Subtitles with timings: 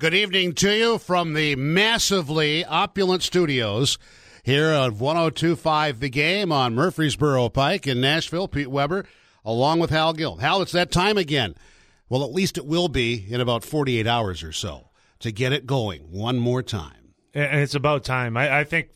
[0.00, 3.98] Good evening to you from the massively opulent studios
[4.42, 8.48] here at 1025 The Game on Murfreesboro Pike in Nashville.
[8.48, 9.04] Pete Weber
[9.44, 10.36] along with Hal Gill.
[10.36, 11.54] Hal, it's that time again.
[12.08, 15.66] Well, at least it will be in about 48 hours or so to get it
[15.66, 17.12] going one more time.
[17.34, 18.38] And it's about time.
[18.38, 18.88] I, I think,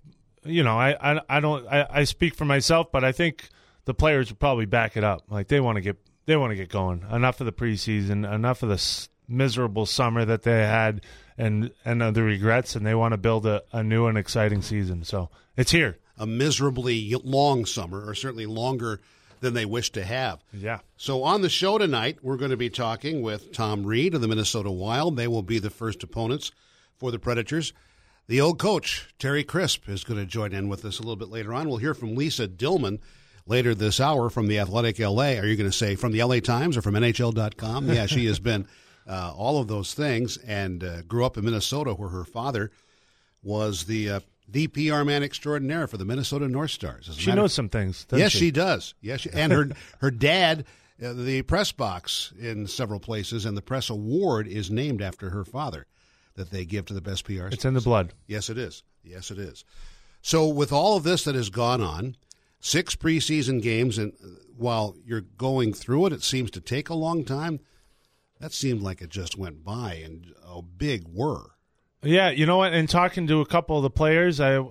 [0.42, 3.50] you know, I, I, I don't, I, I speak for myself, but I think
[3.84, 5.24] the players will probably back it up.
[5.28, 7.04] Like they want to get, they want to get going.
[7.12, 11.00] Enough of the preseason, enough of the miserable summer that they had
[11.36, 14.62] and and uh, the regrets and they want to build a, a new and exciting
[14.62, 15.04] season.
[15.04, 15.98] So it's here.
[16.16, 19.00] A miserably long summer or certainly longer
[19.40, 20.42] than they wish to have.
[20.52, 20.78] Yeah.
[20.96, 24.28] So on the show tonight we're going to be talking with tom Reid of the
[24.28, 25.16] minnesota wild.
[25.16, 26.52] They will be the first opponents
[26.96, 27.72] for the predators.
[28.26, 31.28] The old coach terry crisp is going to join in with us a little bit
[31.28, 31.68] later on.
[31.68, 33.00] We'll hear from lisa dillman
[33.46, 36.38] later this hour from the athletic la are you going to say from the la
[36.38, 38.66] times or from nhl.com yeah she has been
[39.06, 42.70] uh, all of those things, and uh, grew up in Minnesota, where her father
[43.42, 47.10] was the uh, the PR man extraordinaire for the Minnesota North Stars.
[47.16, 48.06] She knows some things.
[48.12, 48.38] Yes, she?
[48.38, 48.50] she?
[48.50, 48.94] does.
[49.00, 49.68] Yes, she, and her
[50.00, 50.64] her dad,
[51.04, 55.44] uh, the press box in several places, and the press award is named after her
[55.44, 55.86] father
[56.36, 57.46] that they give to the best PR.
[57.48, 58.12] It's in the blood.
[58.26, 58.82] Yes, it is.
[59.02, 59.64] Yes, it is.
[60.22, 62.16] So, with all of this that has gone on,
[62.60, 66.94] six preseason games, and uh, while you're going through it, it seems to take a
[66.94, 67.60] long time
[68.40, 71.54] that seemed like it just went by and a big whir.
[72.02, 72.74] Yeah, you know what?
[72.74, 74.62] In talking to a couple of the players, I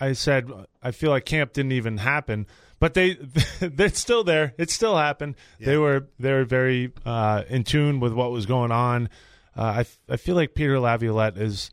[0.00, 0.50] I said
[0.82, 2.46] I feel like camp didn't even happen,
[2.78, 3.14] but they
[3.60, 4.54] they're still there.
[4.58, 5.36] It still happened.
[5.58, 5.66] Yeah.
[5.66, 9.08] They were they were very uh, in tune with what was going on.
[9.56, 11.70] Uh, I I feel like Peter Laviolette is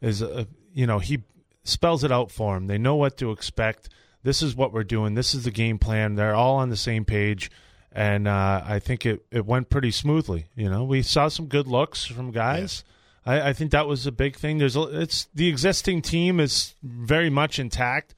[0.00, 1.22] is a, uh, you know he
[1.62, 2.66] spells it out for them.
[2.66, 3.88] They know what to expect.
[4.24, 5.14] This is what we're doing.
[5.14, 6.16] This is the game plan.
[6.16, 7.50] They're all on the same page
[7.98, 10.46] and uh, I think it, it went pretty smoothly.
[10.54, 12.84] You know, we saw some good looks from guys.
[13.26, 13.32] Yeah.
[13.32, 14.58] I, I, think that was a big thing.
[14.58, 18.14] There's a, it's the existing team is very much intact,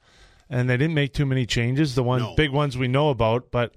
[0.51, 1.95] and they didn't make too many changes.
[1.95, 2.35] The one no.
[2.35, 3.73] big ones we know about, but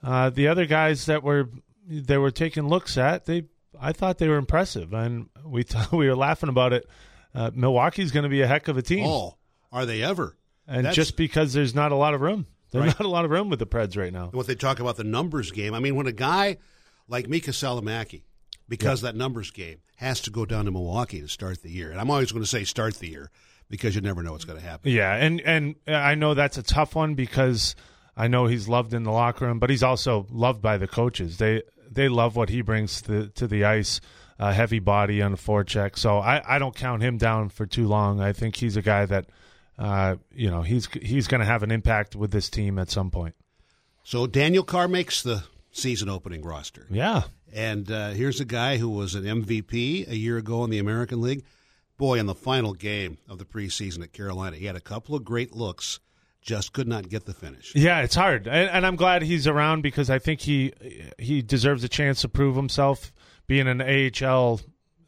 [0.00, 1.48] uh, the other guys that were
[1.88, 3.46] they were taking looks at, they
[3.80, 6.88] I thought they were impressive, and we t- we were laughing about it.
[7.34, 9.06] Uh, Milwaukee's going to be a heck of a team.
[9.08, 9.34] Oh,
[9.72, 10.36] are they ever?
[10.68, 10.94] And That's...
[10.94, 12.46] just because there's not a lot of room.
[12.70, 13.00] There's right.
[13.00, 14.28] not a lot of room with the Preds right now.
[14.32, 15.74] What they talk about the numbers game.
[15.74, 16.58] I mean, when a guy
[17.08, 18.22] like Miikka Salomäki,
[18.68, 22.00] because that numbers game, has to go down to Milwaukee to start the year, and
[22.00, 23.30] I'm always going to say start the year
[23.68, 24.90] because you never know what's going to happen.
[24.92, 27.74] Yeah, and and I know that's a tough one because
[28.16, 31.38] I know he's loved in the locker room, but he's also loved by the coaches.
[31.38, 34.00] They they love what he brings to the, to the ice.
[34.40, 37.88] Uh, heavy body on the forecheck, so I, I don't count him down for too
[37.88, 38.20] long.
[38.20, 39.26] I think he's a guy that
[39.78, 43.10] uh, you know, he's he's going to have an impact with this team at some
[43.10, 43.34] point.
[44.02, 46.86] So Daniel Carr makes the season opening roster.
[46.90, 47.22] Yeah.
[47.52, 51.20] And uh, here's a guy who was an MVP a year ago in the American
[51.20, 51.44] League.
[51.96, 55.24] Boy, in the final game of the preseason at Carolina, he had a couple of
[55.24, 55.98] great looks,
[56.40, 57.74] just could not get the finish.
[57.74, 60.72] Yeah, it's hard, and, and I'm glad he's around because I think he
[61.18, 63.12] he deserves a chance to prove himself,
[63.48, 64.60] being an AHL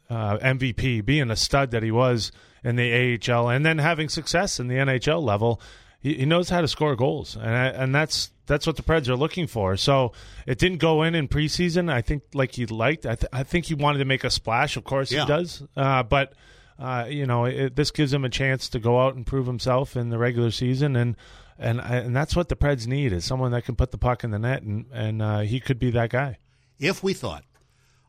[0.09, 2.33] uh, MVP, being a stud that he was
[2.63, 5.61] in the AHL, and then having success in the NHL level.
[5.99, 9.07] He, he knows how to score goals, and I, and that's that's what the Preds
[9.07, 9.77] are looking for.
[9.77, 10.13] So
[10.47, 11.91] it didn't go in in preseason.
[11.91, 13.05] I think like he liked.
[13.05, 14.77] I, th- I think he wanted to make a splash.
[14.77, 15.21] Of course yeah.
[15.21, 16.33] he does, uh, but.
[16.79, 19.95] Uh, you know, it, this gives him a chance to go out and prove himself
[19.95, 21.15] in the regular season, and
[21.59, 24.31] and and that's what the Preds need is someone that can put the puck in
[24.31, 26.39] the net, and and uh, he could be that guy.
[26.79, 27.43] If we thought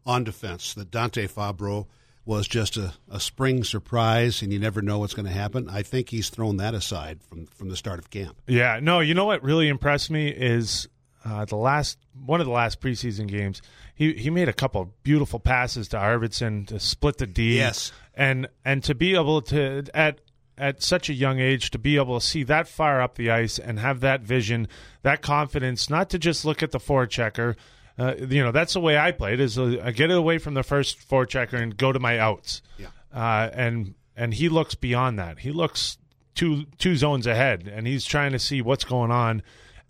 [0.06, 1.86] on defense that Dante Fabbro
[2.24, 5.68] was just a, a spring surprise and you never know what's going to happen.
[5.68, 8.36] I think he's thrown that aside from, from the start of camp.
[8.46, 10.88] Yeah, no, you know what really impressed me is
[11.24, 13.62] uh, the last one of the last preseason games.
[13.94, 17.56] He he made a couple beautiful passes to Arvidsson to split the D.
[17.56, 20.20] Yes, and and to be able to at
[20.58, 23.58] at such a young age to be able to see that far up the ice
[23.58, 24.68] and have that vision,
[25.02, 27.56] that confidence, not to just look at the forechecker
[27.98, 29.40] uh, you know, that's the way I played.
[29.40, 32.62] Is uh, I get it away from the first forechecker and go to my outs.
[32.78, 32.88] Yeah.
[33.12, 35.40] Uh, and and he looks beyond that.
[35.40, 35.98] He looks
[36.34, 39.42] two two zones ahead, and he's trying to see what's going on.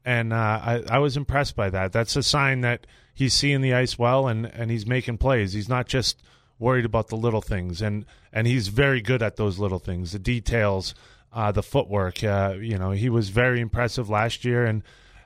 [0.04, 1.92] And uh, I, I was impressed by that.
[1.92, 5.52] That's a sign that he's seeing the ice well, and and he's making plays.
[5.52, 6.22] He's not just
[6.58, 10.18] worried about the little things, and and he's very good at those little things, the
[10.18, 10.94] details,
[11.32, 12.24] uh, the footwork.
[12.24, 14.82] Uh, you know, he was very impressive last year, and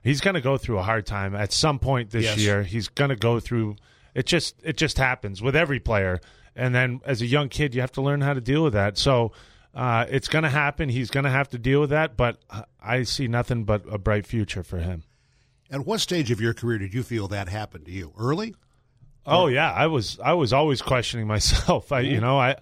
[0.07, 2.39] he's going to go through a hard time at some point this yes.
[2.39, 2.63] year.
[2.63, 3.77] He's going to go through.
[4.15, 6.21] It just it just happens with every player,
[6.55, 8.99] and then as a young kid, you have to learn how to deal with that.
[8.99, 9.33] So.
[9.75, 10.89] Uh, it's going to happen.
[10.89, 12.39] He's going to have to deal with that, but
[12.81, 15.03] I see nothing but a bright future for him.
[15.71, 18.15] At what stage of your career did you feel that happened to you?
[18.19, 18.55] Early?
[19.27, 21.93] Oh yeah, I was I was always questioning myself.
[21.93, 22.57] I you know I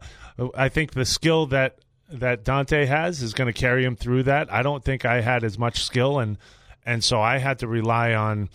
[0.57, 1.79] I think the skill that
[2.11, 4.53] that Dante has is going to carry him through that.
[4.53, 6.39] I don't think I had as much skill and
[6.87, 8.49] and so I had to rely on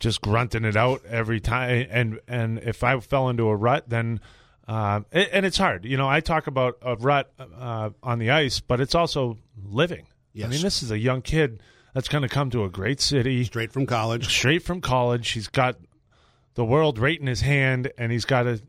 [0.00, 1.86] just grunting it out every time.
[1.90, 4.20] And and if I fell into a rut, then
[4.66, 5.84] uh, and it's hard.
[5.84, 10.06] You know, I talk about a rut uh, on the ice, but it's also living.
[10.32, 10.46] Yes.
[10.46, 13.44] I mean, this is a young kid that's going to come to a great city,
[13.44, 14.26] Straight from college.
[14.26, 15.30] straight from college.
[15.30, 15.76] He's got
[16.54, 18.60] the world right in his hand, and he's got to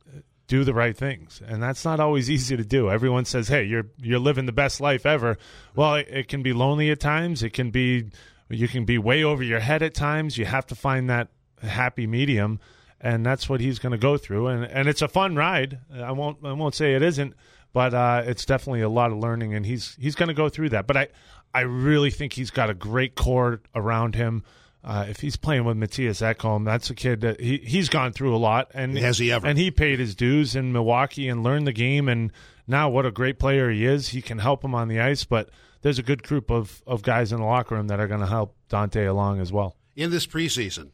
[0.47, 2.91] do the right things, and that's not always easy to do.
[2.91, 5.37] Everyone says, "Hey, you're you're living the best life ever."
[5.75, 7.41] Well, it, it can be lonely at times.
[7.41, 8.05] It can be
[8.49, 10.37] you can be way over your head at times.
[10.37, 11.29] You have to find that
[11.61, 12.59] happy medium,
[13.01, 14.47] and that's what he's going to go through.
[14.47, 15.79] and And it's a fun ride.
[15.93, 17.33] I won't I won't say it isn't,
[17.73, 20.69] but uh, it's definitely a lot of learning, and he's he's going to go through
[20.69, 20.87] that.
[20.87, 21.07] But I
[21.53, 24.43] I really think he's got a great core around him.
[24.83, 28.35] Uh, if he's playing with Matthias Ekholm, that's a kid that he he's gone through
[28.35, 29.47] a lot, and Has he ever?
[29.47, 32.31] And he paid his dues in Milwaukee and learned the game, and
[32.67, 34.09] now what a great player he is.
[34.09, 35.49] He can help him on the ice, but
[35.85, 38.25] there's a good group of of guys in the locker room that are going to
[38.25, 39.75] help Dante along as well.
[39.95, 40.89] in this preseason.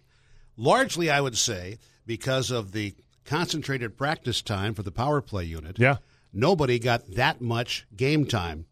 [0.58, 2.94] Largely, I would say, because of the
[3.24, 5.80] concentrated practice time for the power play unit.
[5.80, 5.98] Yeah.
[6.34, 8.66] Nobody got that much game time.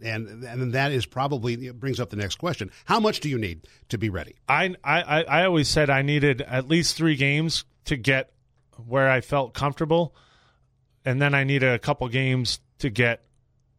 [0.00, 2.70] And and that is probably it brings up the next question.
[2.84, 4.36] How much do you need to be ready?
[4.48, 8.30] I, I I always said I needed at least three games to get
[8.86, 10.14] where I felt comfortable,
[11.04, 13.24] and then I needed a couple games to get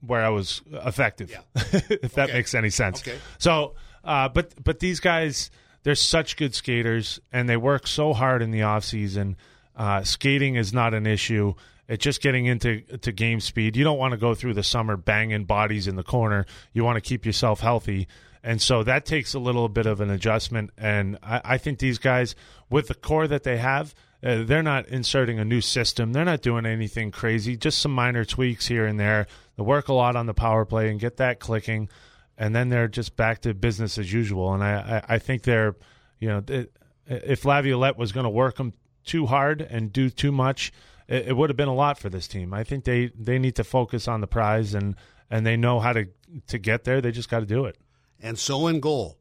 [0.02, 1.32] where I was effective.
[1.32, 1.42] Yeah.
[2.02, 3.02] if that makes any sense.
[3.02, 3.18] Okay.
[3.38, 5.50] So, uh, but but these guys,
[5.84, 9.38] they're such good skaters, and they work so hard in the off season.
[9.76, 11.54] Uh, skating is not an issue.
[11.88, 13.78] It's just getting into to game speed.
[13.78, 16.46] You don't want to go through the summer banging bodies in the corner.
[16.74, 18.08] You want to keep yourself healthy,
[18.44, 20.72] and so that takes a little bit of an adjustment.
[20.78, 22.36] And I, I think these guys,
[22.70, 26.14] with the core that they have, uh, they're not inserting a new system.
[26.14, 27.56] They're not doing anything crazy.
[27.56, 29.28] Just some minor tweaks here and there.
[29.56, 31.90] They work a lot on the power play and get that clicking,
[32.38, 34.54] and then they're just back to business as usual.
[34.54, 35.76] And I, I, I think they're,
[36.20, 36.70] you know, th-
[37.06, 38.74] if Laviolette was going to work them
[39.06, 40.74] too hard and do too much,
[41.08, 42.54] it, it would have been a lot for this team.
[42.54, 44.96] I think they, they need to focus on the prize and
[45.30, 46.08] and they know how to
[46.48, 47.02] to get there.
[47.02, 47.78] They just got to do it.
[48.22, 49.18] And so in goal.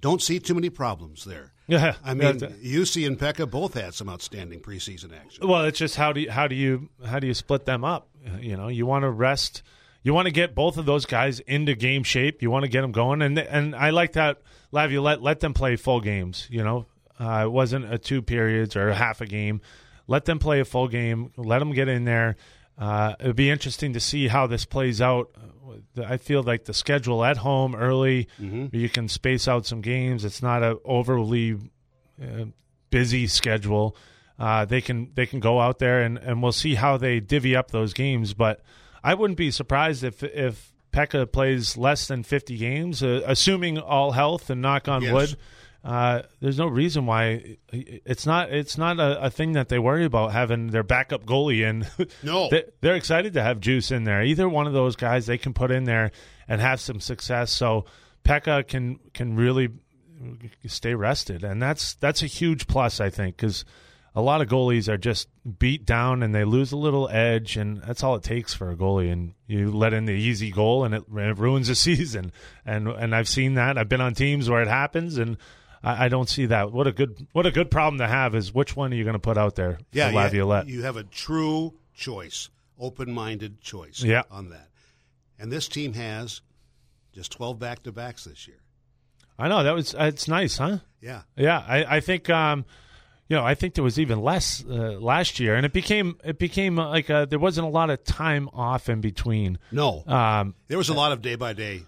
[0.00, 1.51] Don't see too many problems there.
[1.66, 5.46] Yeah, I mean, Juuse and Pekka both had some outstanding preseason action.
[5.46, 8.08] Well, it's just how do you, how do you how do you split them up?
[8.40, 9.62] You know, you want to rest.
[10.02, 12.42] You want to get both of those guys into game shape.
[12.42, 14.42] You want to get them going, and and I like that
[14.72, 16.48] Laviolette let them play full games.
[16.50, 16.86] You know,
[17.20, 19.60] uh, it wasn't a two periods or a half a game.
[20.08, 21.32] Let them play a full game.
[21.36, 22.36] Let them get in there.
[22.82, 25.30] Uh, it'd be interesting to see how this plays out.
[26.04, 28.26] I feel like the schedule at home early,
[28.72, 30.24] you can space out some games.
[30.24, 31.56] It's not a overly
[32.20, 32.46] uh,
[32.90, 33.96] busy schedule.
[34.38, 37.54] Uh, they can they can go out there and, and we'll see how they divvy
[37.54, 38.34] up those games.
[38.34, 38.60] But
[39.04, 44.12] I wouldn't be surprised if if Pekka plays less than fifty games, uh, assuming all
[44.12, 45.12] health and knock on Yes.
[45.12, 45.36] wood.
[45.84, 50.04] Uh, there's no reason why it's not it's not a, a thing that they worry
[50.04, 51.86] about having their backup goalie in.
[52.22, 52.48] No.
[52.50, 54.22] they, they're excited to have Juuse in there.
[54.22, 56.12] Either one of those guys they can put in there
[56.46, 57.50] and have some success.
[57.50, 57.86] So
[58.24, 59.70] Pekka can can really
[60.66, 63.64] stay rested, and that's that's a huge plus, I think, because
[64.14, 65.28] a lot of goalies are just
[65.58, 68.76] beat down and they lose a little edge, and that's all it takes for a
[68.76, 69.10] goalie.
[69.10, 72.30] And you let in the easy goal, and it, it ruins a season.
[72.64, 73.76] And and I've seen that.
[73.78, 75.36] I've been on teams where it happens, and
[75.82, 76.72] I, I don't see that.
[76.72, 79.14] What a good what a good problem to have is which one are you going
[79.14, 80.66] to put out there Yeah, for you- Laviolette?
[80.68, 82.48] you have a true choice,
[82.78, 84.22] open-minded choice Yeah.
[84.30, 84.68] on that.
[85.38, 86.40] And this team has
[87.12, 88.58] just 12 back-to-backs this year.
[89.38, 90.78] I know that was it's nice, huh?
[91.00, 91.22] Yeah.
[91.36, 92.64] Yeah, I, I think um,
[93.28, 96.38] you know I think there was even less uh, last year, and it became it
[96.38, 99.58] became uh, like uh there wasn't a lot of time off in between.
[99.72, 100.04] No.
[100.06, 101.82] Um, there was a lot of day-by-day,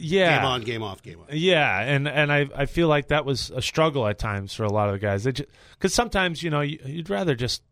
[0.00, 1.26] yeah, game on, game off, game on.
[1.32, 4.72] yeah, and and I I feel like that was a struggle at times for a
[4.72, 5.24] lot of the guys.
[5.24, 7.62] Because sometimes you know you, you'd rather just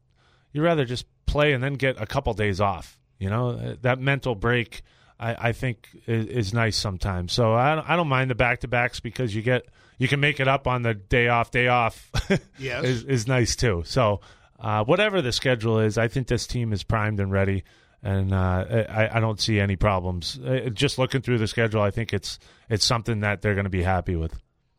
[0.52, 2.98] you'd rather just play and then get a couple days off.
[3.18, 4.82] You know Uh, that mental break.
[5.20, 7.32] I, I think is, is nice sometimes.
[7.32, 9.66] So I don't, I don't mind the back to backs because you get
[9.98, 11.50] you can make it up on the day off.
[11.50, 12.08] Day off
[12.58, 12.84] Yes.
[12.84, 13.82] is, is nice too.
[13.84, 14.20] So
[14.60, 17.64] uh, whatever the schedule is, I think this team is primed and ready,
[18.02, 20.38] and uh, I, I don't see any problems.
[20.38, 22.38] Uh, just looking through the schedule, I think it's
[22.68, 24.34] it's something that they're going to be happy with.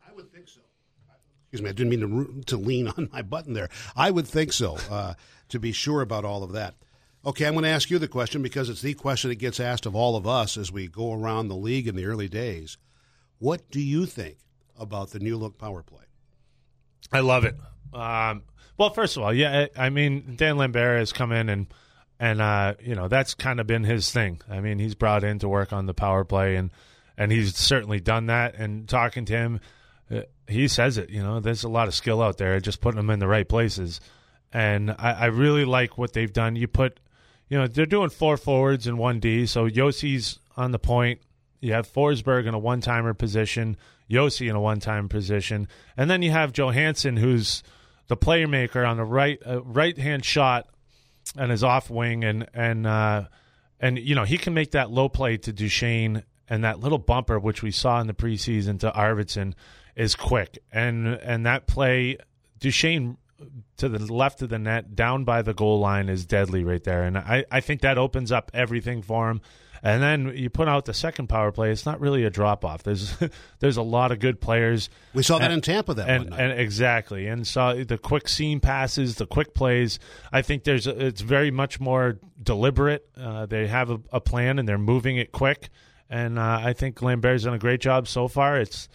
[0.08, 0.60] I would think so.
[1.44, 3.68] Excuse me, I didn't mean to, to lean on my button there.
[3.96, 5.14] I would think so, uh,
[5.48, 6.74] to be sure about all of that.
[7.26, 9.84] Okay, I'm going to ask you the question because it's the question that gets asked
[9.84, 12.78] of all of us as we go around the league in the early days.
[13.38, 14.38] What do you think
[14.78, 16.04] about the new look power play?
[17.12, 17.56] I love it.
[17.92, 18.42] Um,
[18.78, 21.66] Well, first of all, yeah, I I mean Dan Lambert has come in and
[22.20, 24.40] and uh, you know that's kind of been his thing.
[24.48, 26.70] I mean, he's brought in to work on the power play and
[27.16, 28.54] and he's certainly done that.
[28.54, 29.60] And talking to him,
[30.14, 31.08] uh, he says it.
[31.08, 33.48] You know, there's a lot of skill out there, just putting them in the right
[33.48, 34.00] places.
[34.52, 36.56] And I, I really like what they've done.
[36.56, 37.00] You put,
[37.48, 39.46] you know, they're doing four forwards and one D.
[39.46, 41.20] So Josi's on the point.
[41.60, 43.76] You have Forsberg in a one timer position,
[44.10, 47.62] Josi in a one time position, and then you have Johansson, who's
[48.08, 50.66] the playmaker on the right uh, right hand shot
[51.36, 53.24] and his off wing, and and uh,
[53.78, 57.38] and you know he can make that low play to Duchene and that little bumper
[57.38, 59.54] which we saw in the preseason to Arvidsson
[59.96, 62.16] is quick, and and that play
[62.58, 63.16] Duchene
[63.78, 67.04] to the left of the net down by the goal line is deadly right there,
[67.04, 69.40] and I I think that opens up everything for him.
[69.82, 71.70] And then you put out the second power play.
[71.70, 72.82] It's not really a drop off.
[72.82, 73.16] There's
[73.60, 74.90] there's a lot of good players.
[75.14, 76.50] We saw that and, in Tampa that and, one night.
[76.50, 79.98] and exactly, and saw the quick seam passes, the quick plays.
[80.32, 83.08] I think there's a, it's very much more deliberate.
[83.16, 85.70] Uh, they have a, a, plan and they're moving it quick.
[86.08, 88.58] And uh, I think Lambert's done a great job so far.
[88.58, 88.88] It's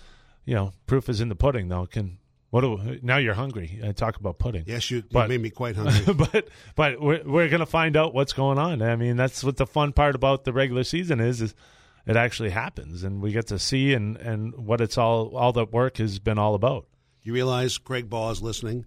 [0.45, 1.85] you know proof is in the pudding though.
[1.85, 2.17] Can
[2.55, 3.81] what do, now you're hungry.
[3.83, 4.63] I talk about pudding.
[4.65, 6.13] Yes, you, you made me quite hungry.
[6.31, 8.81] but but we're, we're going to find out what's going on.
[8.81, 11.53] I mean, that's what the fun part about the regular season is is
[12.07, 15.65] it actually happens and we get to see and and what it's all all the
[15.65, 16.85] work has been all about.
[17.23, 18.85] you realize Craig Ball is listening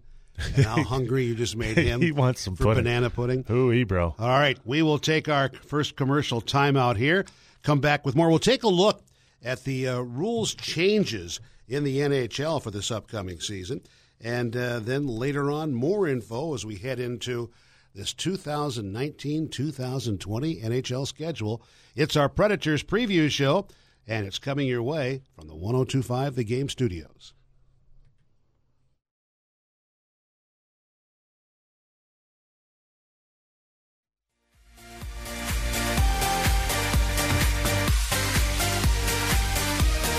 [0.57, 2.85] and how hungry you just made him he wants some for pudding.
[2.85, 3.45] banana pudding.
[3.45, 4.15] Hooey, bro.
[4.19, 7.27] All right, we will take our first commercial timeout here.
[7.63, 8.31] Come back with more.
[8.31, 9.03] We'll take a look
[9.45, 13.83] at the uh, rules changes in the NHL for this upcoming season.
[14.21, 17.51] And uh, then later on, more info as we head into
[17.95, 21.63] this 2019 2020 NHL schedule.
[21.95, 23.67] It's our Predators preview show,
[24.07, 27.35] and it's coming your way from the 1025 The Game Studios.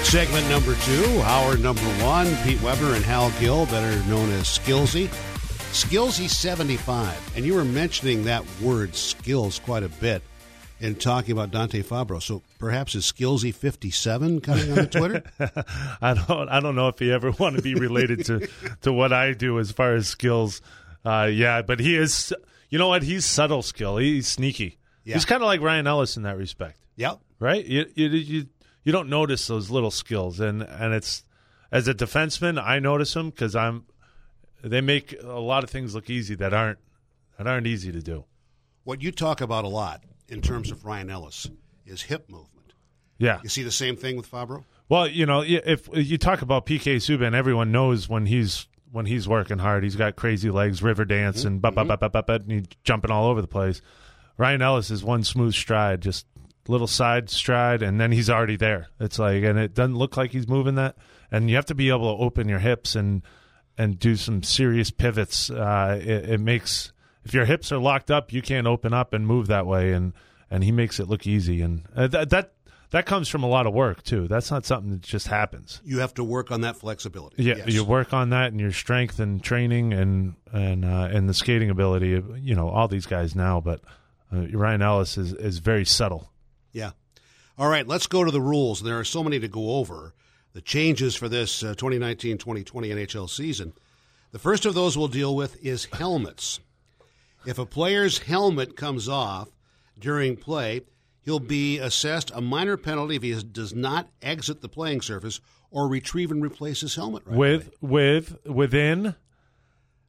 [0.09, 5.05] Segment number two, hour number one, Pete Weber and Hal Gill, better known as Skillsy.
[5.71, 7.33] Skillsy 75.
[7.35, 10.23] And you were mentioning that word skills quite a bit
[10.79, 12.19] in talking about Dante Fabbro.
[12.23, 15.23] So perhaps is Skillsy 57 coming on the Twitter?
[16.01, 18.47] I don't I don't know if he ever want to be related to
[18.81, 20.59] to what I do as far as skills.
[21.05, 22.33] Uh, yeah, but he is.
[22.71, 23.03] You know what?
[23.03, 23.97] He's subtle skill.
[23.97, 24.79] He's sneaky.
[25.03, 25.13] Yeah.
[25.13, 27.19] He's kind of like Ryan Ellis in that respect, yep.
[27.39, 27.63] right?
[27.63, 28.45] You you you
[28.83, 31.23] you don't notice those little skills, and and it's
[31.71, 33.85] as a defenseman, I notice them because I'm.
[34.61, 36.79] They make a lot of things look easy that aren't
[37.37, 38.25] that aren't easy to do.
[38.83, 41.49] What you talk about a lot in terms of Ryan Ellis
[41.85, 42.73] is hip movement.
[43.17, 43.39] Yeah.
[43.43, 44.63] You see the same thing with Fabbro?
[44.89, 49.27] Well, you know, if you talk about PK Subban, everyone knows when he's when he's
[49.27, 49.83] working hard.
[49.83, 51.47] He's got crazy legs, river dance, mm-hmm.
[51.47, 53.81] and ba ba ba ba ba, and he's jumping all over the place.
[54.37, 56.25] Ryan Ellis is one smooth stride, just
[56.69, 58.87] little side stride, and then he's already there.
[58.99, 60.95] It's like, and it doesn't look like he's moving that.
[61.31, 63.21] And you have to be able to open your hips and
[63.77, 65.49] and do some serious pivots.
[65.49, 66.91] Uh, it, it makes
[67.23, 69.93] if your hips are locked up, you can't open up and move that way.
[69.93, 70.13] And
[70.51, 72.53] and he makes it look easy, and uh, that that
[72.91, 74.27] that comes from a lot of work too.
[74.27, 75.79] That's not something that just happens.
[75.85, 77.43] You have to work on that flexibility.
[77.43, 77.67] Yeah, Yes.
[77.73, 81.69] you work on that and your strength and training and and uh, and the skating
[81.69, 82.15] ability.
[82.15, 83.81] of, You know all these guys now, but
[84.33, 86.31] uh, Ryan Ellis is is very subtle.
[86.71, 86.91] Yeah.
[87.57, 88.81] All right, let's go to the rules.
[88.81, 90.13] There are so many to go over.
[90.53, 93.73] The changes for this uh, 2019 2020 NHL season.
[94.31, 96.59] The first of those we'll deal with is helmets.
[97.45, 99.49] If a player's helmet comes off
[99.97, 100.81] during play,
[101.21, 105.39] he'll be assessed a minor penalty if he does not exit the playing surface
[105.71, 108.17] or retrieve and replace his helmet right with away.
[108.17, 109.15] with within.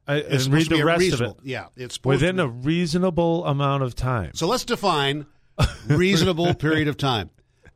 [0.07, 3.95] Uh, It's and read the rest of it Yeah, it's within a reasonable amount of
[3.95, 4.31] time.
[4.33, 5.27] So let's define
[5.87, 7.29] reasonable period of time.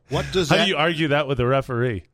[0.08, 2.04] What does How that do you argue that with the referee?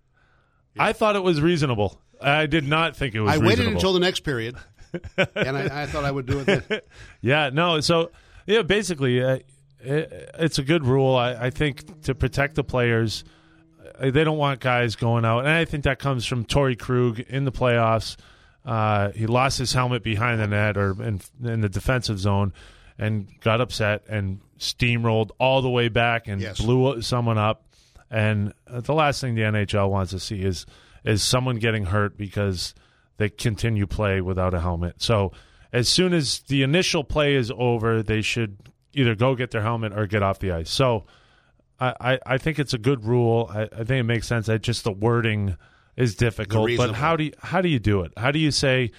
[0.79, 2.01] I thought it was reasonable.
[2.21, 3.35] I did not think it was.
[3.35, 3.77] I waited reasonable.
[3.77, 4.57] until the next period,
[5.17, 6.47] and I, I thought I would do it.
[6.47, 6.81] Then.
[7.21, 7.81] Yeah, no.
[7.81, 8.11] So,
[8.47, 9.39] yeah, basically, uh,
[9.81, 11.17] it, it's a good rule.
[11.17, 13.25] I, I think to protect the players,
[13.99, 17.21] uh, they don't want guys going out, and I think that comes from Torrey Krug
[17.21, 18.17] in the playoffs.
[18.65, 22.53] Uh, he lost his helmet behind the net or in, in the defensive zone,
[23.03, 26.61] and got upset and steamrolled all the way back and Yes.
[26.61, 27.65] blew someone up.
[28.11, 30.67] And uh, the last thing the NHL wants to see is
[31.05, 32.75] is someone getting hurt because
[33.17, 35.03] they continue play without a helmet.
[35.03, 35.33] So
[35.73, 38.57] as soon as the initial play is over, they should
[38.95, 40.71] either go get their helmet or get off the ice.
[40.71, 41.07] So
[41.81, 43.51] I, I, I think it's a good rule.
[43.53, 44.49] I, I think it makes sense.
[44.49, 45.57] I just the wording
[45.97, 46.71] is difficult.
[46.77, 48.13] But how do you, how do you do it?
[48.17, 48.93] How do you say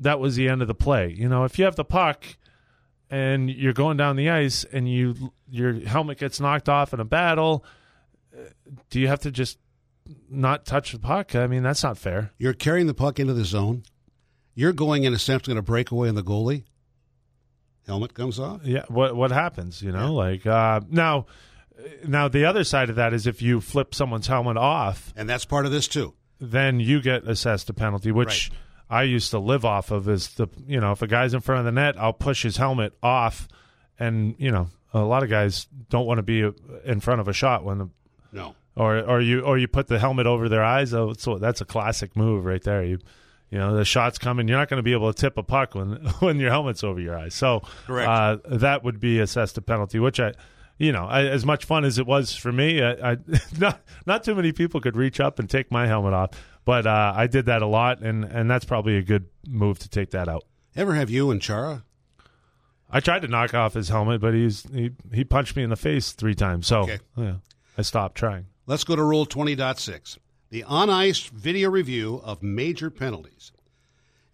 [0.00, 1.10] that was the end of the play.
[1.16, 2.36] You know, if you have the puck
[3.10, 7.04] and you're going down the ice and you your helmet gets knocked off in a
[7.04, 7.64] battle,
[8.36, 8.42] uh,
[8.90, 9.58] do you have to just
[10.30, 11.34] not touch the puck?
[11.34, 12.32] I mean, that's not fair.
[12.38, 13.82] You're carrying the puck into the zone.
[14.54, 16.64] You're going in essentially going to break away on the goalie.
[17.86, 18.62] Helmet comes off.
[18.64, 19.80] Yeah, what what happens?
[19.82, 21.26] You know, like uh, now,
[22.06, 25.44] now the other side of that is if you flip someone's helmet off, And that's
[25.44, 26.14] part of this too.
[26.40, 28.50] then you get assessed a penalty, which
[28.88, 30.08] I used to live off of.
[30.08, 32.56] Is the you know if a guy's in front of the net, I'll push his
[32.56, 33.48] helmet off,
[33.98, 36.48] and you know a lot of guys don't want to be
[36.84, 37.88] in front of a shot when the
[38.32, 38.54] No.
[38.76, 40.94] or or you or you put the helmet over their eyes.
[40.94, 42.84] Oh, so that's a classic move right there.
[42.84, 42.98] You
[43.50, 44.48] you know the shot's coming.
[44.48, 47.00] You're not going to be able to tip a puck when when your helmet's over
[47.00, 47.34] your eyes.
[47.34, 48.08] So Correct.
[48.08, 50.32] Uh, that would be assessed a penalty, which I.
[50.78, 53.16] You know, I, as much fun as it was for me, I, I
[53.58, 56.30] not not too many people could reach up and take my helmet off,
[56.66, 59.88] but uh, I did that a lot, and, and that's probably a good move to
[59.88, 60.44] take that out.
[60.74, 61.84] Ever have you and Chara?
[62.90, 65.76] I tried to knock off his helmet, but he's he, he punched me in the
[65.76, 66.98] face three times, so Okay.
[67.16, 67.36] yeah,
[67.78, 68.46] I stopped trying.
[68.66, 70.18] Let's go to Rule 20.6,
[70.50, 73.52] the on ice video review of major penalties.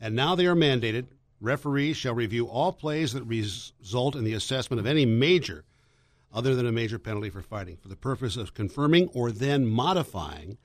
[0.01, 1.07] And now they are mandated.
[1.41, 5.65] Referees shall review all plays that result in the assessment of any major,
[6.33, 10.59] other than a major penalty for fighting, for the purpose of confirming or then modifying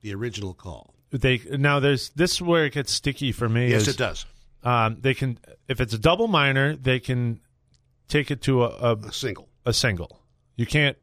[0.00, 0.94] the original call.
[1.12, 3.70] They now there's this is where it gets sticky for me.
[3.70, 4.24] Yes, is, it does.
[4.64, 5.38] Um, they can
[5.68, 7.40] if it's a double minor, they can
[8.08, 9.48] take it to a, a, A single.
[9.66, 10.20] a single.
[10.56, 10.96] You can't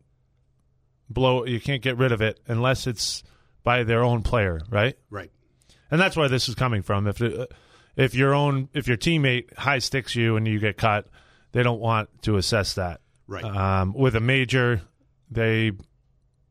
[1.09, 1.45] blow.
[1.45, 3.23] You can't get rid of it unless it's
[3.63, 4.97] by their own player, right?
[5.09, 5.31] Right.
[5.91, 7.07] And that's where this is coming from.
[7.07, 7.51] If it,
[7.95, 11.07] if your own if your teammate high sticks you and you get cut,
[11.51, 13.01] they don't want to assess that.
[13.27, 13.43] Right.
[13.43, 14.81] Um, with a major,
[15.29, 15.73] they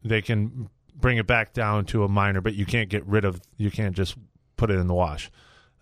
[0.04, 3.40] they can bring it back down to a minor, but you can't get rid of.
[3.56, 4.16] You can't just
[4.56, 5.30] put it in the wash.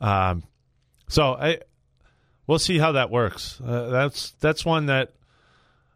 [0.01, 0.43] Um,
[1.09, 1.59] so I
[2.47, 3.61] we'll see how that works.
[3.61, 5.13] Uh, that's that's one that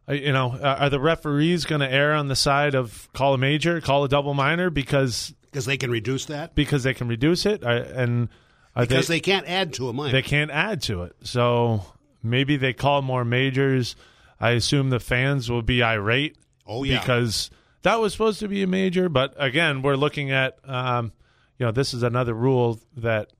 [0.08, 0.52] uh, you know.
[0.52, 4.04] Are are the referees going to err on the side of call a major, call
[4.04, 6.54] a double minor because Because they can reduce that.
[6.54, 8.28] because they can reduce it, uh, and
[8.76, 10.12] Because they, they can't add to a minor.
[10.12, 11.14] they can't add to it.
[11.24, 11.85] So
[12.22, 13.96] maybe they call more majors.
[14.40, 16.98] I assume the fans will be irate oh, yeah.
[16.98, 17.50] because
[17.83, 19.09] that was supposed to be a major.
[19.09, 21.12] But again, we're looking at um,
[21.59, 23.33] you know this is another rule that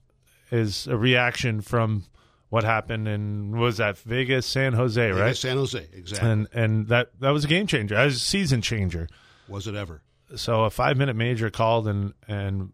[0.51, 2.05] is a reaction from
[2.49, 5.37] what happened in was that Vegas, San Jose, Yeah, right?
[5.37, 5.87] San Jose.
[5.93, 6.29] Exactly.
[6.29, 9.09] And and that that was a game changer, that was a season changer.
[9.49, 10.03] Was it ever?
[10.37, 12.73] So a five minute major called and and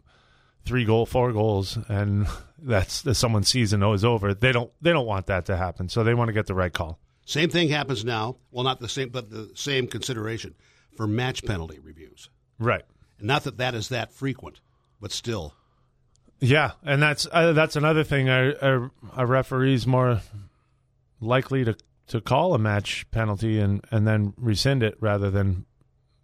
[0.65, 2.27] three goal, four goals, and
[2.59, 4.35] that's that someone's season is over.
[4.35, 6.73] They don't they don't want that to happen, so they want to get the right
[6.73, 6.99] call.
[7.25, 8.37] Same thing happens now.
[8.53, 10.55] Well, not the same, but the same consideration
[10.97, 12.31] for match penalty reviews.
[12.59, 12.83] Right.
[13.21, 14.61] Not that that is that frequent,
[15.01, 15.55] but still.
[16.39, 18.29] Yeah, and that's uh, that's another thing.
[18.29, 20.21] A, a, a referee's more
[21.21, 21.77] likely to
[22.09, 25.65] to call a match penalty and and then rescind it rather than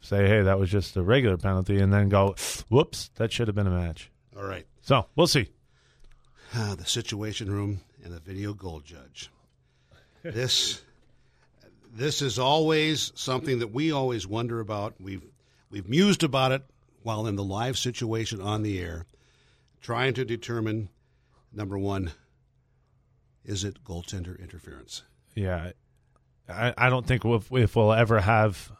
[0.00, 2.34] say, "Hey, that was just a regular penalty," and then go,
[2.68, 4.66] "Whoops, that should have been a match." All right.
[4.82, 5.48] So we'll see.
[6.54, 9.30] Ah, the situation room and the video goal judge.
[10.22, 10.82] This
[11.92, 14.94] this is always something that we always wonder about.
[15.00, 15.22] We've
[15.70, 16.62] we've mused about it
[17.02, 19.06] while in the live situation on the air,
[19.80, 20.88] trying to determine
[21.52, 22.12] number one,
[23.44, 25.02] is it goaltender interference?
[25.34, 25.72] Yeah,
[26.48, 28.72] I, I don't think we'll, if we'll ever have.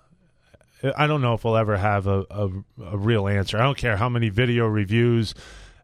[0.96, 2.51] I don't know if we'll ever have a, a,
[2.87, 3.57] a real answer.
[3.57, 5.33] I don't care how many video reviews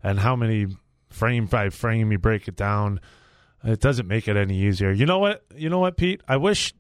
[0.03, 0.67] and how many
[1.09, 3.01] frame by frame you break it down.
[3.63, 4.91] It doesn't make it any easier.
[4.91, 5.45] You know what?
[5.55, 6.21] You know what, Pete?
[6.27, 6.75] I wish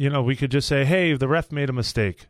[0.00, 2.26] you know we could just say, "Hey, the ref made a mistake,"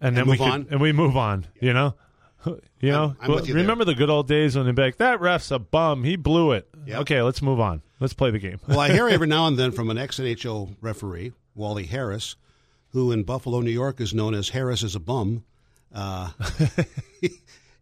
[0.00, 0.66] and, then move we could, on?
[0.70, 1.46] and we move on.
[1.60, 1.94] You know,
[2.46, 3.14] you know.
[3.20, 3.62] I'm with you there.
[3.62, 6.04] remember the good old days when they'd be like, "That ref's a bum.
[6.04, 7.00] He blew it." Yep.
[7.00, 7.82] Okay, let's move on.
[8.00, 8.58] Let's play the game.
[8.66, 12.36] Well, I hear every now and then from an ex NHL referee, Wally Harris,
[12.92, 15.44] who in Buffalo, New York, is known as Harris is a bum.
[15.94, 16.30] Uh,
[17.20, 17.32] he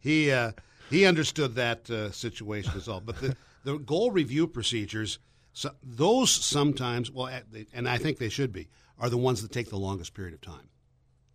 [0.01, 0.51] he, uh,
[0.91, 3.01] he understood that uh, situation as well.
[3.01, 5.21] But the, the goal review procedures,
[5.53, 7.31] so those sometimes, well,
[7.73, 8.67] and I think they should be,
[8.99, 10.69] are the ones that take the longest period of time.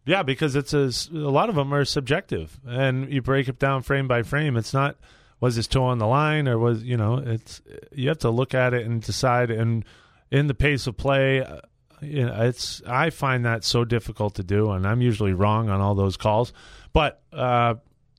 [0.05, 3.83] Yeah, because it's a, a lot of them are subjective, and you break it down
[3.83, 4.57] frame by frame.
[4.57, 4.97] It's not
[5.39, 8.53] was his toe on the line or was you know it's you have to look
[8.53, 9.51] at it and decide.
[9.51, 9.83] And
[10.29, 11.59] in the pace of play, uh,
[12.01, 15.81] you know, it's I find that so difficult to do, and I'm usually wrong on
[15.81, 16.53] all those calls.
[16.93, 17.75] But uh,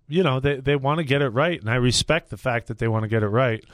[0.08, 2.78] you know they they want to get it right, and I respect the fact that
[2.78, 3.64] they want to get it right.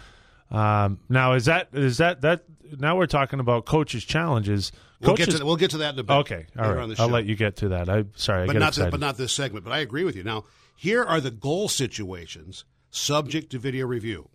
[0.50, 2.44] Um, now is that is that that
[2.78, 4.72] now we're talking about coaches' challenges.
[5.00, 6.14] We'll coaches, get to we'll get to that in a bit.
[6.14, 6.82] okay, all right.
[6.82, 7.88] on the I'll let you get to that.
[7.88, 8.90] I sorry, I but get not excited.
[8.90, 9.64] but not this segment.
[9.64, 10.24] But I agree with you.
[10.24, 10.44] Now,
[10.76, 14.28] here are the goal situations subject to video review.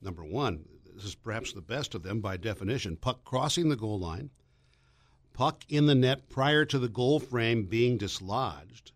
[0.00, 3.98] Number one, this is perhaps the best of them by definition puck crossing the goal
[3.98, 4.30] line,
[5.32, 8.92] puck in the net prior to the goal frame being dislodged,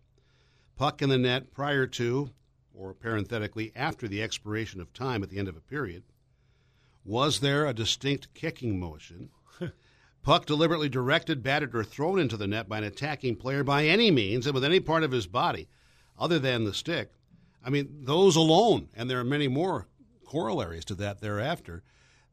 [0.77, 2.29] puck in the net prior to,
[2.73, 6.03] or parenthetically, after the expiration of time at the end of a period.
[7.03, 9.31] Was there a distinct kicking motion?
[10.23, 14.11] Puck deliberately directed, batted, or thrown into the net by an attacking player by any
[14.11, 15.67] means and with any part of his body
[16.17, 17.13] other than the stick.
[17.63, 19.87] I mean, those alone, and there are many more
[20.25, 21.83] corollaries to that thereafter,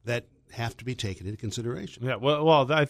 [0.05, 2.05] that have to be taken into consideration.
[2.05, 2.87] Yeah, well, well, I,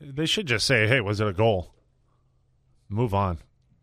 [0.00, 1.74] they should just say, "Hey, was it a goal?"
[2.88, 3.38] Move on.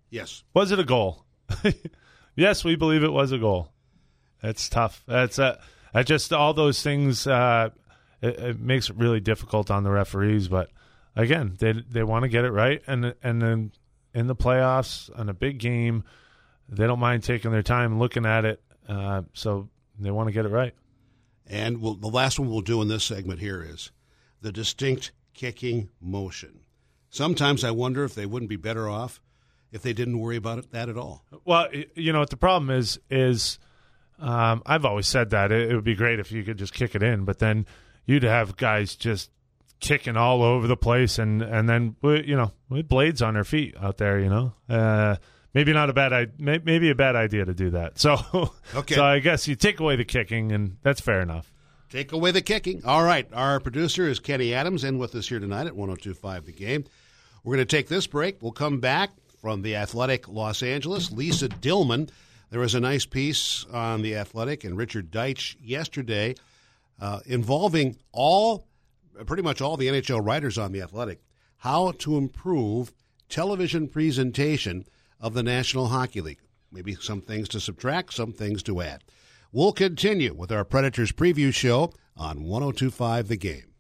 [0.09, 0.43] Yes.
[0.53, 1.25] Was it a goal?
[2.35, 3.71] yes, we believe it was a goal.
[4.41, 5.03] That's tough.
[5.07, 5.59] That's uh,
[5.93, 7.27] that just all those things.
[7.27, 7.69] Uh,
[8.25, 10.47] it, it makes it really difficult on the referees.
[10.47, 10.69] But
[11.15, 13.71] again, they they want to get it right, and and then
[14.13, 16.03] in the playoffs on a big game,
[16.69, 18.61] they don't mind taking their time looking at it.
[18.87, 20.73] Uh, so they want to get it right.
[21.47, 23.91] And we'll, the last one we'll do in this segment here is
[24.41, 26.61] the distinct kicking motion.
[27.09, 29.21] Sometimes I wonder if they wouldn't be better off
[29.71, 31.25] if they didn't worry about it, that at all.
[31.43, 33.59] Well, you know what the problem is is
[34.19, 36.95] um, I've always said that it, it would be great if you could just kick
[36.95, 37.65] it in, but then
[38.05, 39.31] you'd have guys just
[39.79, 43.75] kicking all over the place, and and then you know with blades on their feet
[43.79, 44.53] out there, you know.
[44.69, 45.15] Uh,
[45.53, 47.93] maybe not a bad maybe a bad idea to do that.
[47.99, 48.95] So okay.
[48.95, 51.51] so I guess you take away the kicking, and that's fair enough.
[51.89, 52.83] Take away the kicking.
[52.83, 53.27] All right.
[53.31, 56.83] Our producer is Kenny Adams, in with us here tonight at 1025 The Game.
[57.43, 58.41] We're going to take this break.
[58.41, 61.11] We'll come back from the Athletic Los Angeles.
[61.11, 62.09] Lisa Dillman.
[62.49, 66.35] There was a nice piece on the Athletic and Richard Deitsch yesterday
[66.99, 68.67] uh, involving all,
[69.25, 71.21] pretty much all the NHL writers on the Athletic,
[71.57, 72.91] how to improve
[73.29, 74.85] television presentation
[75.19, 76.41] of the National Hockey League.
[76.71, 79.03] Maybe some things to subtract, some things to add.
[79.51, 83.74] We'll continue with our Predators preview show on 1025 The Game.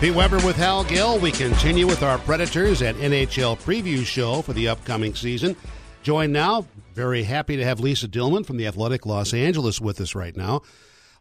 [0.00, 1.18] Pete Weber with Hal Gill.
[1.18, 5.56] We continue with our Predators and NHL preview show for the upcoming season.
[6.02, 10.14] Joined now, very happy to have Lisa Dillman from the Athletic Los Angeles with us
[10.14, 10.60] right now.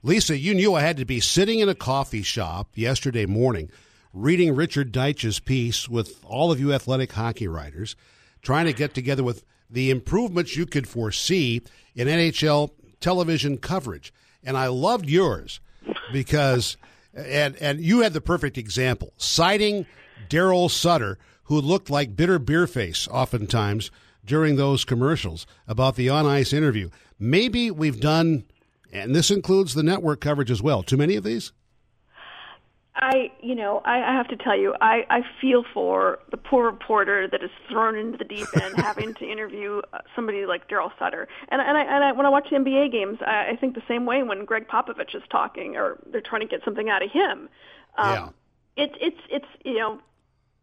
[0.02, 3.70] Lisa, you knew I had to be sitting in a coffee shop yesterday morning
[4.14, 7.96] reading Richard Deitsch's piece with all of you athletic hockey writers,
[8.42, 11.62] trying to get together with the improvements you could foresee
[11.96, 14.14] in NHL television coverage.
[14.44, 15.62] And I loved yours
[16.12, 16.76] because
[17.14, 19.86] and and you had the perfect example, citing
[20.30, 23.92] Daryl Sutter, who looked like bitter beer face oftentimes
[24.26, 26.90] during those commercials about the on ice interview.
[27.20, 28.46] Maybe we've done,
[28.92, 30.84] and this includes the network coverage as well.
[30.84, 31.52] Too many of these.
[32.96, 36.66] I, you know, I, I have to tell you, I, I feel for the poor
[36.66, 40.92] reporter that is thrown into the deep end, having to interview uh, somebody like Daryl
[41.00, 41.28] Sutter.
[41.50, 43.82] And and I, and I, when I watch the NBA games, I, I think the
[43.88, 47.10] same way when Gregg Popovich is talking, or they're trying to get something out of
[47.10, 47.50] him.
[47.98, 48.30] Um, yeah.
[48.78, 50.00] It's it's it's you know,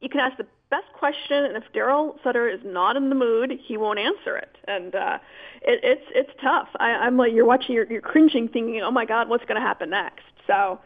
[0.00, 3.58] you can ask the best question, and if Daryl Sutter is not in the mood,
[3.66, 4.56] he won't answer it.
[4.68, 5.18] And uh,
[5.62, 6.68] it, it's it's tough.
[6.78, 9.66] I, I'm like you're watching, you're, you're cringing, thinking, oh my God, what's going to
[9.66, 10.22] happen next?
[10.46, 10.78] So.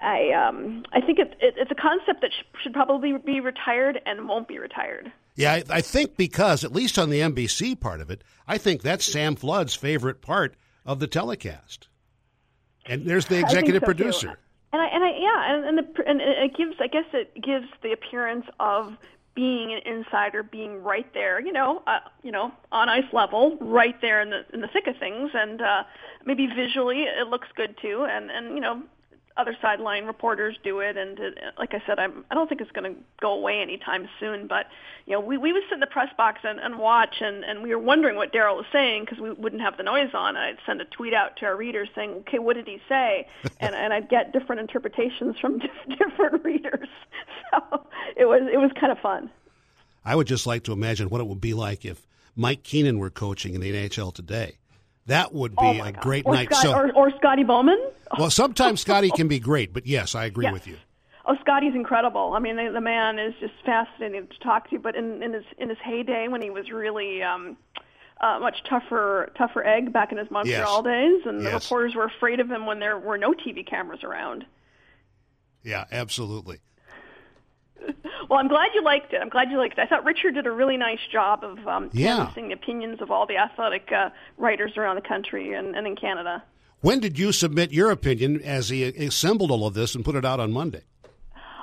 [0.00, 4.00] I um, I think it's it, it's a concept that sh- should probably be retired
[4.06, 5.12] and won't be retired.
[5.36, 8.82] Yeah, I, I, think because at least on the NBC part of it, I think
[8.82, 11.88] that's Sam Flood's favorite part of the telecast.
[12.86, 14.28] And there's the executive so producer.
[14.28, 14.34] Too.
[14.72, 17.66] And I and I yeah, and and, the, and it gives I guess it gives
[17.82, 18.96] the appearance of
[19.34, 24.00] being an insider, being right there, you know, uh, you know, on ice level, right
[24.00, 25.82] there in the in the thick of things, and uh,
[26.24, 28.82] maybe visually it looks good too, and and you know,
[29.40, 32.70] other sideline reporters do it, and it, like I said, I'm, I don't think it's
[32.72, 34.46] going to go away anytime soon.
[34.46, 34.66] But
[35.06, 37.62] you know, we we would sit in the press box and, and watch, and, and
[37.62, 40.36] we were wondering what Daryl was saying because we wouldn't have the noise on.
[40.36, 43.26] I'd send a tweet out to our readers saying, "Okay, what did he say?"
[43.60, 45.60] and and I'd get different interpretations from
[45.98, 46.88] different readers.
[47.50, 47.84] So
[48.16, 49.28] it was it was kind of fun.
[50.04, 53.10] I would just like to imagine what it would be like if Mike Keenan were
[53.10, 54.59] coaching in the NHL today.
[55.10, 56.54] That would be oh a great or night.
[56.54, 57.78] Scott, so, or, or Scotty Bowman.
[58.16, 60.76] Well, sometimes Scotty can be great, but yes, I agree with you.
[61.26, 62.34] Oh, Scotty's incredible.
[62.34, 64.78] I mean, the, the man is just fascinating to talk to.
[64.78, 67.56] But in, in his in his heyday, when he was really um,
[68.20, 70.84] uh, much tougher tougher egg back in his Montreal yes.
[70.84, 71.50] days, and yes.
[71.50, 74.44] the reporters were afraid of him when there were no TV cameras around.
[75.64, 76.60] Yeah, absolutely.
[78.28, 79.20] well, I'm glad you liked it.
[79.20, 79.82] I'm glad you liked it.
[79.82, 82.16] I thought Richard did a really nice job of um, yeah.
[82.16, 85.96] canvassing the opinions of all the athletic uh, writers around the country and, and in
[85.96, 86.42] Canada.
[86.80, 90.24] When did you submit your opinion as he assembled all of this and put it
[90.24, 90.82] out on Monday?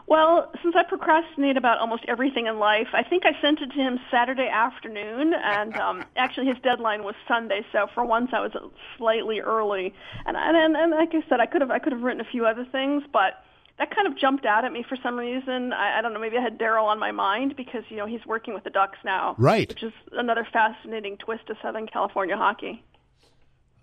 [0.08, 3.75] Well, since I procrastinate about almost everything in life, I think I sent it to
[3.75, 7.65] him Saturday afternoon, and um, actually his deadline was Sunday.
[7.73, 8.53] So for once, I was
[8.97, 9.93] slightly early,
[10.25, 12.45] and and and like I said, I could have I could have written a few
[12.45, 13.43] other things, but
[13.79, 15.73] that kind of jumped out at me for some reason.
[15.73, 18.25] I, I don't know, maybe I had Daryl on my mind because you know he's
[18.25, 19.69] working with the Ducks now, right?
[19.69, 22.83] Which is another fascinating twist of Southern California hockey.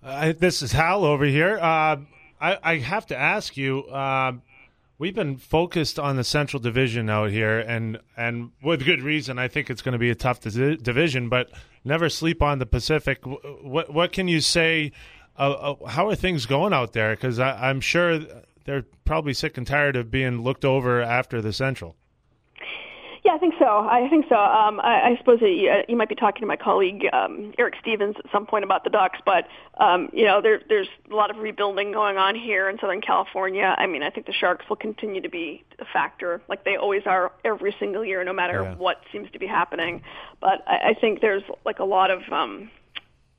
[0.03, 1.59] Uh, this is Hal over here.
[1.59, 1.97] Uh,
[2.41, 3.85] I, I, have to ask you.
[3.85, 4.33] Uh,
[4.97, 9.41] We've been focused on the Central Division out here, and and with good reason.
[9.41, 11.51] I think it's going to be a tough di- division, but
[11.85, 13.19] never sleep on the Pacific.
[13.25, 14.93] What what can you say?
[15.37, 17.11] Uh, uh, how are things going out there?
[17.17, 18.21] Because I'm sure
[18.65, 21.97] they're probably sick and tired of being looked over after the Central.
[23.25, 23.65] Yeah, I think so.
[23.65, 24.37] I think so.
[24.37, 27.73] Um, I, I suppose you, uh, you might be talking to my colleague um, Eric
[27.81, 29.49] Stevens at some point about the Ducks, but
[29.83, 33.75] um, you know there, there's a lot of rebuilding going on here in Southern California.
[33.79, 37.05] I mean, I think the Sharks will continue to be a factor, like they always
[37.07, 38.75] are every single year, no matter yeah.
[38.75, 40.03] what seems to be happening.
[40.43, 42.71] But I, I think there's like a lot of um,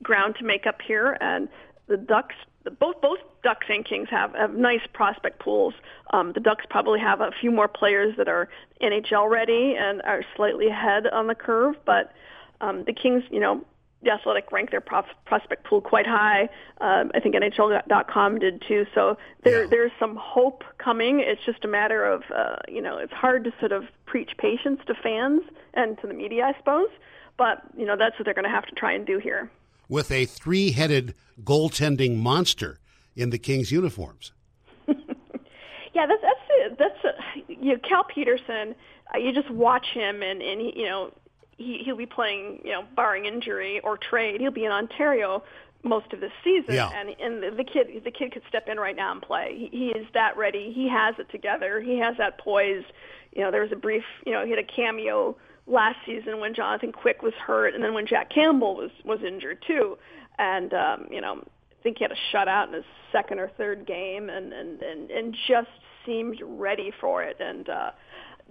[0.02, 1.48] ground to make up here, and
[1.86, 2.34] the Ducks
[2.70, 5.74] both both Ducks and Kings have, have nice prospect pools.
[6.12, 8.48] Um, the Ducks probably have a few more players that are
[8.82, 12.12] NHL ready and are slightly ahead on the curve, but
[12.60, 13.64] um, the Kings, you know,
[14.02, 16.48] the Athletic ranked their prospect pool quite high.
[16.80, 18.86] Um, I think NHL.com did too.
[18.94, 19.68] So there yeah.
[19.70, 21.20] there's some hope coming.
[21.20, 24.80] It's just a matter of uh, you know it's hard to sort of preach patience
[24.86, 25.42] to fans
[25.74, 26.90] and to the media, I suppose.
[27.36, 29.50] But you know that's what they're going to have to try and do here
[29.88, 32.78] with a three headed goaltending monster
[33.14, 34.32] in the Kings uniforms.
[34.88, 38.74] yeah, that's that's that's uh, you know Cal Petersen.
[39.14, 41.12] Uh, you just watch him, and and he, you know
[41.56, 44.40] he he'll be playing you know barring injury or trade.
[44.40, 45.42] He'll be in Ontario
[45.86, 46.90] most of this season, yeah.
[46.94, 49.68] and and the, the kid the kid could step in right now and play.
[49.70, 50.72] He, he is that ready.
[50.74, 51.80] He has it together.
[51.80, 52.84] He has that poise.
[53.32, 56.54] You know, there was a brief you know he had a cameo last season when
[56.54, 59.98] Jonathan Quick was hurt, and then when Jack Campbell was was injured too,
[60.38, 63.86] and um, you know I think he had a shutout in his second or third
[63.86, 65.68] game, and and and, and just
[66.04, 67.36] seemed ready for it.
[67.40, 67.90] And uh,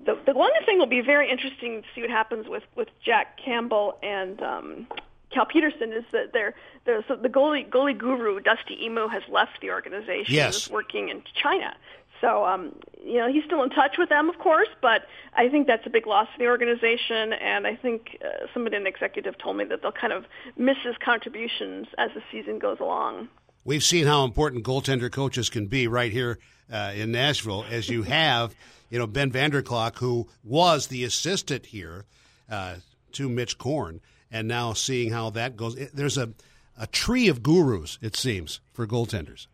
[0.06, 3.40] the the one thing will be very interesting to see what happens with with Jack
[3.44, 4.42] Campbell and.
[4.42, 4.88] Um,
[5.36, 9.60] Cal Petersen is that they're, they're so the goalie goalie guru Dusty Imoo has left
[9.62, 10.34] the organization.
[10.34, 10.56] Yes.
[10.56, 11.76] Is working in China.
[12.22, 12.74] So, um,
[13.06, 15.02] you know, he's still in touch with them, of course, but
[15.34, 17.34] I think that's a big loss for the organization.
[17.34, 20.24] And I think uh, somebody in the executive told me that they'll kind of
[20.58, 23.28] miss his contributions as the season goes along.
[23.66, 26.40] We've seen how important goaltender coaches can be right here
[26.72, 28.56] uh, in Nashville, as you have,
[28.90, 32.06] you know, Ben Vanderklok, who was the assistant here
[32.50, 32.76] uh,
[33.12, 34.00] to Mitch Korn,
[34.32, 35.76] and now seeing how that goes.
[35.94, 36.32] There's a,
[36.78, 39.48] a tree of gurus, it seems, for goaltenders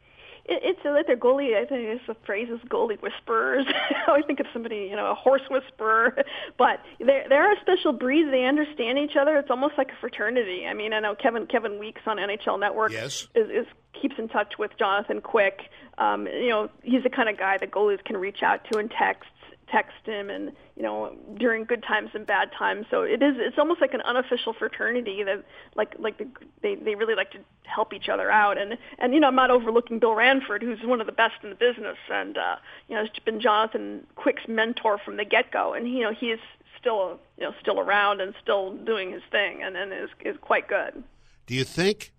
[0.51, 1.55] it, it's like their goalie.
[1.55, 3.65] I think it's the phrase is goalie whisperers.
[4.07, 6.15] I always think of somebody, you know, a horse whisperer.
[6.57, 8.27] But they're they're a special breed.
[8.31, 9.37] They understand each other.
[9.37, 10.65] It's almost like a fraternity.
[10.67, 13.27] I mean, I know Kevin Kevin Weeks on NHL Network yes.
[13.33, 13.67] is, is
[13.99, 15.61] keeps in touch with Jonathan Quick.
[15.97, 18.89] Um, you know, he's the kind of guy that goalies can reach out to in
[18.89, 19.29] text
[19.71, 22.85] text him and you know during good times and bad times.
[22.91, 25.43] So it is it's almost like an unofficial fraternity that
[25.75, 26.27] like like the,
[26.61, 28.57] they they really like to help each other out.
[28.57, 31.49] And and you know I'm not overlooking Bill Ranford who's one of the best in
[31.49, 32.55] the business and uh
[32.87, 36.27] you know has been Jonathan Quick's mentor from the get go and you know he
[36.27, 36.39] is
[36.79, 40.67] still you know still around and still doing his thing and and is is quite
[40.67, 41.03] good.
[41.47, 42.11] Do you think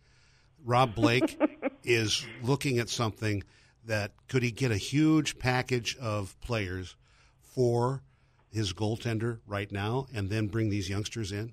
[0.65, 1.41] Rob Blake
[1.85, 3.43] is looking at something
[3.85, 6.97] that could he get a huge package of players
[7.55, 8.03] for
[8.51, 11.53] his goaltender right now and then bring these youngsters in?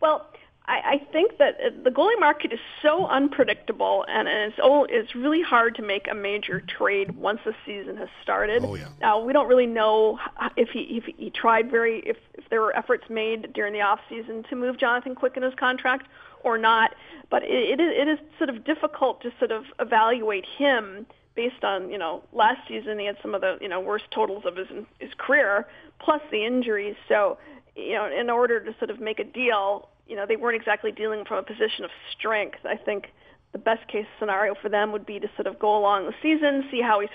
[0.00, 0.30] Well,
[0.66, 5.14] I, I think that uh, the goalie market is so unpredictable, and it's oh, it's
[5.14, 8.64] really hard to make a major trade once the season has started.
[8.64, 8.88] Oh, yeah.
[9.00, 10.18] Now we don't really know
[10.56, 14.00] if he if he tried very if, if there were efforts made during the off
[14.08, 16.08] season to move Jonathan Quick in his contract
[16.42, 16.94] or not.
[17.30, 21.64] But it, it is it is sort of difficult to sort of evaluate him based
[21.64, 24.56] on you know last season he had some of the you know worst totals of
[24.56, 24.68] his
[24.98, 25.66] his career
[26.00, 27.38] plus the injuries so
[27.76, 30.92] you know in order to sort of make a deal you know they weren't exactly
[30.92, 32.58] dealing from a position of strength.
[32.64, 33.06] I think
[33.52, 36.64] the best case scenario for them would be to sort of go along the season
[36.70, 37.10] see how he's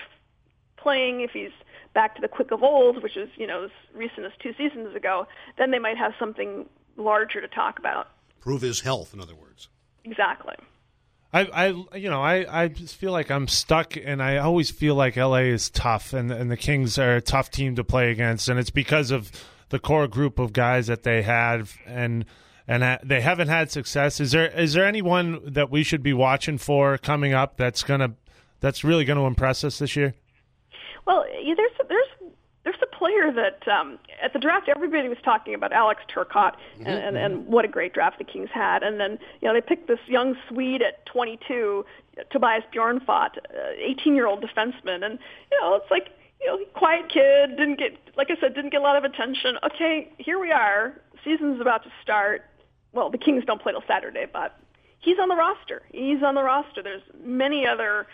[0.78, 1.52] playing if he's
[1.94, 4.96] back to the quick of old which is you know as recent as two seasons
[4.96, 5.28] ago
[5.58, 6.66] then they might have something
[6.98, 8.10] larger to talk about.
[8.40, 9.70] Prove his health in other words.
[10.04, 10.56] Exactly
[11.32, 14.96] I, I, you know, I, I just feel like I'm stuck, and I always feel
[14.96, 18.50] like LA is tough, and and the Kings are a tough team to play against,
[18.50, 19.32] and it's because of
[19.70, 22.26] the core group of guys that they have, and
[22.68, 24.20] and they haven't had success.
[24.20, 28.16] Is there is there anyone that we should be watching for coming up that's gonna
[28.60, 30.14] that's really going to impress us this year?
[31.06, 32.08] Well, there's there's
[33.00, 37.08] player that um, at the draft everybody was talking about Alex Turcotte and, mm-hmm.
[37.08, 39.88] and, and what a great draft the Kings had, and then you know they picked
[39.88, 41.86] this young Swede at 22,
[42.30, 43.30] Tobias Bjornfot,
[43.80, 45.18] 18 year old defenseman, and
[45.52, 46.10] you know it's like
[46.42, 49.58] you know quiet kid, didn't get like I said didn't get a lot of attention.
[49.66, 52.46] Okay, here we are, season's about to start.
[52.92, 54.60] Well, the Kings don't play till Saturday, but
[55.00, 55.84] he's on the roster.
[55.92, 56.84] He's on the roster.
[56.84, 58.08] There's many other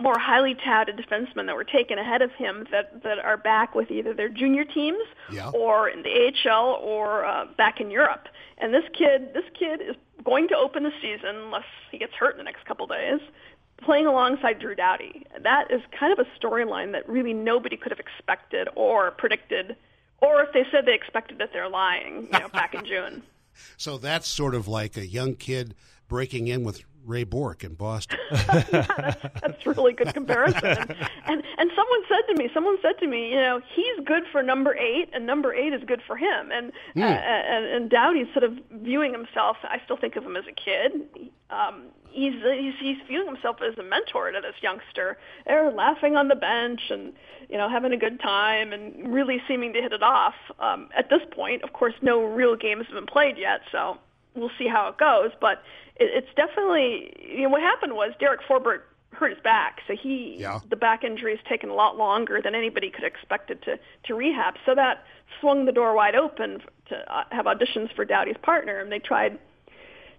[0.00, 3.90] more highly touted defensemen that were taken ahead of him that that are back with
[3.90, 5.50] either their junior teams yeah.
[5.50, 8.28] or in the AHL or uh, back in Europe.
[8.58, 12.32] And this kid, this kid is going to open the season unless he gets hurt
[12.32, 13.20] in the next couple days,
[13.82, 15.26] playing alongside Drew Doughty.
[15.42, 19.76] That is kind of a storyline that really nobody could have expected or predicted,
[20.18, 22.28] or if they said they expected it, they're lying.
[22.32, 23.22] You know, back in June.
[23.76, 25.74] So that's sort of like a young kid
[26.08, 28.18] breaking in with Ray Bourque in Boston.
[28.30, 28.66] yeah,
[29.42, 30.64] that's, really good comparison.
[30.64, 30.90] And,
[31.26, 34.42] and and someone said to me, someone said to me, you know, he's good for
[34.42, 36.50] number eight, and number eight is good for him.
[36.52, 37.02] And mm.
[37.02, 39.56] uh, and, and Doughty's sort of viewing himself.
[39.62, 41.08] I still think of him as a kid.
[41.50, 45.18] Um, he's, he's he's viewing himself as a mentor to this youngster.
[45.46, 47.12] They're laughing on the bench and
[47.48, 50.34] you know having a good time and really seeming to hit it off.
[50.58, 53.98] Um, at this point, of course, no real games have been played yet, so
[54.34, 55.30] we'll see how it goes.
[55.40, 55.62] But
[55.96, 60.36] it, it's definitely you know what happened was Derek Forbort hurt his back, so he
[60.38, 60.60] yeah.
[60.68, 64.14] the back injury has taken a lot longer than anybody could expect it to to
[64.14, 64.54] rehab.
[64.64, 65.04] So that
[65.40, 69.38] swung the door wide open to uh, have auditions for Doughty's partner, and they tried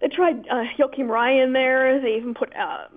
[0.02, 2.02] they tried uh, Joakim Ryan there.
[2.02, 2.88] They even put uh,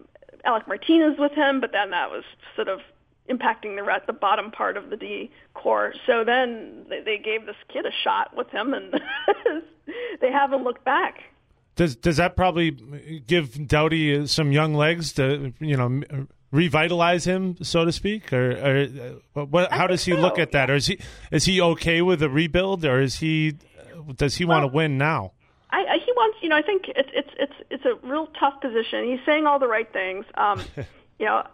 [0.45, 2.25] Alec Martinez with him, but then that was
[2.57, 2.81] sort of
[3.29, 5.95] impacting the rat the bottom part of the D core.
[6.07, 8.93] So then they, they gave this kid a shot with him, and
[10.21, 11.21] they haven't looked back.
[11.77, 12.71] Does does that probably
[13.27, 18.87] give Doughty some young legs to you know revitalize him, so to speak, or, or
[19.37, 19.73] uh, what?
[19.73, 20.19] How does he so.
[20.19, 20.71] look at that?
[20.71, 20.99] Or is he
[21.33, 23.57] is he okay with a rebuild, or is he
[24.17, 25.33] does he well, want to win now?
[25.71, 28.61] I, I, he wants, you know, I think it's it's it's it's a real tough
[28.61, 29.05] position.
[29.05, 30.25] He's saying all the right things.
[30.37, 30.63] Um,
[31.19, 31.45] you know,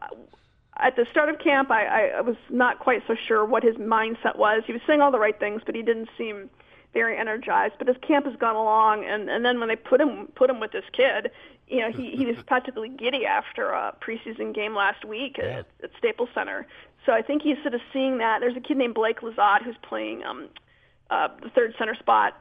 [0.83, 4.37] at the start of camp, I, I was not quite so sure what his mindset
[4.37, 4.62] was.
[4.66, 6.51] He was saying all the right things, but he didn't seem
[6.93, 7.75] very energized.
[7.79, 10.61] But as camp has gone along, and and then when they put him put him
[10.61, 11.31] with this kid,
[11.69, 15.61] you know, he he was practically giddy after a preseason game last week yeah.
[15.61, 16.66] at, at Staples Center.
[17.07, 18.40] So I think he's sort of seeing that.
[18.40, 20.49] There's a kid named Blake Lizotte who's playing um,
[21.11, 22.40] uh, the third center spot.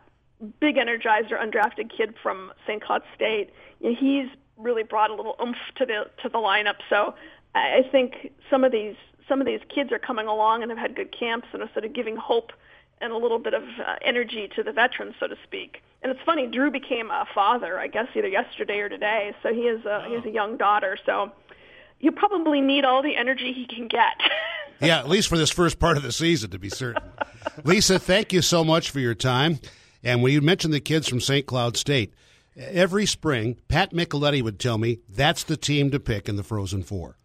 [0.60, 2.82] Big energizer, undrafted kid from St.
[2.82, 3.50] Cloud State.
[3.82, 6.76] You know, he's really brought a little oomph to the to the lineup.
[6.90, 7.16] So
[7.56, 8.96] I think some of these
[9.28, 11.86] some of these kids are coming along and have had good camps and are sort
[11.86, 12.52] of giving hope
[13.00, 15.82] and a little bit of uh, energy to the veterans, so to speak.
[16.02, 19.34] And it's funny, Drew became a father, I guess, either yesterday or today.
[19.44, 20.10] So he has a oh.
[20.10, 20.98] he has a young daughter.
[21.06, 21.32] So
[22.00, 24.16] you probably need all the energy he can get.
[24.80, 27.04] yeah, at least for this first part of the season, to be certain.
[27.64, 29.60] Lisa, thank you so much for your time.
[30.04, 31.46] And when you mentioned the kids from St.
[31.46, 32.14] Cloud State,
[32.56, 36.84] every spring, Pat Micheletti would tell me that's the team to pick in the Frozen
[36.84, 37.19] Four.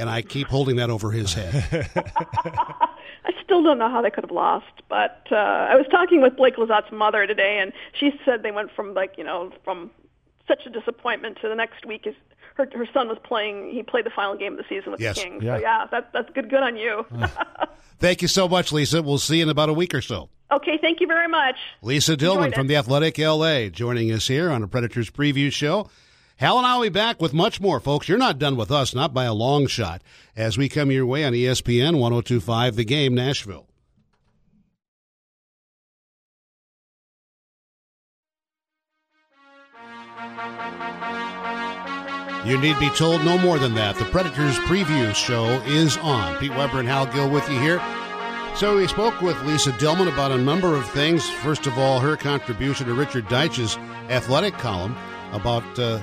[0.00, 1.90] And I keep holding that over his head.
[1.94, 6.36] I still don't know how they could have lost, but uh, I was talking with
[6.36, 9.90] Blake Lizotte's mother today, and she said they went from like you know from
[10.48, 12.14] such a disappointment to the next week is
[12.54, 13.70] her her son was playing.
[13.70, 15.16] He played the final game of the season with yes.
[15.16, 15.44] the Kings.
[15.44, 15.56] Yeah.
[15.56, 16.50] So yeah, that, that's good.
[16.50, 17.04] Good on you.
[17.98, 19.02] Thank you so much, Lisa.
[19.02, 20.30] We'll see you in about a week or so.
[20.50, 21.54] Okay, thank you very much.
[21.80, 25.88] Lisa Dillman from the Athletic LA joining us here on a Predators preview show.
[26.40, 28.08] Hal and I will be back with much more, folks.
[28.08, 30.00] You're not done with us, not by a long shot,
[30.34, 33.66] as we come your way on ESPN 1025 The Game Nashville.
[42.46, 43.96] You need be told no more than that.
[43.96, 46.38] The Predators preview show is on.
[46.38, 47.82] Pete Weber and Hal Gill with you here.
[48.56, 51.28] So we spoke with Lisa Dillman about a number of things.
[51.28, 53.76] First of all, her contribution to Richard Deitsch's
[54.08, 54.96] athletic column
[55.32, 56.00] about uh,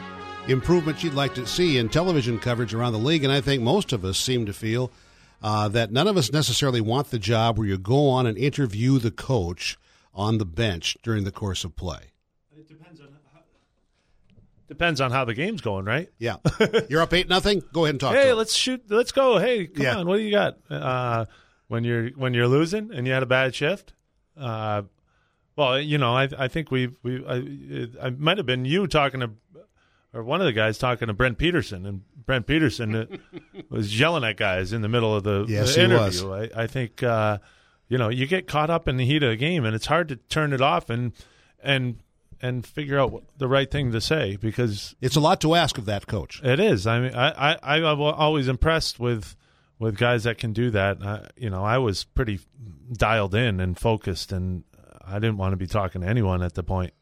[0.48, 3.24] improvement you'd like to see in television coverage around the league.
[3.24, 4.92] And I think most of us seem to feel
[5.42, 9.00] uh, that none of us necessarily want the job where you go on and interview
[9.00, 9.78] the coach
[10.14, 12.12] on the bench during the course of play.
[12.56, 13.42] It depends on how,
[14.68, 16.10] depends on how the game's going, right?
[16.18, 16.38] Yeah,
[16.90, 17.62] you're up eight nothing.
[17.72, 18.16] Go ahead and talk.
[18.16, 18.84] Hey, let's shoot.
[18.90, 19.38] Let's go.
[19.38, 19.98] Hey, come yeah.
[19.98, 20.08] on.
[20.08, 20.58] What do you got?
[20.70, 21.26] Uh,
[21.68, 23.94] when you're when you're losing and you had a bad shift.
[24.36, 24.84] Uh,
[25.56, 29.20] well, you know, I I think we we I, I might have been you talking
[29.20, 29.32] to
[30.18, 33.06] or one of the guys talking to Brent Peterson, and Brent Peterson uh,
[33.70, 36.34] was yelling at guys in the middle of the, yes, the interview.
[36.34, 37.38] I, I, think uh,
[37.88, 40.10] you know you get caught up in the heat of the game, and it's hard
[40.10, 41.14] to turn it off and
[41.62, 42.00] and
[42.42, 45.86] and figure out the right thing to say because it's a lot to ask of
[45.86, 46.42] that coach.
[46.44, 46.88] It is.
[46.88, 49.36] I mean, I I I'm always impressed with
[49.80, 51.02] with guys that can do that.
[51.02, 52.40] Uh, you know, I was pretty
[52.92, 54.64] dialed in and focused, and
[55.06, 56.94] I didn't want to be talking to anyone at the point.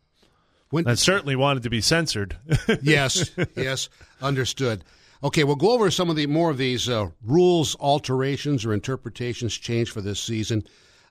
[0.70, 2.38] When, I certainly wanted to be censored.
[2.82, 3.90] yes, yes,
[4.22, 4.84] understood.
[5.24, 9.56] Okay, we'll go over some of the more of these uh, rules alterations or interpretations
[9.56, 10.66] change for this season.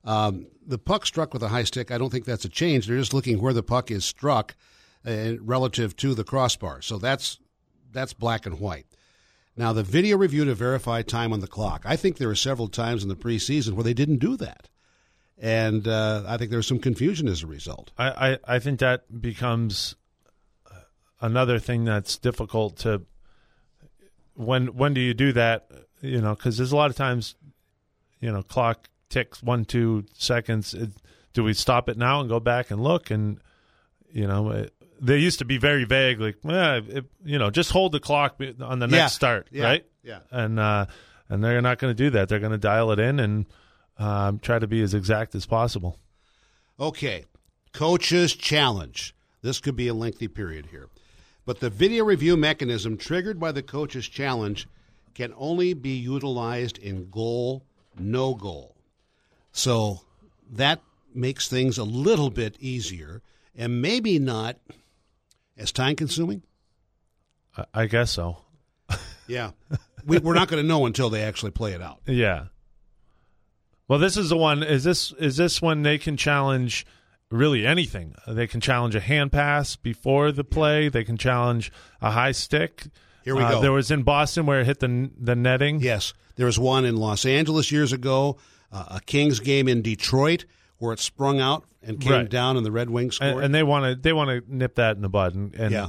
[0.05, 2.87] Um, the puck struck with a high stick, I don't think that's a change.
[2.87, 4.55] They're just looking where the puck is struck
[5.07, 6.83] uh, relative to the crossbar.
[6.83, 7.39] So that's
[7.93, 8.87] that's black and white.
[9.57, 11.83] Now the video review to verify time on the clock.
[11.85, 14.69] I think there were several times in the preseason where they didn't do that,
[15.41, 17.91] and uh, I think there's some confusion as a result.
[17.99, 19.95] I, I, I think that becomes
[21.21, 23.03] another thing that's difficult to
[24.35, 25.69] when when do you do that?
[26.01, 27.35] You know, because there's a lot of times,
[28.21, 30.75] you know, clock ticks one two seconds.
[30.75, 30.91] It,
[31.33, 33.11] do we stop it now and go back and look?
[33.11, 33.41] And
[34.13, 37.71] you know, it, they used to be very vague, like, eh, it, you know, just
[37.71, 39.07] hold the clock on the next Yeah.
[39.07, 39.65] start, Yeah.
[39.65, 39.87] right?
[40.03, 40.19] Yeah.
[40.31, 40.87] And uh,
[41.29, 42.29] and they're not going to do that.
[42.29, 43.47] They're going to dial it in and
[43.99, 45.99] um, try to be as exact as possible.
[46.79, 47.25] Okay,
[47.73, 49.15] coaches challenge.
[49.43, 50.89] This could be a lengthy period here.
[51.47, 54.67] But the video review mechanism triggered by the coaches challenge
[55.15, 57.65] can only be utilized in goal,
[57.99, 58.75] no goal.
[59.53, 60.01] So
[60.53, 60.81] that
[61.15, 63.23] makes things a little bit easier
[63.55, 64.57] and maybe not
[65.57, 66.43] as time consuming.
[67.57, 68.39] I, I guess so.
[69.27, 69.53] Yeah.
[70.05, 72.01] we, we're not going to know until they actually play it out.
[72.07, 72.47] Yeah.
[73.89, 74.63] Well, this is the one.
[74.63, 76.87] Is this is this when they can challenge
[77.31, 78.15] really anything?
[78.27, 80.89] They can challenge a hand pass before the play.
[80.89, 81.71] They can challenge
[82.01, 82.87] a high stick.
[83.25, 83.61] Here we Uh, go.
[83.63, 85.81] there was in Boston where it hit the the netting.
[85.81, 88.37] Yes, there was one in Los Angeles years ago,
[88.73, 90.45] uh, a Kings game in Detroit
[90.79, 92.29] where it sprung out and came Right.
[92.31, 93.35] down, and the Red Wings scored.
[93.37, 95.35] and, and they want to they want to nip that in the bud.
[95.35, 95.89] And, and yeah,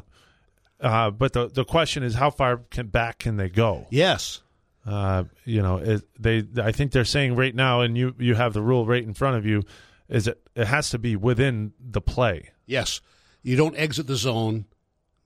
[0.82, 3.88] uh, but the the question is how far can back can they go?
[3.89, 4.41] yes,
[4.86, 8.53] Uh, you know, it, they I think they're saying right now, and you you have
[8.53, 9.63] the rule right in front of you,
[10.07, 12.51] is it it has to be within the play.
[12.65, 13.01] yes.
[13.41, 14.65] You don't exit the zone,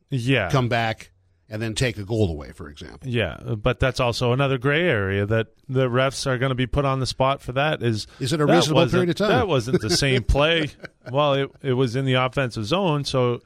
[0.09, 1.11] Yeah, come back,
[1.47, 3.07] and then take a goal away, for example.
[3.09, 6.83] Yeah, but that's also another gray area that the refs are going to be put
[6.83, 7.53] on the spot for.
[7.53, 9.29] That is, Is it a reasonable period of time?
[9.29, 10.71] That wasn't the same play.
[11.11, 13.41] well, it it was in the offensive zone, so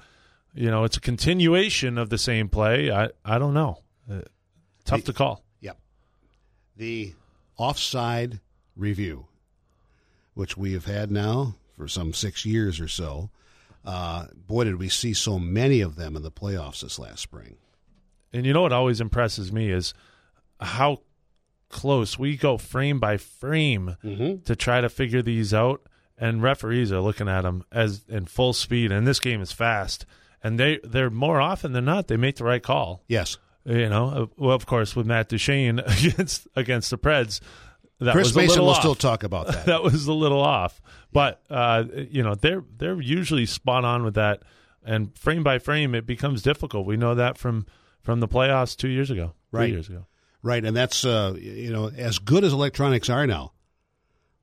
[0.55, 2.91] you know it's a continuation of the same play.
[2.91, 3.78] I I don't know.
[4.11, 4.22] Uh,
[4.86, 5.43] tough to call.
[6.78, 7.14] The
[7.58, 8.40] offside
[8.76, 9.28] review,
[10.34, 13.30] which we have had now for some six years or so.
[13.86, 17.58] Uh, boy, did we see so many of them in the playoffs this last spring.
[18.32, 19.94] And you know what always impresses me is
[20.60, 21.02] how
[21.70, 24.44] close we go frame by frame Mm-hmm.
[24.44, 25.82] to try to figure these out,
[26.18, 28.92] and referees are looking at them as in full speed.
[28.92, 30.06] And this game is fast,
[30.44, 33.04] and they they're more often than not they make the right call.
[33.08, 33.38] Yes.
[33.66, 37.39] You know, uh, well, of course, with Matt Duchene against against the Preds,
[37.99, 38.80] that Chris was a Mason will off.
[38.80, 39.66] still talk about that.
[39.68, 40.82] that was a little off,
[41.14, 44.43] but uh, you know they're they're usually spot on with that,
[44.84, 46.86] and frame by frame it becomes difficult.
[46.86, 47.66] We know that from
[48.01, 49.70] from the playoffs two years ago, Right.
[49.70, 50.07] years ago.
[50.41, 53.53] Right, and that's uh, you know as good as electronics are now.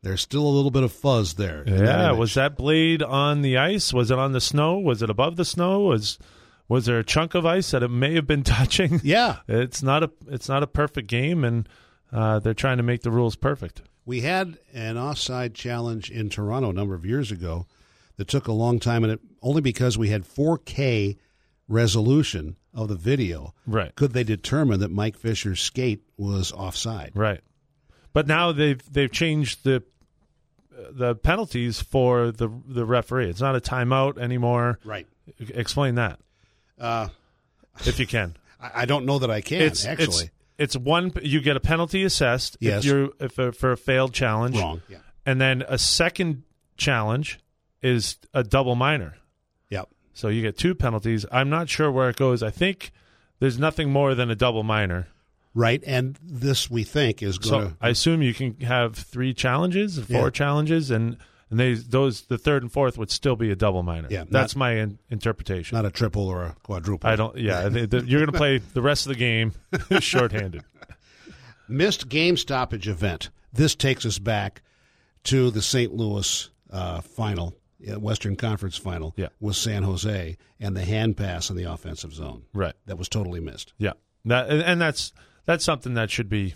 [0.03, 1.61] There's still a little bit of fuzz there.
[1.65, 3.93] in that Yeah, was that blade on the ice?
[3.93, 4.79] Was it on the snow?
[4.79, 5.81] Was it above the snow?
[5.81, 6.19] Was
[6.71, 9.01] was there a chunk of ice that it may have been touching?
[9.05, 11.69] Yeah, It's not a it's not a perfect game, and
[12.13, 13.83] uh, they're trying to make the rules perfect.
[14.07, 17.67] we had an offside challenge in Toronto a number of years ago
[18.17, 21.17] that took a long time, and it only because we had 4K
[21.69, 23.95] resolution of the video Right.
[23.95, 27.13] could they determine that Mike Fisher's skate was offside.
[27.15, 27.41] Right.
[28.13, 29.83] But now they've they've changed the
[30.91, 33.29] the penalties for the the referee.
[33.31, 34.79] It's not a timeout anymore.
[34.85, 35.07] Right.
[35.39, 36.19] Explain that
[36.81, 37.09] Uh,
[37.87, 38.37] if you can.
[38.61, 40.05] I, I don't know that I can it's actually.
[40.07, 42.81] it's it's one you get a penalty assessed Yes.
[42.81, 44.57] if you're if uh, for a failed challenge.
[44.57, 44.83] Wrong.
[44.89, 44.99] Yeah.
[45.27, 46.43] And then a second
[46.77, 47.39] challenge
[47.83, 49.15] is a double minor.
[49.71, 49.89] Yep.
[50.13, 51.25] So you get two penalties.
[51.31, 52.43] I'm not sure where it goes.
[52.43, 52.91] I think
[53.39, 55.09] there's nothing more than a double minor.
[55.53, 59.99] Right, and this we think is going So I assume you can have three challenges,
[59.99, 60.31] four Yeah.
[60.31, 61.17] challenges, and
[61.51, 64.09] and they those the third and fourth would still be a double minor.
[64.11, 65.77] Yeah, that's not- my in, interpretation.
[65.77, 67.09] not a triple or a quadruple.
[67.11, 67.37] I don't.
[67.37, 69.53] Yeah, they- they- you're going to play the rest of the game
[70.01, 70.63] shorthanded.
[71.69, 73.31] missed game stoppage event.
[73.53, 74.63] This takes us back
[75.25, 75.93] to the St.
[75.93, 77.55] Louis uh, final,
[77.99, 79.29] Western Conference final, Yeah.
[79.41, 82.43] with San Jose and the hand pass in the offensive zone.
[82.55, 82.75] Right.
[82.87, 83.73] That was totally missed.
[83.79, 83.93] Yeah.
[84.27, 85.13] That and and that's
[85.47, 86.55] that's something that should be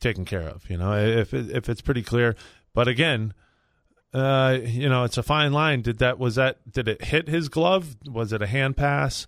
[0.00, 0.68] taken care of.
[0.70, 2.34] You know, if if it's pretty clear.
[2.74, 3.34] But again,
[4.14, 5.82] uh, you know, it's a fine line.
[5.82, 7.96] Did that was that did it hit his glove?
[8.06, 9.26] Was it a hand pass?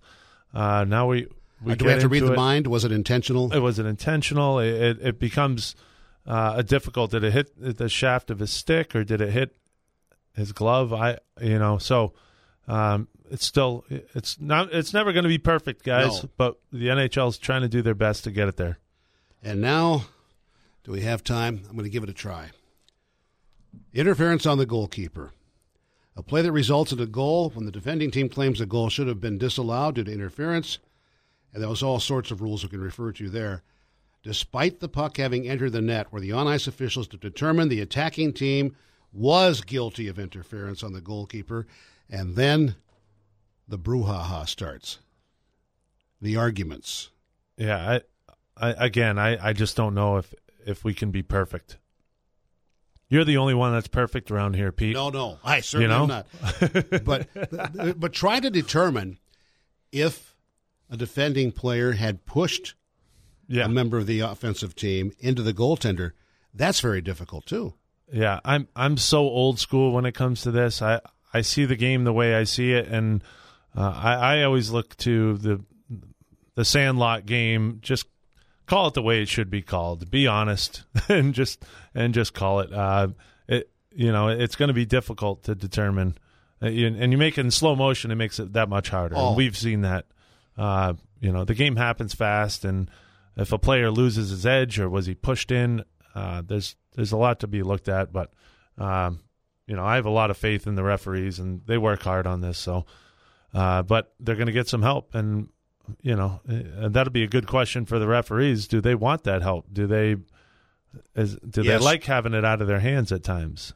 [0.53, 1.27] Uh, now we
[1.61, 2.67] we do we have to read into the mind?
[2.67, 3.51] Was it intentional?
[3.51, 4.59] It was it intentional?
[4.59, 5.75] It, it, it becomes
[6.27, 7.11] uh, a difficult.
[7.11, 9.55] Did it hit the shaft of his stick or did it hit
[10.35, 10.93] his glove?
[10.93, 12.13] I you know so
[12.67, 16.23] um, it's still it's not it's never going to be perfect, guys.
[16.23, 16.29] No.
[16.37, 18.77] But the NHL is trying to do their best to get it there.
[19.43, 20.05] And now,
[20.83, 21.63] do we have time?
[21.67, 22.49] I'm going to give it a try.
[23.93, 25.31] Interference on the goalkeeper.
[26.15, 29.07] A play that results in a goal when the defending team claims the goal should
[29.07, 30.79] have been disallowed due to interference.
[31.53, 33.63] And there was all sorts of rules we can refer to there.
[34.23, 38.33] Despite the puck having entered the net, where the on ice officials determined the attacking
[38.33, 38.75] team
[39.13, 41.67] was guilty of interference on the goalkeeper,
[42.09, 42.75] and then
[43.67, 44.99] the brouhaha starts.
[46.21, 47.11] The arguments.
[47.57, 47.99] Yeah,
[48.57, 50.33] I, I again, I, I just don't know if
[50.65, 51.77] if we can be perfect.
[53.09, 54.95] You're the only one that's perfect around here, Pete.
[54.95, 56.03] No, no, I certainly know?
[56.03, 57.03] am not.
[57.05, 59.19] but but try to determine
[59.91, 60.35] if
[60.89, 62.73] a defending player had pushed
[63.47, 66.11] Yeah, a member of the offensive team into the goaltender.
[66.53, 67.75] That's very difficult too.
[68.11, 70.81] Yeah, I'm I'm so old school when it comes to this.
[70.81, 70.99] I
[71.33, 73.23] I see the game the way I see it, and
[73.75, 75.61] uh, I I always look to the
[76.55, 77.79] the Sandlot game.
[77.81, 78.07] Just
[78.65, 80.09] call it the way it should be called.
[80.09, 81.63] Be honest and just
[81.93, 82.73] and just call it.
[82.73, 83.09] Uh,
[83.47, 86.17] it you know it's going to be difficult to determine,
[86.61, 88.11] uh, you, and you make it in slow motion.
[88.11, 89.15] It makes it that much harder.
[89.17, 89.29] Oh.
[89.29, 90.05] And we've seen that.
[90.57, 92.89] Uh, you know the game happens fast, and
[93.35, 97.17] if a player loses his edge or was he pushed in, uh, there's there's a
[97.17, 98.13] lot to be looked at.
[98.13, 98.31] But
[98.77, 99.21] um,
[99.67, 102.27] you know I have a lot of faith in the referees, and they work hard
[102.27, 102.57] on this.
[102.57, 102.85] So,
[103.53, 105.49] uh, but they're going to get some help, and
[106.01, 108.67] you know and that'll be a good question for the referees.
[108.67, 109.65] Do they want that help?
[109.73, 110.17] Do they
[111.15, 111.79] is, do Yes.
[111.79, 113.73] they like having it out of their hands at times?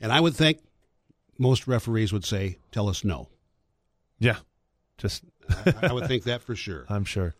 [0.00, 0.58] And I would think
[1.38, 3.28] most referees would say, "Tell us no."
[4.18, 4.36] Yeah,
[4.98, 6.84] just I, I would think that for sure.
[6.90, 7.34] I'm sure.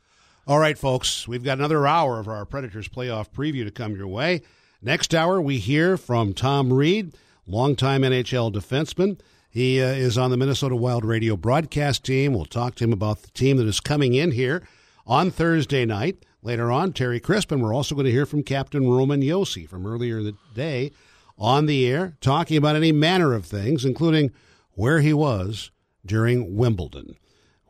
[0.46, 4.08] All right, folks, we've got another hour of our Predators playoff preview to come your
[4.08, 4.42] way.
[4.80, 7.14] Next hour, we hear from Tom Reid,
[7.46, 9.20] longtime NHL defenseman.
[9.52, 12.32] He uh, is on the Minnesota Wild radio broadcast team.
[12.32, 14.66] We'll talk to him about the team that is coming in here
[15.06, 16.24] on Thursday night.
[16.40, 17.60] Later on, Terry Crispin.
[17.60, 20.90] We're also going to hear from Captain Roman Josi from earlier in the day
[21.36, 24.30] on the air, talking about any manner of things, including
[24.70, 25.70] where he was
[26.06, 27.16] during Wimbledon.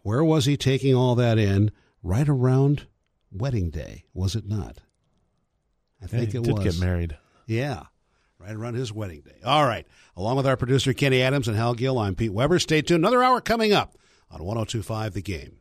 [0.02, 1.72] Where was he taking all that in?
[2.00, 2.86] Right around
[3.32, 4.78] wedding day, was it not?
[6.00, 6.64] I think he it did was.
[6.64, 7.18] get married.
[7.46, 7.86] Yeah,
[8.42, 9.40] right around his wedding day.
[9.44, 9.86] All right.
[10.16, 12.58] Along with our producer, Kenny Adams and Hal Gill, I'm Pete Weber.
[12.58, 13.04] Stay tuned.
[13.04, 13.96] Another hour coming up
[14.30, 15.58] on 1025 The Game.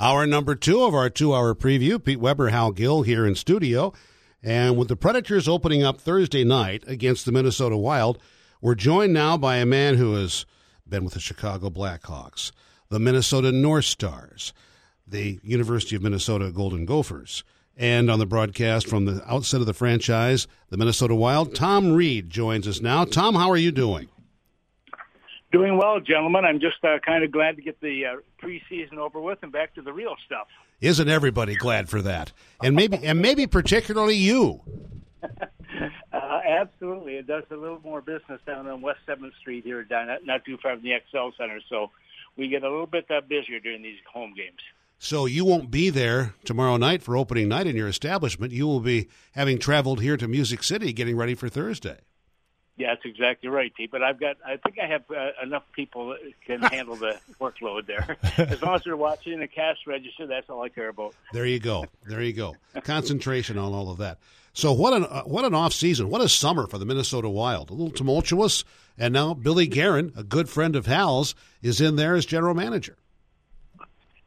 [0.00, 2.02] Hour number two of our two hour preview.
[2.02, 3.92] Pete Weber, Hal Gill here in studio.
[4.40, 8.20] And with the Predators opening up Thursday night against the Minnesota Wild,
[8.60, 10.46] we're joined now by a man who has
[10.88, 12.52] been with the Chicago Blackhawks,
[12.88, 14.52] the Minnesota North Stars,
[15.10, 17.44] the University of Minnesota Golden Gophers,
[17.76, 22.30] and on the broadcast from the outset of the franchise, the Minnesota Wild, Tom Reid
[22.30, 23.04] joins us now.
[23.04, 24.08] Tom, how are you doing?
[25.50, 26.44] Doing well, gentlemen.
[26.44, 29.74] I'm just uh, kind of glad to get the uh, preseason over with and back
[29.76, 30.46] to the real stuff.
[30.80, 32.32] Isn't everybody glad for that?
[32.62, 34.60] And maybe and maybe particularly you.
[36.10, 40.06] Uh, absolutely, it does a little more business down on West Seventh Street here, down
[40.08, 41.60] not, not too far from the Xcel Center.
[41.68, 41.90] So
[42.36, 44.58] we get a little bit uh, busier during these home games.
[44.98, 48.52] So you won't be there tomorrow night for opening night in your establishment.
[48.52, 51.98] You will be having traveled here to Music City getting ready for Thursday.
[52.76, 53.88] Yeah, that's exactly right, T.
[53.90, 57.86] But I've got, I think I have uh, enough people that can handle the workload
[57.86, 58.16] there.
[58.36, 61.14] As long as they're watching the cash register, that's all I care about.
[61.32, 61.86] There you go.
[62.06, 62.56] There you go.
[62.82, 64.18] Concentration on all of that.
[64.52, 66.08] So what an uh, what an off season.
[66.08, 67.70] What a summer for the Minnesota Wild.
[67.70, 68.64] A little tumultuous,
[68.96, 72.96] and now Billy Guerin, a good friend of Hal's, is in there as general manager.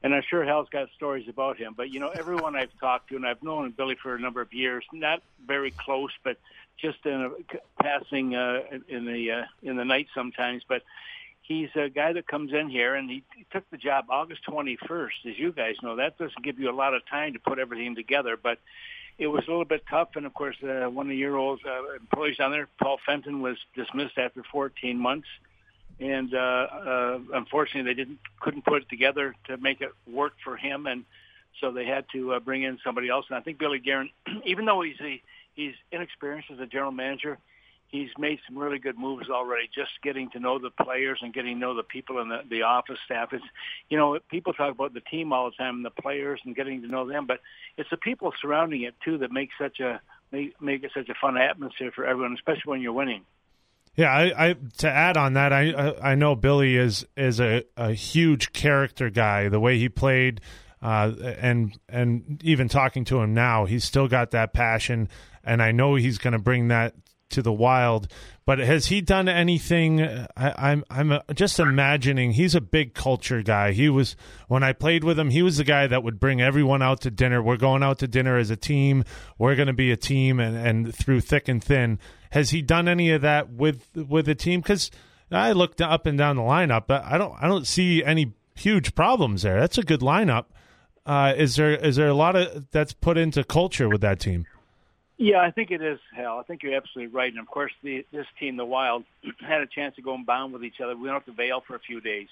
[0.04, 1.74] And I'm sure Hal's got stories about him.
[1.78, 4.52] But, you know, everyone I've talked to, and I've known Billy for a number of
[4.52, 6.38] years, not very close, but
[6.78, 10.64] just in a passing uh, in the uh, in the night sometimes.
[10.68, 10.82] But
[11.42, 15.30] he's a guy that comes in here, and he, he took the job August 21st,
[15.30, 15.96] as you guys know.
[15.96, 18.58] That doesn't give you a lot of time to put everything together, but
[19.18, 20.10] it was a little bit tough.
[20.16, 23.58] And of course, uh, one of your old uh, employees down there, Paul Fenton, was
[23.76, 25.28] dismissed after 14 months
[26.02, 30.58] and uh, uh, unfortunately, they didn't couldn't put it together to make it work for
[30.58, 31.06] him, and
[31.60, 33.26] so they had to uh, bring in somebody else.
[33.30, 34.10] And I think Billy Guerin,
[34.46, 35.22] even though he's a,
[35.54, 37.38] he's inexperienced as a general manager,
[37.88, 39.70] he's made some really good moves already.
[39.74, 42.64] Just getting to know the players and getting to know the people in the, the
[42.64, 43.32] office staff.
[43.32, 43.46] It's
[43.90, 46.82] you know people talk about the team all the time and the players and getting
[46.82, 47.42] to know them, but
[47.78, 51.16] it's the people surrounding it too that make such a make, make it such a
[51.22, 53.24] fun atmosphere for everyone, especially when you're winning.
[53.96, 57.92] Yeah, I, I, to add on that, I I know Billy is is a, a
[57.94, 59.50] huge character guy.
[59.50, 60.40] The way he played,
[60.82, 65.10] uh, and and even talking to him now, he's still got that passion,
[65.44, 66.96] and I know he's going to bring that
[67.32, 68.08] to the Wild.
[68.46, 70.02] But has he done anything?
[70.02, 73.72] I, am I'm, I'm just imagining he's a big culture guy.
[73.72, 74.16] He was
[74.48, 75.30] when I played with him.
[75.30, 77.42] He was the guy that would bring everyone out to dinner.
[77.42, 79.04] We're going out to dinner as a team.
[79.38, 82.00] We're going to be a team, and and through thick and thin.
[82.32, 84.62] Has he done any of that with with the team?
[84.62, 84.92] Because
[85.32, 86.90] I looked up and down the lineup.
[86.90, 89.60] I don't I don't see any huge problems there.
[89.60, 90.46] That's a good lineup.
[91.06, 94.46] Uh, is there is there a lot of that's put into culture with that team?
[95.22, 96.40] Yeah, I think it is, Hal.
[96.40, 97.32] I think you're absolutely right.
[97.32, 99.04] And of course, the, this team, the Wild,
[99.40, 100.96] had a chance to go and bond with each other.
[100.96, 102.28] We went up to Vail for a few days,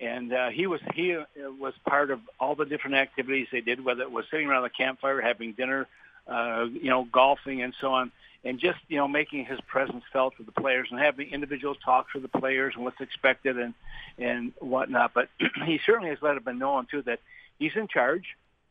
[0.00, 1.24] and uh, he was he uh,
[1.60, 4.70] was part of all the different activities they did, whether it was sitting around the
[4.70, 5.86] campfire, having dinner,
[6.26, 8.10] uh, you know, golfing, and so on,
[8.42, 12.14] and just you know making his presence felt with the players and having individual talks
[12.14, 13.74] with the players and what's expected and
[14.16, 15.12] and whatnot.
[15.12, 15.28] But
[15.66, 17.20] he certainly has let it be known too that
[17.58, 18.24] he's in charge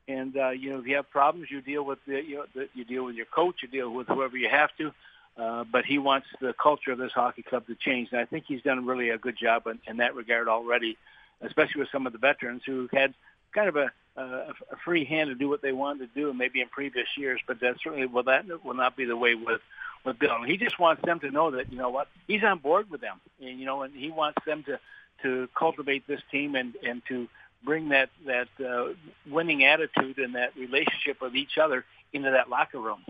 [0.08, 2.70] and uh, you know, if you have problems, you deal with the, you know, the,
[2.74, 4.93] you deal with your coach, you deal with whoever you have to.
[5.38, 8.45] Uh, but he wants the culture of this hockey club to change, and I think
[8.47, 10.97] he's done really a good job in, in that regard already,
[11.41, 13.14] especially with some of the veterans who had
[13.53, 14.24] kind of a, a,
[14.72, 17.39] a free hand to do what they wanted to do, maybe in previous years.
[17.45, 19.62] But that certainly will that will not be the way with
[20.03, 20.41] with Bill.
[20.43, 23.22] He just wants them to know that you know what he's on board with them,
[23.39, 24.80] and you know, and he wants them to
[25.22, 27.28] to cultivate this team and and to
[27.68, 28.93] bring that that uh,
[29.30, 33.03] winning attitude and that relationship with each other into that locker room.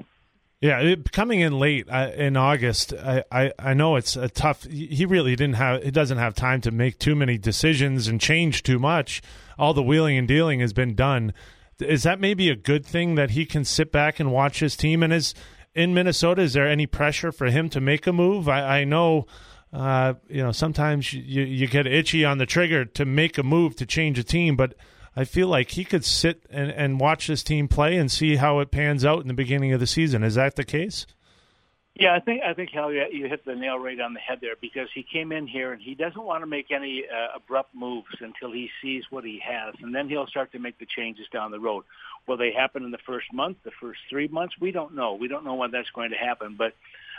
[0.60, 4.64] Yeah, it, coming in late uh, in August, I, I, I know it's a tough.
[4.64, 5.84] He really didn't have.
[5.84, 9.22] He doesn't have time to make too many decisions and change too much.
[9.60, 11.34] All the wheeling and dealing has been done.
[11.80, 15.04] Is that maybe a good thing that he can sit back and watch his team?
[15.04, 15.36] And is
[15.76, 18.50] in Minnesota, is there any pressure for him to make a move?
[18.50, 19.28] I, I know
[19.74, 23.76] uh, you know, sometimes you, you get itchy on the trigger to make a move
[23.78, 24.74] to change a team, but
[25.16, 28.60] I feel like he could sit and, and watch this team play and see how
[28.60, 30.24] it pans out in the beginning of the season.
[30.24, 31.06] Is that the case?
[32.00, 34.54] Yeah, I think I think Hal, you hit the nail right on the head there
[34.62, 38.16] because he came in here and he doesn't want to make any uh, abrupt moves
[38.20, 41.50] until he sees what he has, and then he'll start to make the changes down
[41.50, 41.86] the road.
[42.28, 44.54] Will they happen in the first month, the first three months?
[44.60, 45.16] We don't know.
[45.16, 46.76] We don't know when that's going to happen, but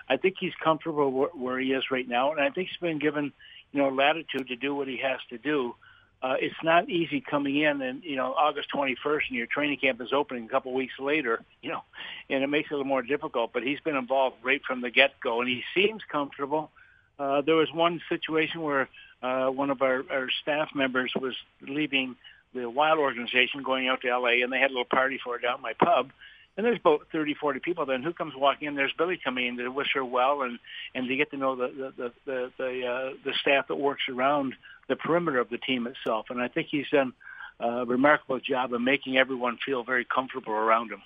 [0.08, 2.98] I think he's comfortable where, where he is right now, and I think he's been
[2.98, 3.32] given,
[3.72, 5.74] you know, latitude to do what he has to do.
[6.20, 10.00] Uh, it's not easy coming in and you know August 21st and your training camp
[10.00, 11.82] is opening a couple weeks later, you know,
[12.28, 13.52] and it makes it a little more difficult.
[13.52, 16.70] But he's been involved right from the get-go, and he seems comfortable.
[17.18, 18.88] Uh, there was one situation where
[19.22, 22.16] uh, one of our, our staff members was leaving
[22.54, 25.42] the Wild organization, going out to LA, and they had a little party for it
[25.42, 26.10] down at my pub.
[26.58, 27.86] And there's about 30, 40 people.
[27.86, 28.74] Then who comes walking in?
[28.74, 30.58] There's Billy coming in to wish her well and
[30.92, 34.54] and to get to know the the the the, uh, the staff that works around
[34.88, 36.26] the perimeter of the team itself.
[36.30, 37.12] And I think he's done
[37.60, 41.00] a remarkable job of making everyone feel very comfortable around him.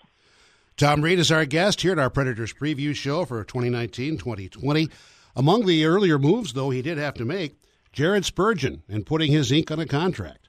[0.78, 4.90] Tom Reid is our guest here at our Predators preview show for 2019-2020.
[5.36, 7.58] Among the earlier moves, though, he did have to make
[7.92, 10.41] Jared Spurgeon and putting his ink on a contract.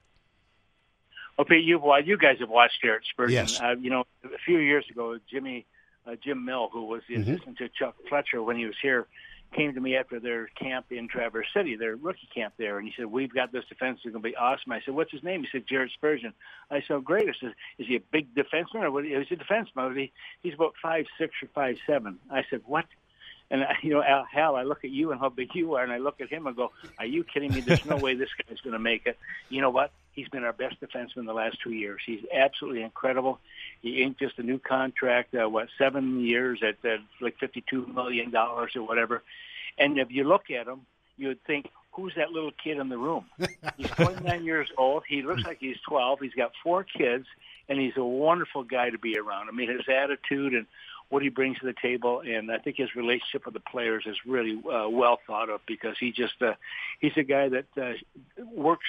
[1.44, 3.34] Okay, you you guys have watched Jared Spurgeon.
[3.34, 3.60] Yes.
[3.60, 5.66] Uh, you know, a few years ago, Jimmy
[6.08, 7.32] uh, Jim Mill, who was the mm-hmm.
[7.32, 9.08] assistant to Chuck Fletcher when he was here,
[9.54, 12.94] came to me after their camp in Traverse City, their rookie camp there, and he
[12.98, 15.42] said, "We've got this defense; it's going to be awesome." I said, "What's his name?"
[15.42, 16.34] He said, "Jared Spurgeon."
[16.72, 19.06] I said, "Great." I said, "Is he a big defenseman or what?
[19.06, 19.98] Is he a defenseman?
[19.98, 22.20] He, he's about five six or five seven.
[22.32, 22.86] I said, "What?"
[23.52, 25.92] And you know, Al, Hal, I look at you and how big you are, and
[25.92, 27.62] I look at him and go, "Are you kidding me?
[27.62, 29.18] There's no way this guy's going to make it."
[29.50, 29.92] You know what?
[30.14, 32.02] He's been our best defenseman the last two years.
[32.06, 33.40] He's absolutely incredible.
[33.82, 38.30] He inked just a new contract, uh, what seven years at uh, like fifty-two million
[38.30, 39.24] dollars or whatever.
[39.78, 40.82] And if you look at him,
[41.18, 43.26] you would think, "Who's that little kid in the room?"
[43.78, 45.04] he's 29 years old.
[45.08, 46.20] He looks like he's 12.
[46.22, 47.26] He's got four kids,
[47.68, 49.50] and he's a wonderful guy to be around.
[49.50, 50.68] I mean, his attitude and
[51.10, 54.18] what he brings to the table, and I think his relationship with the players is
[54.26, 56.54] really uh, well thought of because he just uh,
[57.00, 57.94] he's a guy that uh,
[58.52, 58.88] works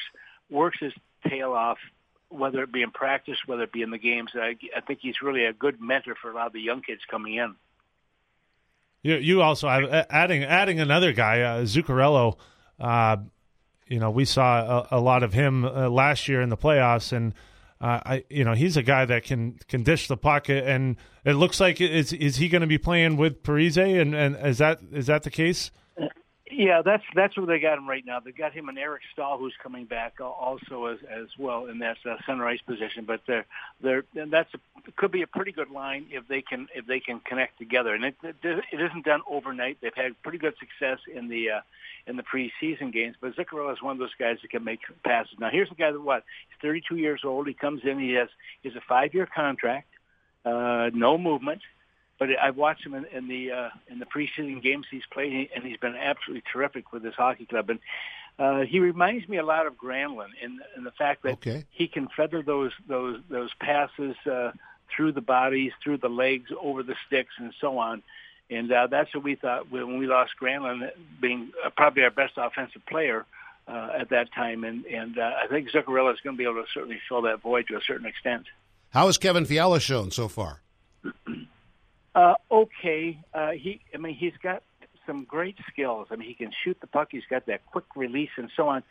[0.51, 0.93] works his
[1.29, 1.79] tail off,
[2.29, 4.31] whether it be in practice, whether it be in the games.
[4.35, 7.03] I, I think he's really a good mentor for a lot of the young kids
[7.11, 7.55] coming in.
[9.03, 12.39] You you also adding adding another guy, uh, Zuccarello.
[12.81, 13.19] Uh,
[13.87, 17.13] you know, we saw a, a lot of him uh, last year in the playoffs,
[17.13, 17.35] and
[17.81, 21.35] uh, I, you know, he's a guy that can can dish the puck, and it
[21.35, 24.81] looks like is is he going to be playing with Parise, and and is that
[24.91, 25.71] is that the case?
[26.57, 28.21] Yeah, that's that's where they got him right now.
[28.21, 31.97] They got him and Eric Staal, who's coming back also as as well in that
[32.09, 33.05] uh, center ice position.
[33.05, 33.45] But they're
[33.83, 37.19] they're that's a, could be a pretty good line if they can if they can
[37.21, 37.93] connect together.
[37.95, 39.79] And it it, it isn't done overnight.
[39.81, 41.61] They've had pretty good success in the uh,
[42.07, 43.17] in the preseason games.
[43.21, 45.35] But Zuccarello is one of those guys that can make passes.
[45.41, 47.49] Now here's a guy that what he's 32 years old.
[47.49, 47.99] He comes in.
[47.99, 48.29] He has
[48.63, 49.89] he's a five year contract,
[50.45, 51.63] uh, no movement.
[52.19, 55.65] But I've watched him in, in the uh, in the preseason games he's played, and
[55.65, 57.71] he's been absolutely terrific with this hockey club.
[57.71, 57.79] And
[58.39, 61.65] uh, he reminds me a lot of Granlund in, in the fact that Okay.
[61.71, 64.53] he can feather those those those passes uh,
[64.95, 68.03] through the bodies, through the legs, over the sticks, and so on.
[68.51, 70.91] And uh, that's what we thought when we lost Granlund,
[71.21, 73.25] being uh, probably our best offensive player
[73.67, 74.63] uh, at that time.
[74.65, 77.41] And and uh, I think Zuccarello is going to be able to certainly fill that
[77.43, 78.47] void to a certain extent.
[78.91, 80.61] How has Kevin Fiala shown so far?
[82.15, 83.19] Uh, okay.
[83.33, 84.63] Uh, he, I mean, he's got
[85.07, 86.09] some great skills.
[86.11, 87.09] I mean, he can shoot the puck.
[87.11, 88.83] He's got that quick release and so on.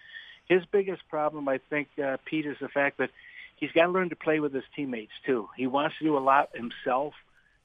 [0.47, 3.09] His biggest problem, I think, uh, Pete, is the fact that
[3.55, 5.47] he's got to learn to play with his teammates too.
[5.55, 7.13] He wants to do a lot himself,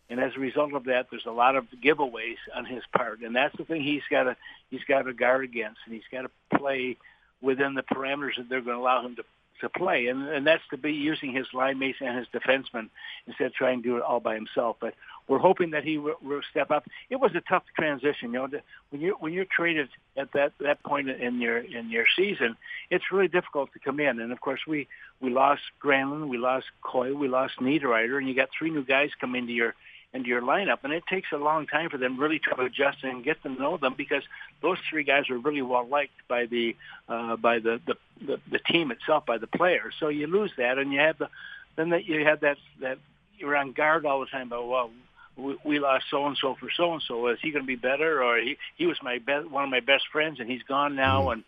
[0.09, 3.35] and as a result of that, there's a lot of giveaways on his part, and
[3.35, 4.37] that's the thing he's got to
[4.71, 6.97] he's got to guard against, and he's got to play
[7.41, 9.25] within the parameters that they're going to allow him to
[9.61, 12.89] to play, and and that's to be using his line mates and his defensemen
[13.27, 14.77] instead of trying to do it all by himself.
[14.81, 14.95] But
[15.29, 16.17] we're hoping that he will,
[16.51, 16.85] step up.
[17.11, 18.47] It was a tough transition, you know.
[18.47, 22.57] to- When you when you're traded at that that point in your in your season,
[22.91, 24.21] it's really difficult to come in.
[24.21, 24.89] And of course, we
[25.21, 29.11] we lost Granlund, we lost Coyle, we lost Niederreiter, and you got three new guys
[29.21, 29.75] come into your
[30.15, 33.23] into your lineup, and it takes a long time for them really to adjust and
[33.23, 34.23] get to know them because
[34.63, 36.75] those three guys were really well liked by the
[37.09, 37.95] uh, by the, the
[38.27, 39.95] the the team itself, by the players.
[40.01, 41.29] So you lose that, and you have the
[41.77, 42.99] then that you have that that
[43.39, 44.91] you're on guard all the time about well.
[45.37, 47.29] We, we lost so and so for so and so.
[47.29, 49.81] Is he going to be better, or he he was my best one of my
[49.81, 51.45] best friends, and he's gone now, and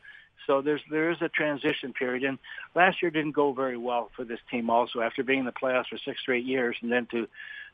[0.46, 2.24] so there's there is a transition period.
[2.24, 2.38] And
[2.74, 4.70] last year didn't go very well for this team.
[4.70, 7.26] Also, after being in the playoffs for six or eight years, and then to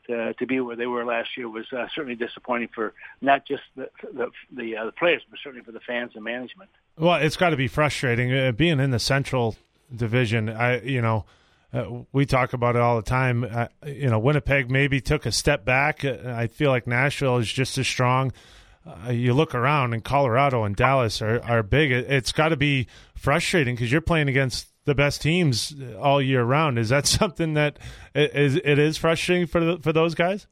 [0.07, 3.63] to, to be where they were last year was uh, certainly disappointing for not just
[3.75, 6.69] the the the, uh, the players, but certainly for the fans and management.
[6.97, 9.55] Well, it's got to be frustrating uh, being in the Central
[9.95, 10.49] Division.
[10.49, 11.25] I, you know,
[11.73, 13.43] uh, we talk about it all the time.
[13.43, 16.03] Uh, you know, Winnipeg maybe took a step back.
[16.03, 18.31] Uh, I feel like Nashville is just as strong.
[18.85, 21.91] Uh, you look around, and Colorado and Dallas are are big.
[21.91, 26.79] It's got to be frustrating because you're playing against the best teams all year round.
[26.79, 27.77] Is that something that
[28.15, 30.47] is it is frustrating for the, for those guys?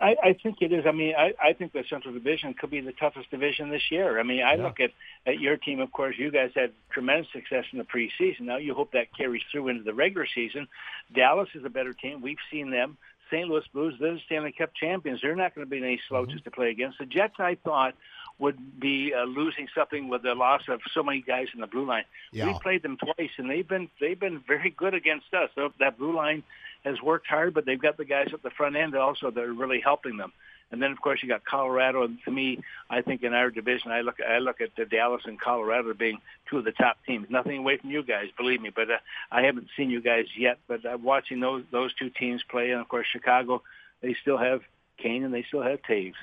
[0.00, 0.84] I, I think it is.
[0.86, 4.20] I mean, I, I think the Central Division could be the toughest division this year.
[4.20, 4.90] I mean, I look at,
[5.24, 5.80] at your team.
[5.80, 8.42] Of course, you guys had tremendous success in the preseason.
[8.42, 10.68] Now you hope that carries through into the regular season.
[11.14, 12.20] Dallas is a better team.
[12.20, 12.98] We've seen them.
[13.30, 13.48] St.
[13.48, 15.20] Louis Blues, they're the Stanley Cup champions.
[15.22, 16.44] They're not going to be any slouches mm-hmm.
[16.44, 16.98] to play against.
[16.98, 17.94] The Jets, I thought,
[18.38, 21.86] would be uh, losing something with the loss of so many guys in the blue
[21.86, 22.04] line.
[22.32, 22.46] Yeah.
[22.46, 25.50] We played them twice, and they've been they've been very good against us.
[25.54, 26.42] So that blue line
[26.84, 29.52] has worked hard, but they've got the guys at the front end also that are
[29.52, 30.32] really helping them.
[30.70, 32.02] And then, of course, you got Colorado.
[32.02, 32.58] And to me,
[32.90, 36.18] I think in our division, I look I look at the Dallas and Colorado being
[36.50, 37.28] two of the top teams.
[37.30, 38.70] Nothing away from you guys, believe me.
[38.74, 38.96] But uh,
[39.30, 40.58] I haven't seen you guys yet.
[40.66, 43.62] But uh, watching those those two teams play, and of course, Chicago,
[44.02, 44.62] they still have
[44.98, 46.14] Kane and they still have Toews.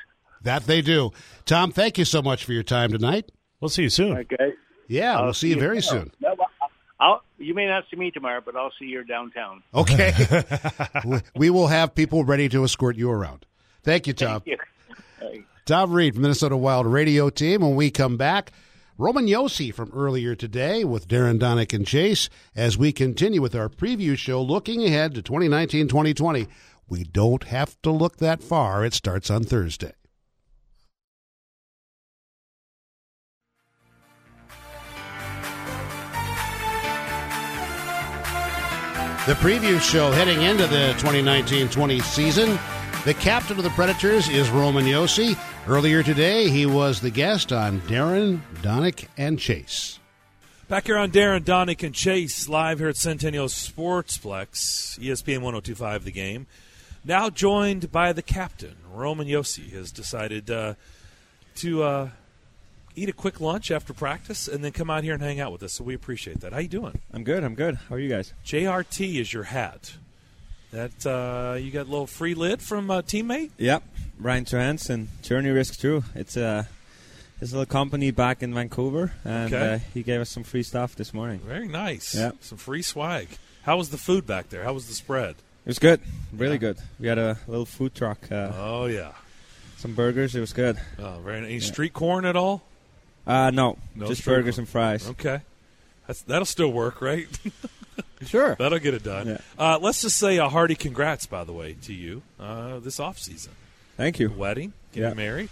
[0.43, 1.11] That they do.
[1.45, 3.31] Tom, thank you so much for your time tonight.
[3.59, 4.17] We'll see you soon.
[4.17, 4.53] Okay.
[4.87, 6.09] Yeah, I'll we'll see you very tomorrow.
[6.21, 6.37] soon.
[6.99, 9.63] I'll, you may not see me tomorrow, but I'll see you downtown.
[9.73, 10.13] Okay.
[11.05, 13.45] We- we will have people ready to escort you around.
[13.83, 14.43] Thank you, Tom.
[14.45, 14.55] Yeah.
[15.19, 15.43] Hey.
[15.65, 17.61] Tom Reid from Minnesota Wild radio team.
[17.61, 18.51] When we come back,
[18.97, 23.69] Roman Josi from earlier today with Darren Donick and Chase as we continue with our
[23.69, 26.47] preview show looking ahead to 2019 2020.
[26.87, 28.83] We don't have to look that far.
[28.85, 29.93] It starts on Thursday.
[39.27, 42.57] The preview show heading into the 2019 20 season.
[43.05, 45.37] The captain of the Predators is Roman Josi.
[45.67, 49.99] Earlier today, he was the guest on Darren, Donick, and Chase.
[50.67, 56.11] Back here on Darren, Donick, and Chase, live here at Centennial Sportsplex, ESPN 1025 The
[56.11, 56.47] Game.
[57.05, 60.73] Now joined by the captain, Roman Josi, has decided uh,
[61.57, 62.09] to uh,
[62.95, 65.63] eat a quick lunch after practice and then come out here and hang out with
[65.63, 65.73] us.
[65.73, 66.53] So we appreciate that.
[66.53, 66.99] How you doing?
[67.13, 67.43] I'm good.
[67.43, 67.75] I'm good.
[67.89, 68.33] How are you guys?
[68.45, 69.93] JRT is your hat.
[70.71, 73.51] That uh, you got a little free lid from a teammate.
[73.57, 73.83] Yep.
[74.19, 76.03] Ryan Trance and Journey Risk too.
[76.15, 76.67] It's a
[77.41, 79.73] his little company back in Vancouver, and Okay.
[79.73, 81.39] uh, he gave us some free stuff this morning.
[81.39, 82.13] Very nice.
[82.15, 82.31] Yeah.
[82.39, 83.27] Some free swag.
[83.63, 84.63] How was the food back there?
[84.63, 85.31] How was the spread?
[85.65, 86.01] It was good.
[86.31, 86.57] Really Yeah.
[86.59, 86.77] good.
[86.99, 89.11] We had a little food truck, uh, Oh yeah.
[89.77, 90.35] some burgers.
[90.35, 90.77] It was good.
[90.99, 91.49] Oh, very nice.
[91.49, 92.61] Any street corn at all?
[93.31, 95.07] Uh, no, No just strip burgers and fries.
[95.09, 95.41] Okay,
[96.07, 97.27] That's, that'll still work, right?
[98.25, 98.55] Sure.
[98.59, 99.27] that'll get it done.
[99.27, 99.37] Yeah.
[99.57, 103.17] Uh, let's just say a hearty congrats, by the way, to you uh, this off
[103.17, 103.51] season.
[103.97, 104.29] Thank you.
[104.29, 105.15] Wedding, getting Yeah.
[105.15, 105.49] married,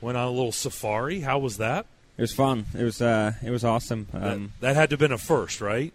[0.00, 1.20] went on a little safari.
[1.20, 1.86] How was that?
[2.16, 2.66] It was fun.
[2.76, 4.08] It was uh, it was awesome.
[4.12, 5.92] Um, that, that had to have been a first, right?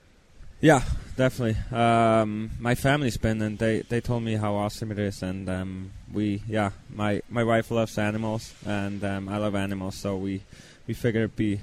[0.62, 0.82] Yeah,
[1.18, 1.58] definitely.
[1.78, 5.92] Um, my family's been, and they, they told me how awesome it is, and um,
[6.14, 10.44] we yeah, my my wife loves animals, and um, I love animals, so we
[10.88, 11.62] we figured it'd be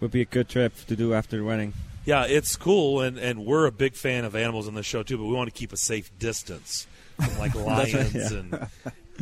[0.00, 1.74] would be a good trip to do after the wedding.
[2.06, 5.18] Yeah, it's cool, and, and we're a big fan of animals on the show too.
[5.18, 6.86] But we want to keep a safe distance
[7.16, 8.38] from like lions yeah.
[8.38, 8.68] and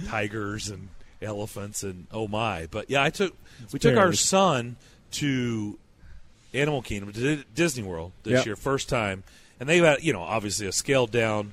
[0.07, 0.89] tigers and
[1.21, 2.69] elephants and oh my.
[2.71, 3.35] But yeah, I took
[3.73, 4.77] we took our son
[5.13, 5.79] to
[6.55, 8.47] Animal Kingdom to Disney World this Yep.
[8.47, 9.25] year, first time,
[9.59, 11.53] and they've had you know obviously a scaled down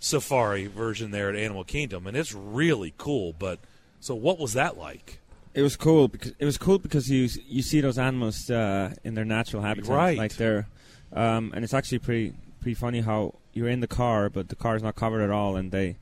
[0.00, 3.32] safari version there at Animal Kingdom, and it's really cool.
[3.38, 3.58] But
[4.00, 5.20] so, what was that like?
[5.54, 9.14] It was cool because it was cool because you you see those animals uh, in
[9.14, 10.18] their natural habitat, Right.
[10.18, 10.66] Like they're,
[11.12, 14.74] um, and it's actually pretty pretty funny how you're in the car, but the car
[14.74, 15.96] is not covered at all, and they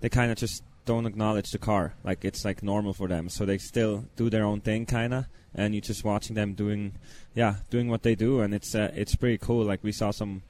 [0.00, 3.28] they kind of just don't acknowledge the car, like it's like normal for them.
[3.28, 6.94] So they still do their own thing, kind of, and you're just watching them doing,
[7.34, 9.64] yeah, doing what they do, and it's uh, it's pretty cool.
[9.64, 10.42] Like we saw some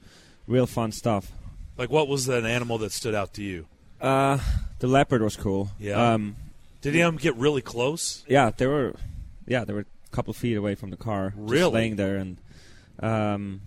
[0.47, 1.31] real fun stuff.
[1.77, 3.65] Like, what was an animal that stood out to you?
[4.01, 4.39] Uh,
[4.79, 5.69] the leopard was cool.
[5.79, 6.13] Yeah.
[6.13, 6.35] Um,
[6.81, 8.23] Did he um, get really close?
[8.27, 8.95] Yeah, they were.
[9.47, 11.59] Yeah, they were a couple feet away from the car, Really?
[11.61, 12.37] just laying there, and
[12.99, 13.61] um,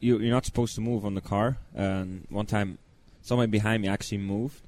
[0.00, 1.58] you you're not supposed to move on the car.
[1.74, 2.78] And one time,
[3.22, 4.60] someone behind me actually moved,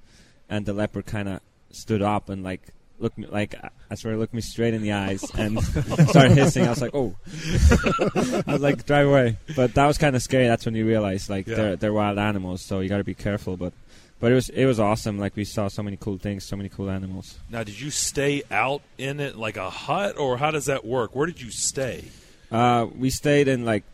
[0.49, 2.63] and the leopard kind of stood up and like
[2.99, 3.55] looked me like
[3.91, 5.63] I swear looked me straight in the eyes and
[6.09, 6.67] started hissing.
[6.67, 7.15] I was like, oh,
[8.47, 9.37] I was like, drive away.
[9.55, 10.47] But that was kind of scary.
[10.47, 11.55] That's when you realize like Yeah.
[11.57, 13.57] they're they're wild animals, so you got to be careful.
[13.57, 13.73] But
[14.21, 15.19] but it was it was awesome.
[15.19, 17.39] Like we saw so many cool things, so many cool animals.
[17.51, 21.15] Now, did you stay out in it like a hut, or how does that work?
[21.15, 22.05] Where did you stay?
[22.51, 23.85] Uh, we stayed in like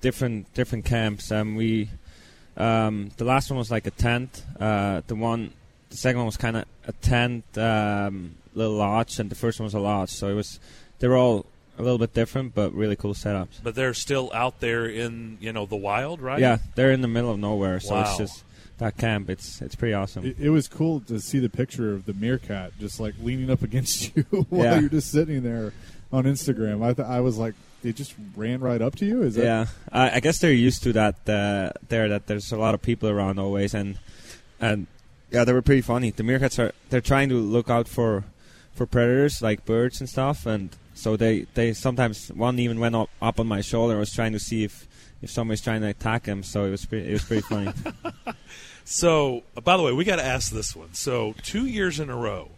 [0.00, 1.30] different different camps.
[1.30, 1.88] Um, we
[2.56, 4.44] um, the last one was like a tent.
[4.58, 5.52] Uh, the one,
[5.90, 9.64] the second one was kind of a tent, um, little lodge, and the first one
[9.64, 10.10] was a lodge.
[10.10, 10.58] So it was
[10.98, 11.46] they were all
[11.78, 13.62] a little bit different, but really cool setups.
[13.62, 16.38] But they're still out there in you know the wild, right?
[16.40, 18.02] Yeah, they're in the middle of nowhere, so Wow.
[18.02, 18.44] it's just
[18.80, 19.30] that camp.
[19.30, 20.26] It's it's pretty awesome.
[20.26, 23.62] It, it was cool to see the picture of the meerkat just like leaning up
[23.68, 24.80] against you while Yeah.
[24.80, 25.72] you're just sitting there
[26.12, 26.82] on Instagram.
[26.84, 27.54] I th- I was like,
[27.84, 29.22] it just ran right up to you.
[29.22, 32.08] Is that yeah, I, I guess they're used to that uh, there.
[32.08, 33.98] That there's a lot of people around always, and
[34.60, 34.86] and
[35.30, 36.10] yeah, they were pretty funny.
[36.10, 38.24] The meerkats are they're trying to look out for
[38.74, 43.08] for predators like birds and stuff, and so they they sometimes one even went up,
[43.22, 44.86] up on my shoulder I was trying to see if
[45.22, 46.42] if somebody's trying to attack him.
[46.42, 47.72] So it was pretty, it was pretty funny.
[48.84, 50.94] So, uh, by the way, we got to ask this one.
[50.94, 52.48] So, two years in a row,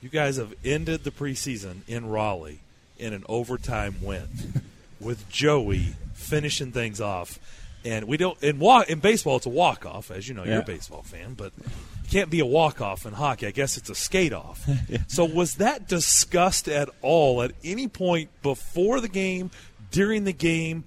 [0.00, 2.60] you guys have ended the preseason in Raleigh
[2.98, 4.28] in an overtime win
[5.00, 7.38] with Joey finishing things off.
[7.84, 10.60] And we don't in walk in baseball it's a walk off, as you know, you're
[10.60, 13.46] a baseball fan, but it can't be a walk off in hockey.
[13.46, 14.66] I guess it's a skate off.
[15.08, 19.50] So was that discussed at all at any point before the game,
[19.90, 20.84] during the game,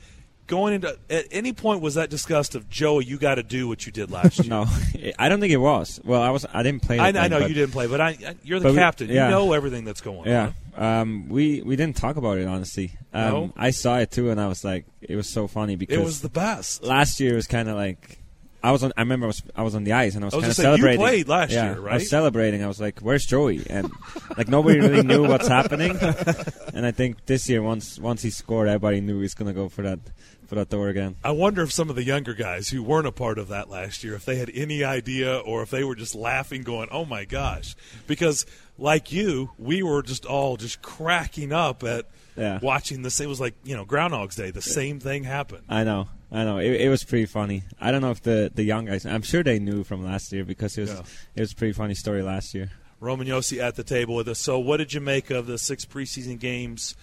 [0.47, 3.85] going into at any point was that discussed of Joey, you got to do what
[3.85, 4.49] you did last year?
[4.49, 4.65] no,
[5.19, 5.99] I don't think it was.
[6.03, 6.97] Well, I was I didn't play.
[6.99, 8.77] I, that I know but- you didn't play, but I, I you're the But we-
[8.79, 9.09] captain.
[9.09, 9.25] yeah.
[9.25, 10.83] You know everything that's going Yeah, on.
[11.01, 12.91] um, we we didn't talk about it honestly.
[13.13, 13.53] Um, No?
[13.57, 16.21] I saw it too, and I was like, it was so funny because It was
[16.21, 16.83] the best.
[16.83, 18.19] last year was kind of like
[18.63, 18.91] I was on.
[18.97, 20.57] I remember I was, I was on the ice and I was, was kind of
[20.57, 20.99] gonna you celebrating.
[20.99, 22.63] played last yeah, year, I was celebrating.
[22.63, 23.89] I was like, "Where's Joey?" And
[24.35, 25.97] like nobody really knew what's happening.
[26.73, 29.83] And I think this year, once once he scored, everybody knew he's gonna go for
[29.83, 29.99] that
[30.47, 31.15] for that door again.
[31.23, 34.03] I wonder if some of the younger guys who weren't a part of that last
[34.03, 37.25] year, if they had any idea or if they were just laughing, going, "Oh my
[37.25, 37.75] gosh!"
[38.07, 38.45] Because
[38.77, 42.59] like you, we were just all just cracking up at Yeah.
[42.61, 43.19] watching this.
[43.19, 44.51] It was like you know Groundhog's Day.
[44.51, 45.63] The same thing happened.
[45.69, 46.57] I know, I know.
[46.59, 47.63] It, it was pretty funny.
[47.79, 49.05] I don't know if the the young guys.
[49.05, 51.01] I'm sure they knew from last year because it was Yeah.
[51.35, 52.71] it was a pretty funny story last year.
[52.99, 54.39] Roman Josi at the table with us.
[54.39, 56.95] So, what did you make of the six preseason games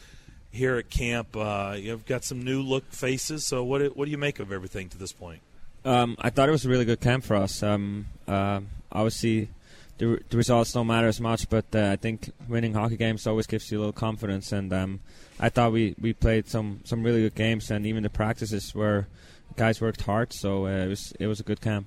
[0.54, 1.36] here at camp?
[1.36, 3.46] Uh, you've got some new look faces.
[3.46, 5.40] So, what do- what do you make of everything to this point?
[5.84, 7.62] Um, I thought it was a really good camp for us.
[7.62, 9.50] Um, uh, obviously,
[9.98, 13.46] the, the results don't matter as much, but uh, I think winning hockey games always
[13.46, 14.50] gives you a little confidence.
[14.52, 15.00] And um,
[15.38, 19.08] I thought we, we played some, some really good games, and even the practices where
[19.56, 20.32] guys worked hard.
[20.32, 21.86] So uh, it was it was a good camp.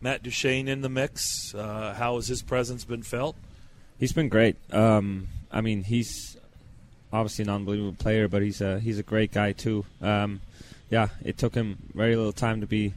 [0.00, 1.54] Matt Duchene in the mix.
[1.54, 3.36] Uh, how has his presence been felt?
[3.98, 4.56] He's been great.
[4.72, 6.35] Um, I mean, he's
[7.12, 9.84] obviously an unbelievable player, but he's a he's a great guy too.
[10.00, 10.40] Um,
[10.90, 12.94] yeah, it took him very little time to be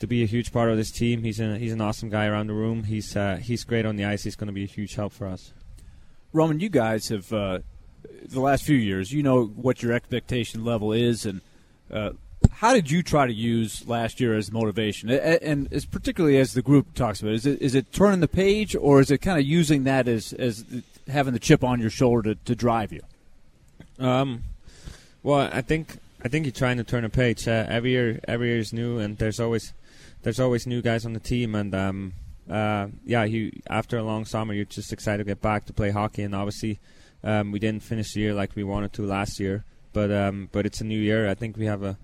[0.00, 1.22] to be a huge part of this team.
[1.22, 2.84] He's a, he's an awesome guy around the room.
[2.84, 4.24] He's uh, he's great on the ice.
[4.24, 5.52] He's going to be a huge help for us.
[6.32, 7.60] Roman, you guys have uh,
[8.24, 9.12] the last few years.
[9.12, 11.40] You know what your expectation level is, and
[11.90, 12.10] uh,
[12.52, 15.10] how did you try to use last year as motivation?
[15.10, 18.76] And as particularly as the group talks about, is it is it turning the page,
[18.76, 20.64] or is it kind of using that as as
[21.08, 23.02] having the chip on your shoulder to, to drive you?
[23.98, 24.44] Um,
[25.22, 27.46] well, I think I think you're trying to turn a page.
[27.46, 29.72] Uh, every year, every year is new, and there's always
[30.22, 32.12] there's always new guys on the team, and um,
[32.50, 35.90] uh, yeah, you after a long summer, you're just excited to get back to play
[35.90, 36.78] hockey, and obviously,
[37.24, 40.66] um, we didn't finish the year like we wanted to last year, but um, but
[40.66, 41.28] it's a new year.
[41.28, 41.96] I think we have a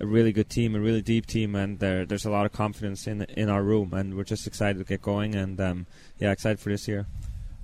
[0.00, 3.06] a really good team, a really deep team, and there, there's a lot of confidence
[3.06, 5.86] in in our room, and we're just excited to get going, and um,
[6.18, 7.06] yeah, excited for this year.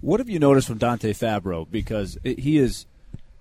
[0.00, 1.70] What have you noticed from Dante Fabbro?
[1.70, 2.84] Because he is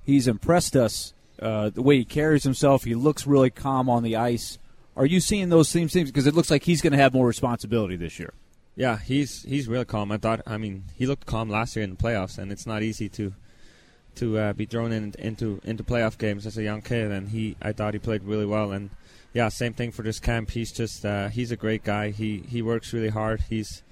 [0.06, 2.84] he's impressed us uh, the way he carries himself.
[2.84, 4.58] He looks really calm on the ice.
[4.96, 6.10] Are you seeing those same things?
[6.10, 8.34] Because it looks like he's going to have more responsibility this year.
[8.76, 10.12] Yeah, he's he's real calm.
[10.12, 10.42] I thought.
[10.48, 13.34] I mean, he looked calm last year in the playoffs, and it's not easy to
[14.16, 17.12] to uh, be thrown in, into into playoff games as a young kid.
[17.12, 18.72] And he, I thought he played really well.
[18.72, 18.90] And
[19.34, 20.52] yeah, same thing for this camp.
[20.52, 22.10] He's just uh, he's a great guy.
[22.10, 23.42] He he works really hard.
[23.50, 23.84] He's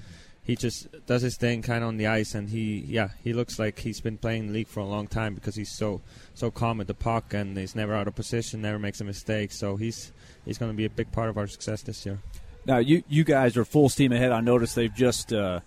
[0.52, 3.58] he just does his thing kind of on the ice, and he yeah he looks
[3.58, 6.02] like he's been playing the league for a long time because he's so
[6.34, 9.54] so calm at the puck and he's never out of position, never makes a mistake.
[9.54, 10.12] So he's
[10.44, 12.20] he's going to be a big part of our success this year.
[12.66, 14.34] Now you you guys are full steam ahead.
[14.34, 15.62] I noticed they've just uh,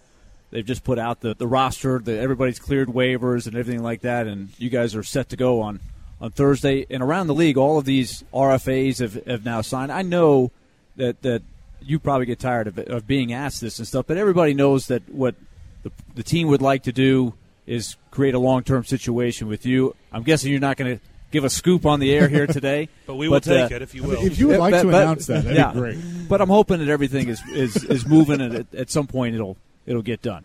[0.51, 1.99] they've just put out the the roster.
[1.99, 5.63] That everybody's cleared waivers and everything like that, and you guys are set to go
[5.63, 5.81] on
[6.21, 6.85] on Thursday.
[6.91, 9.91] And around the league, all of these RFAs have, have now signed.
[9.91, 10.53] I know
[10.97, 11.43] that that
[11.85, 15.09] you probably get tired of, of being asked this and stuff, but everybody knows that
[15.09, 15.35] what
[15.83, 17.35] the, the team would like to do
[17.67, 19.95] is create a long term situation with you.
[20.13, 23.17] I'm guessing you're not going to give a scoop on the air here today, but
[23.17, 24.25] we will but, take uh, it if you will.
[24.25, 25.99] if you would like but, to but, announce that, that'd yeah, be great.
[26.29, 29.57] But I'm hoping that everything is is, is moving, and at, at some point it'll
[29.87, 30.45] it'll get done.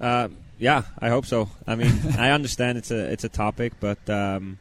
[0.00, 1.50] Uh, yeah, I hope so.
[1.66, 4.58] I mean, I understand it's a it's a topic, but um,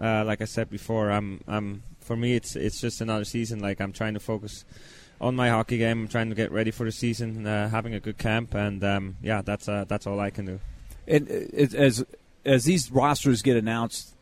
[0.00, 3.60] uh, like I said before, I'm I'm for me it's it's just another season.
[3.60, 4.64] Like I'm trying to focus
[5.24, 6.02] on my hockey game.
[6.02, 9.16] I'm trying to get ready for the season, uh, having a good camp, and um,
[9.22, 10.60] yeah, that's uh, that's all I can do.
[11.08, 11.34] And uh,
[11.76, 12.04] as
[12.44, 14.14] as these rosters get announced,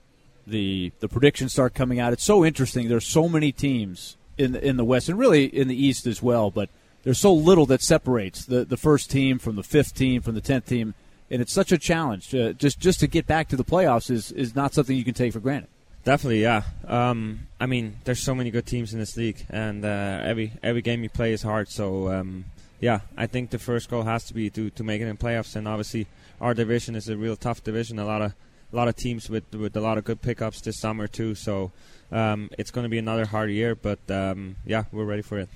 [0.47, 2.13] the the predictions start coming out.
[2.13, 2.89] It's so interesting.
[2.89, 6.23] There's so many teams in the, in the West and really in the East as
[6.23, 6.71] well, but
[7.03, 10.41] there's so little that separates the the first team from the fifth team from the
[10.41, 10.95] tenth team,
[11.31, 12.33] and it's such a challenge.
[12.33, 15.15] Uh, just just to get back to the playoffs is is not something you can
[15.15, 15.69] take for granted.
[16.05, 16.65] Definitely, yeah.
[16.87, 20.83] Um, I mean, there's so many good teams in this league, and uh, every every
[20.83, 21.69] game you play is hard.
[21.69, 22.45] So, um,
[22.81, 25.55] yeah, I think the first goal has to be to to make it in playoffs.
[25.55, 26.09] And obviously,
[26.41, 28.01] our division is a real tough division.
[28.01, 28.33] A lot of
[28.73, 31.37] a lot of teams with with a lot of good pickups this summer too.
[31.37, 31.71] So,
[32.11, 33.77] um, it's going to be another hard year.
[33.77, 35.49] But um, yeah, we're ready for it.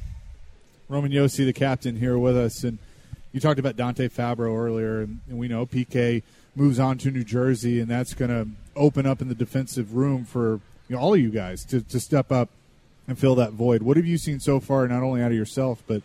[0.88, 2.78] Roman Josi, the captain, here with us, and
[3.32, 6.22] you talked about Dante Fabbro earlier, and we know PK
[6.56, 10.24] moves on to New Jersey, and that's going to open up in the defensive room
[10.24, 12.48] for you know, all of you guys to, to step up
[13.06, 13.82] and fill that void.
[13.82, 16.02] What have you seen so far, not only out of yourself, but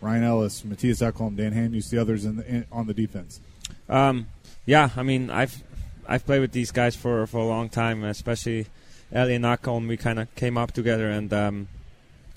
[0.00, 3.40] Ryan Ellis, Mattias Ekholm, Dan Hamhuis, the others in the, in, on the defense?
[3.88, 4.26] Um,
[4.66, 5.62] yeah, I mean, I've
[6.08, 8.66] I've played with these guys for, for a long time, especially
[9.12, 9.88] Ellie and Ekholm.
[9.88, 11.68] We kind of came up together, and um,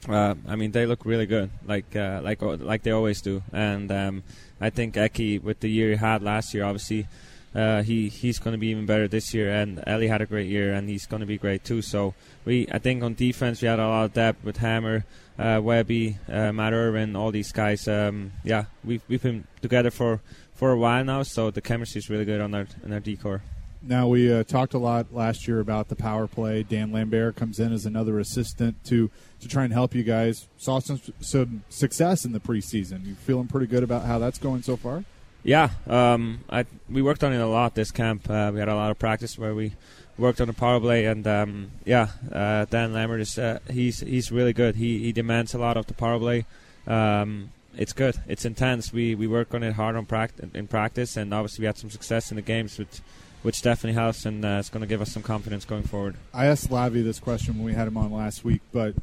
[0.08, 3.42] uh, I mean, they look really good, like uh, like like they always do.
[3.52, 4.24] And um,
[4.62, 7.08] I think Eki, with the year he had last year, obviously
[7.56, 9.50] uh, he he's going to be even better this year.
[9.50, 11.82] And Ellie had a great year, and he's going to be great too.
[11.82, 15.06] So we, I think, on defense we had a lot of depth with Hammer,
[15.40, 17.88] uh, Webby, uh, Matt Irwin, all these guys.
[17.88, 20.22] Um, yeah, we've we've been together for
[20.54, 23.42] for a while now, so the chemistry is really good on our on our decor.
[23.88, 26.64] Now we uh, talked a lot last year about the power play.
[26.64, 30.48] Dan Lambert comes in as another assistant to to try and help you guys.
[30.58, 33.06] Saw some some success in the preseason.
[33.06, 35.06] You feeling pretty good about how that's going so far?
[35.46, 38.28] Yeah, um, I, we worked on it a lot this camp.
[38.28, 39.74] Uh, we had a lot of practice where we
[40.18, 44.32] worked on the power play, and um, yeah, uh, Dan Lambert is uh, he's he's
[44.32, 44.76] really good.
[44.76, 46.46] He he demands a lot of the power play.
[46.88, 48.16] Um, it's good.
[48.28, 48.92] It's intense.
[48.92, 51.92] We we work on it hard on practice in practice, and obviously we had some
[51.92, 53.02] success in the games, which
[53.44, 56.16] which definitely helps, and uh, it's going to give us some confidence going forward.
[56.34, 58.96] I asked Lavi this question when we had him on last week, but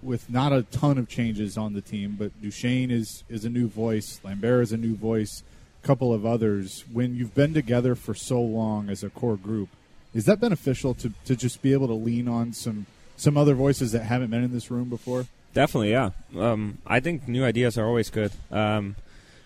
[0.00, 3.66] with not a ton of changes on the team, but Duchene is is a new
[3.66, 5.42] voice, Lambert is a new voice
[5.82, 9.68] couple of others, when you've been together for so long as a core group,
[10.14, 13.90] is that beneficial to, to just be able to lean on some some other voices
[13.92, 15.26] that haven't been in this room before?
[15.54, 16.10] Definitely, yeah.
[16.36, 18.30] Um, I think new ideas are always good.
[18.50, 18.94] Um,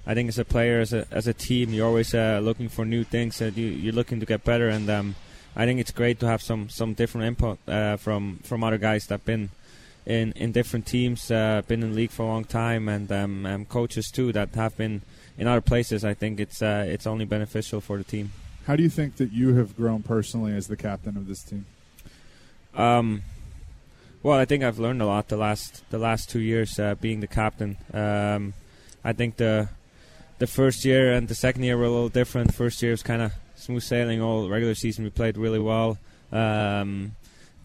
[0.06, 2.84] I think as a player, as a as a team, you're always uh, looking for
[2.84, 3.38] new things.
[3.38, 5.14] That you, you're looking to get better, and um,
[5.56, 9.06] I think it's great to have some some different input uh, from from other guys
[9.06, 9.50] that've been
[10.04, 13.64] in in different teams, uh, been in the league for a long time, and um,
[13.66, 15.02] coaches too that have been
[15.38, 18.32] in other places, I think it's uh, it's only beneficial for the team.
[18.66, 21.66] How do you think that you have grown personally as the captain of this team?
[22.74, 23.22] Um,
[24.22, 27.20] well, I think I've learned a lot the last the last two years uh, being
[27.20, 27.76] the captain.
[27.92, 28.54] Um,
[29.04, 29.68] I think the
[30.38, 32.54] the first year and the second year were a little different.
[32.54, 34.22] First year was kind of smooth sailing.
[34.22, 35.98] All regular season we played really well.
[36.30, 37.16] Um,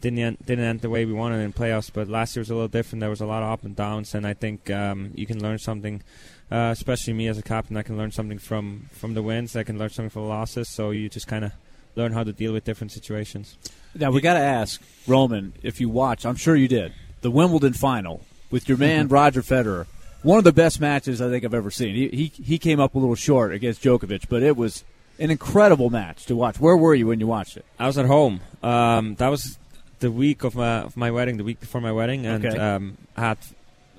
[0.02, 2.54] didn't end, didn't end the way we wanted in playoffs, but last year was a
[2.54, 3.02] little different.
[3.02, 5.58] There was a lot of up and downs, and I think um, you can learn
[5.60, 6.04] something.
[6.50, 9.56] Uh, especially me as a captain, I can learn something from from the wins.
[9.56, 10.70] I can learn something from the losses.
[10.70, 11.52] So you just kind of
[11.96, 13.58] learn how to deal with different situations.
[13.94, 16.26] Now we got to ask Roman if you watch.
[16.26, 19.88] I'm sure you did the Wimbledon final with your man Roger Federer.
[20.22, 21.96] One of the best matches I think I've ever seen.
[21.96, 24.84] He, he he came up a little short against Djokovic, but it was
[25.20, 26.60] an incredible match to watch.
[26.60, 27.66] Where were you when you watched it?
[27.80, 28.42] I was at home.
[28.64, 29.58] Um, that was
[30.00, 32.58] the week of my of my wedding, the week before my wedding, and Okay.
[32.58, 33.38] um, I had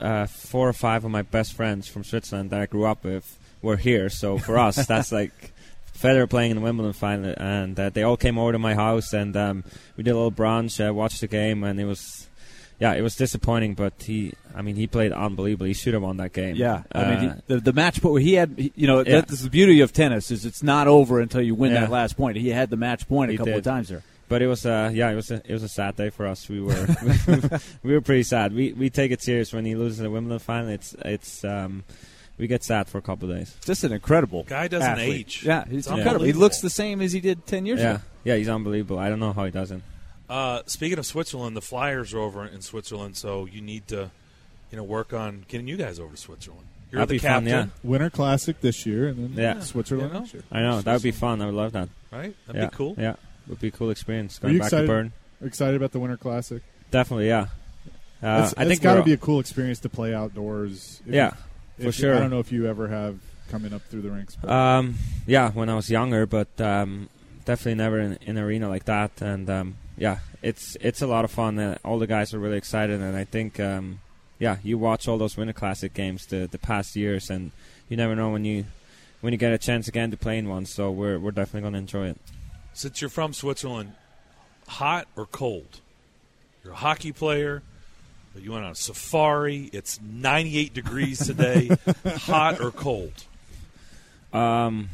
[0.00, 3.36] uh, four or five of my best friends from Switzerland that I grew up with
[3.62, 4.08] were here.
[4.08, 5.52] So for us, that's like
[5.98, 9.12] Federer playing in the Wimbledon final, and uh, they all came over to my house,
[9.12, 9.64] and um,
[9.96, 12.24] we did a little brunch, uh, watched the game, and it was.
[12.80, 15.66] Yeah, it was disappointing, but he, I mean, he played unbelievable.
[15.66, 16.54] He should have won that game.
[16.54, 19.22] Yeah, I Uh, mean he, the the match point he had, you know, Yeah.
[19.22, 21.80] that's the beauty of tennis is it's not over until you win Yeah.
[21.80, 22.36] that last point.
[22.36, 24.04] He had the match point a He couple of times there.
[24.28, 26.48] But it was uh yeah it was a it was a sad day for us.
[26.48, 26.86] We were
[27.82, 28.52] we were pretty sad.
[28.54, 30.68] We we take it serious when he loses the Wimbledon final.
[30.70, 31.84] It's it's um
[32.36, 33.56] we get sad for a couple of days.
[33.64, 35.10] Just an incredible Guy doesn't athlete.
[35.26, 35.44] age.
[35.44, 36.24] Yeah, he's It's incredible.
[36.26, 38.02] He looks the same as he did ten years Yeah ago.
[38.24, 38.98] yeah he's unbelievable.
[38.98, 39.82] I don't know how he doesn't.
[40.28, 44.10] Uh, speaking of Switzerland, the Flyers are over in Switzerland, so you need to,
[44.70, 46.66] you know, work on getting you guys over to Switzerland.
[46.92, 49.60] You're That'd the be fun, captain, Winter Classic this year, and then Yeah.
[49.60, 50.20] Switzerland You know?
[50.20, 50.42] next year.
[50.52, 51.40] I know that would be fun.
[51.40, 51.88] I would love that.
[52.12, 52.34] right?
[52.46, 52.94] That'd yeah, be cool.
[52.98, 53.16] Yeah,
[53.48, 54.38] would be a cool experience.
[54.38, 54.86] Are Going you back excited?
[54.86, 56.62] to Bern, Excited about the Winter Classic?
[56.90, 57.28] definitely.
[57.28, 57.46] Yeah,
[58.22, 61.00] uh, it's I think got to be a cool experience to play outdoors.
[61.06, 61.30] If yeah
[61.78, 62.16] you- for if sure.
[62.16, 63.18] I don't know if you ever have
[63.50, 64.36] coming up through the rinks.
[64.36, 64.96] But Um,
[65.26, 67.08] yeah, when I was younger, but um,
[67.44, 69.22] definitely never in, in an arena like that.
[69.22, 71.58] And um, yeah, it's it's a lot of fun.
[71.58, 74.00] Uh, all the guys are really excited, and I think um,
[74.40, 77.52] yeah, you watch all those Winter Classic games the the past years, and
[77.88, 78.64] you never know when you
[79.20, 80.66] when you get a chance again to play in one.
[80.66, 82.18] So we're we're definitely going to enjoy it.
[82.74, 83.92] Since you're from Switzerland,
[84.68, 85.80] hot or cold?
[86.62, 87.62] You're a hockey player.
[88.34, 89.70] But you went on a safari.
[89.72, 91.70] It's 98 degrees today.
[92.06, 93.24] hot or cold?
[94.32, 94.90] Um,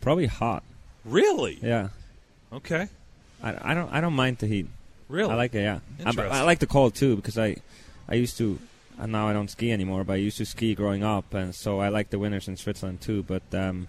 [0.00, 0.62] probably hot.
[1.04, 1.58] Really?
[1.62, 1.88] Yeah,
[2.52, 2.88] Okay.
[3.42, 4.66] I, I don't I don't mind the heat.
[5.08, 5.30] Really?
[5.30, 5.60] I like it.
[5.60, 6.10] Yeah, I.
[6.10, 7.56] I like the cold too because I
[8.08, 8.58] I used to.
[8.98, 11.80] And now I don't ski anymore, but I used to ski growing up, and so
[11.80, 13.22] I like the winters in Switzerland too.
[13.22, 13.88] But um,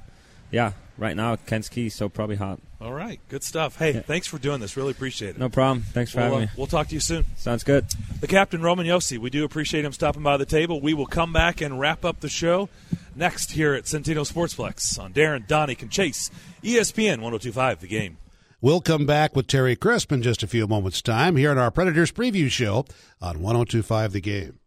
[0.52, 2.60] yeah, right now I can't ski, so probably hot.
[2.80, 3.20] All right.
[3.30, 3.78] Good stuff.
[3.78, 4.02] Hey, Yeah.
[4.02, 4.78] thanks for doing this.
[4.78, 5.39] Really appreciate it.
[5.39, 5.84] No problem.
[5.93, 6.50] Thanks for We'll, having uh, me.
[6.58, 7.26] we'll talk to you soon.
[7.36, 7.86] Sounds good.
[8.22, 9.18] The captain, Roman Josi.
[9.18, 10.80] We do appreciate him stopping by the table.
[10.80, 12.70] We will come back and wrap up the show
[13.16, 16.30] next here at Centennial Sportsplex on Darren, Donnie, and Chase,
[16.64, 18.18] ESPN 1025, the game.
[18.62, 21.72] We'll come back with Terry Crisp in just a few moments' time here on our
[21.72, 22.86] Predators preview show
[23.22, 24.60] on 1025 The Game.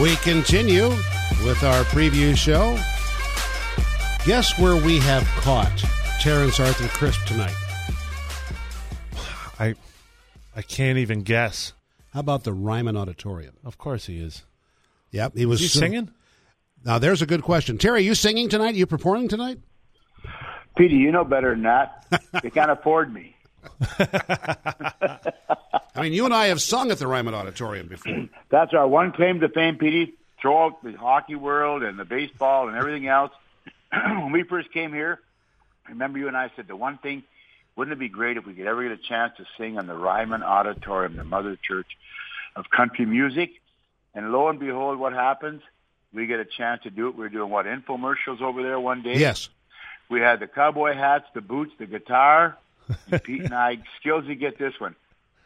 [0.00, 0.88] We continue
[1.44, 2.78] with our preview show.
[4.24, 5.84] Guess where we have caught
[6.18, 7.54] Terrence Arthur Crisp tonight?
[9.60, 9.74] I
[10.56, 11.74] I can't even guess.
[12.14, 13.54] How about the Ryman Auditorium?
[13.64, 14.44] Of course he is.
[15.10, 16.10] Yep, he was Is he singing?
[16.82, 17.76] Now there's a good question.
[17.76, 18.74] Terry, you singing tonight?
[18.74, 19.58] You performing tonight?
[20.74, 22.06] Petey, you know better than that.
[22.42, 23.36] they can't afford me.
[25.94, 28.28] I mean, you and I have sung at the Ryman Auditorium before.
[28.50, 30.14] That's our one claim to fame, Petey.
[30.40, 33.32] Throw out the hockey world and the baseball and everything else.
[33.92, 35.20] when we first came here,
[35.88, 37.22] remember you and I said the one thing,
[37.76, 39.94] wouldn't it be great if we could ever get a chance to sing on the
[39.94, 41.86] Ryman Auditorium, the mother church
[42.56, 43.50] of country music?
[44.14, 45.62] And lo and behold, what happens?
[46.12, 47.16] We get a chance to do it.
[47.16, 49.16] We're doing what infomercials over there one day.
[49.16, 49.48] Yes.
[50.10, 52.58] We had the cowboy hats, the boots, the guitar.
[53.10, 54.96] And Pete and I, skills you get this one.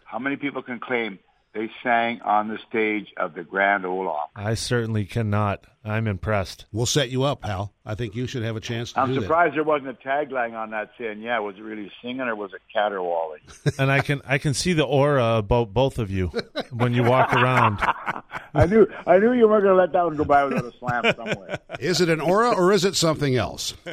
[0.04, 1.18] How many people can claim
[1.52, 4.44] they sang on the stage of the Grand Ole Opry?
[4.44, 5.64] I certainly cannot.
[5.84, 6.66] I'm impressed.
[6.72, 7.72] We'll set you up, Hal.
[7.84, 10.54] I think you should have a chance to I'm do surprised there wasn't a tagline
[10.54, 13.40] on that saying, yeah, was it really singing or was it caterwauling?
[13.78, 16.32] and I can I can see the aura about both of you
[16.72, 17.78] when you walk around.
[18.54, 20.72] I knew I knew you weren't going to let that one go by without a
[20.78, 21.58] slam somewhere.
[21.78, 23.74] Is it an aura or is it something else?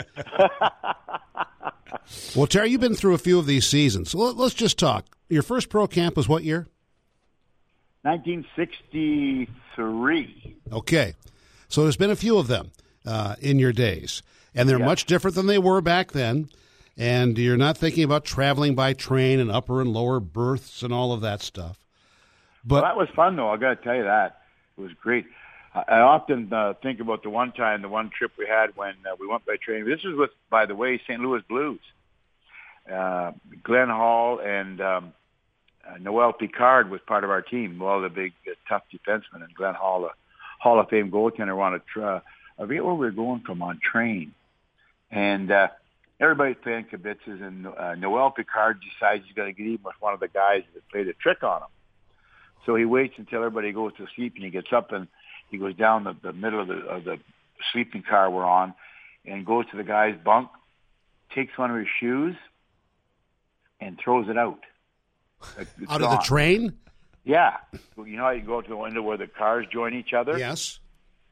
[2.35, 4.09] well, Terry, you've been through a few of these seasons.
[4.11, 5.05] So let- let's just talk.
[5.29, 6.67] Your first pro camp was what year?
[8.03, 10.55] 1963.
[10.71, 11.13] Okay.
[11.67, 12.71] So there's been a few of them
[13.05, 14.21] uh, in your days,
[14.53, 14.85] and they're Yeah.
[14.85, 16.49] much different than they were back then.
[16.95, 21.11] and you're not thinking about traveling by train and upper and lower berths and all
[21.11, 21.79] of that stuff.
[22.63, 23.49] But well, that was fun, though.
[23.49, 24.43] I got to tell you that
[24.77, 25.25] it was great.
[25.75, 29.15] I, often uh, think about the one time, the one trip we had when uh,
[29.19, 29.85] we went by train.
[29.85, 31.19] This was with, by the way, St.
[31.19, 31.79] Louis Blues.
[32.91, 33.31] Uh,
[33.63, 35.13] Glenn Hall and um,
[35.87, 37.79] uh, Noel Picard was part of our team.
[37.79, 40.11] Well, the big uh, tough defenseman, and Glenn Hall, a
[40.59, 41.79] Hall of Fame goaltender, on a.
[41.79, 42.21] Tra-
[42.59, 44.33] I forget where we were going from on train,
[45.09, 45.69] and uh,
[46.19, 50.13] everybody's playing kibitzes, and uh, Noel Picard decides he's going to get even with one
[50.13, 51.67] of the guys that played a trick on him.
[52.65, 55.07] So he waits until everybody goes to sleep, and he gets up and
[55.53, 57.19] he goes down the, the middle of the, of the
[57.71, 58.73] sleeping car we're on,
[59.23, 60.49] and goes to the guy's bunk,
[61.33, 62.35] takes one of his shoes,
[63.79, 64.59] and throws it out.
[65.59, 66.03] It's out gone.
[66.03, 66.73] of the train?
[67.23, 67.57] Yeah.
[67.95, 70.37] You know how you go to the window where the cars join each other?
[70.39, 70.79] Yes.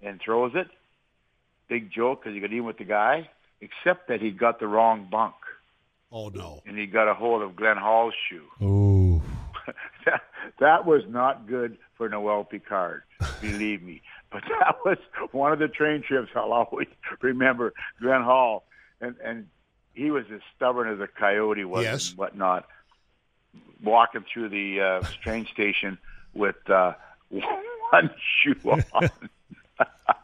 [0.04, 0.68] And throws it?
[1.68, 3.28] Big joke because he got even with the guy,
[3.60, 5.34] except that he got the wrong bunk.
[6.12, 6.62] Oh, no.
[6.68, 8.64] And he got a hold of Glenn Hall's shoe.
[8.64, 9.22] Ooh.
[10.06, 10.22] that,
[10.60, 13.04] that was not good for Noel Picard,
[13.42, 14.02] believe me.
[14.32, 14.98] But that was
[15.32, 16.88] one of the train trips I'll always
[17.22, 17.74] remember.
[18.02, 18.66] Glenn Hall,
[19.00, 19.48] and, and
[19.94, 22.10] he was as stubborn as a coyote was yes.
[22.10, 22.66] and whatnot.
[23.84, 25.98] Walking through the uh, train station
[26.34, 26.94] with uh,
[27.30, 28.10] one
[28.42, 28.56] shoe
[28.94, 29.10] on.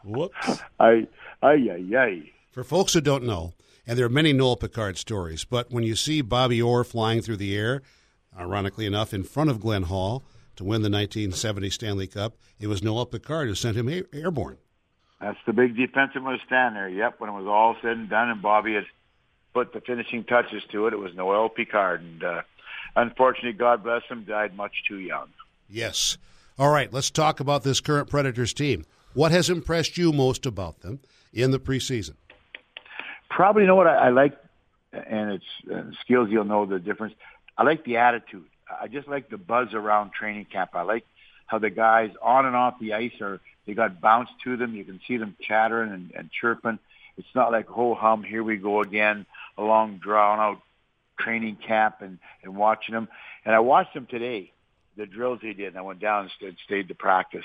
[0.04, 0.62] Whoops!
[0.78, 1.06] I,
[1.42, 2.32] ay, ay, ay.
[2.52, 3.54] For folks who don't know,
[3.86, 7.38] and there are many Noel Picard stories, but when you see Bobby Orr flying through
[7.38, 7.82] the air,
[8.38, 10.22] ironically enough, in front of Glenn Hall
[10.58, 14.58] to win the 1970 Stanley Cup, it was Noel Picard who sent him airborne.
[15.20, 16.88] That's the big defensive was stand there.
[16.88, 18.84] Yep, when it was all said and done, and Bobby had
[19.54, 20.92] put the finishing touches to it.
[20.92, 22.42] It was Noel Picard, and uh,
[22.94, 25.28] unfortunately, God bless him, died much too young.
[25.68, 26.18] Yes.
[26.58, 28.84] All right, let's talk about this current Predators team.
[29.14, 31.00] What has impressed you most about them
[31.32, 32.14] in the preseason?
[33.30, 34.36] Probably, you know what I, I like,
[34.92, 36.28] and it's uh, skills.
[36.30, 37.14] You'll know the difference.
[37.56, 38.46] I like the attitude.
[38.80, 40.70] I just like the buzz around training camp.
[40.74, 41.04] I like
[41.46, 43.40] how the guys on and off the ice are.
[43.66, 44.74] They got bounce to them.
[44.74, 46.78] You can see them chattering and, and chirping.
[47.18, 48.22] It's not like ho hum.
[48.22, 49.26] Here we go again
[49.58, 50.62] a long drawn out
[51.18, 53.08] training camp and, and watching them.
[53.44, 54.52] And I watched them today,
[54.96, 55.68] the drills they did.
[55.68, 57.44] And I went down and stayed, stayed to practice.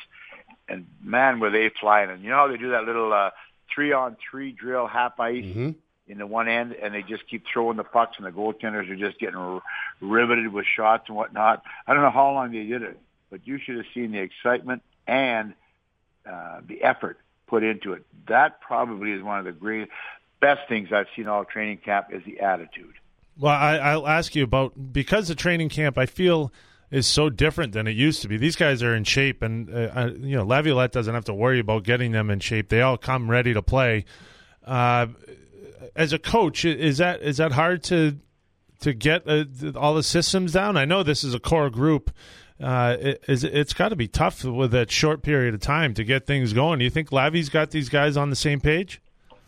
[0.70, 2.10] And man, were they flying.
[2.10, 3.32] And you know how they do that little uh,
[3.74, 5.72] three on three drill, half ice mm-hmm.
[6.08, 8.96] In the one end, and they just keep throwing the pucks, and the goaltenders are
[8.96, 9.62] just getting
[10.02, 11.64] riveted with shots and whatnot.
[11.88, 13.00] I don't know how long they did it,
[13.30, 15.54] but you should have seen the excitement and
[16.30, 17.18] uh, the effort
[17.48, 18.06] put into it.
[18.28, 19.90] That probably is one of the great
[20.42, 22.94] best things I've seen all training camp is the attitude.
[23.40, 26.52] Well, I, I'll ask you about because the training camp I feel
[26.92, 28.38] is so different than it used to be.
[28.38, 31.84] These guys are in shape, and uh, you know Laviolette doesn't have to worry about
[31.84, 32.70] getting them in shape.
[32.70, 34.06] They all come ready to play.
[34.64, 35.08] Uh,
[35.96, 38.18] as a coach, is that is that hard to
[38.82, 39.46] to get uh,
[39.76, 40.78] all the systems down?
[40.78, 42.12] I know this is a core group.
[42.62, 46.04] Uh, it, it's, it's got to be tough with that short period of time to
[46.04, 46.80] get things going.
[46.80, 49.02] Do you think Lavi's got these guys on the same page?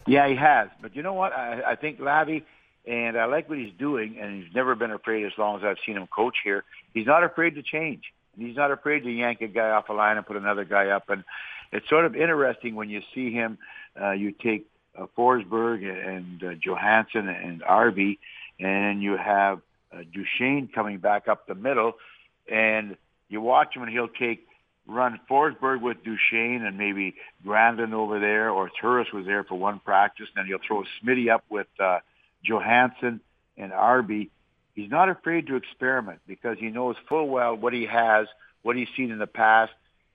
[0.07, 0.69] Yeah, he has.
[0.81, 1.31] But you know what?
[1.31, 2.43] I, I think Lavi,
[2.85, 5.77] and I like what he's doing, and he's never been afraid as long as I've
[5.85, 6.63] seen him coach here.
[6.93, 8.03] He's not afraid to change.
[8.37, 11.09] He's not afraid to yank a guy off a line and put another guy up.
[11.09, 11.23] And
[11.71, 13.57] it's sort of interesting when you see him.
[13.99, 14.67] Uh, you take
[14.97, 18.19] uh, Forsberg and uh, Johansson and Arby,
[18.59, 19.61] and you have
[19.91, 21.93] uh, Duchene coming back up the middle,
[22.51, 22.97] and
[23.29, 24.47] you watch him, and he'll take
[24.87, 27.15] run Forsberg with Duchene and maybe
[27.45, 30.27] Granlund over there, or Turris was there for one practice.
[30.35, 31.99] Then he'll throw Smitty up with uh,
[32.43, 33.19] Johansson
[33.57, 34.29] and Arby.
[34.75, 38.27] He's not afraid to experiment because he knows full well what he has,
[38.61, 39.71] what he's seen in the past.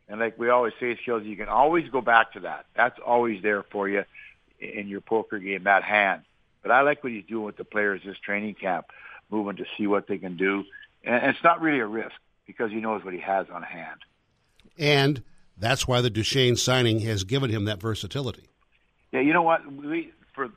[0.08, 2.66] And like we always say, skills, you can always go back to that.
[2.76, 4.04] That's always there for you
[4.60, 6.22] in your poker game, that hand.
[6.62, 8.86] But I like what he's doing with the players this training camp,
[9.30, 10.64] moving to see what they can do.
[11.02, 12.14] And it's not really a risk
[12.46, 14.00] because he knows what he has on hand.
[14.78, 15.22] And
[15.56, 18.48] that's why the Duchene signing has given him that versatility.
[19.12, 19.70] Yeah, you know what?
[19.70, 20.48] We for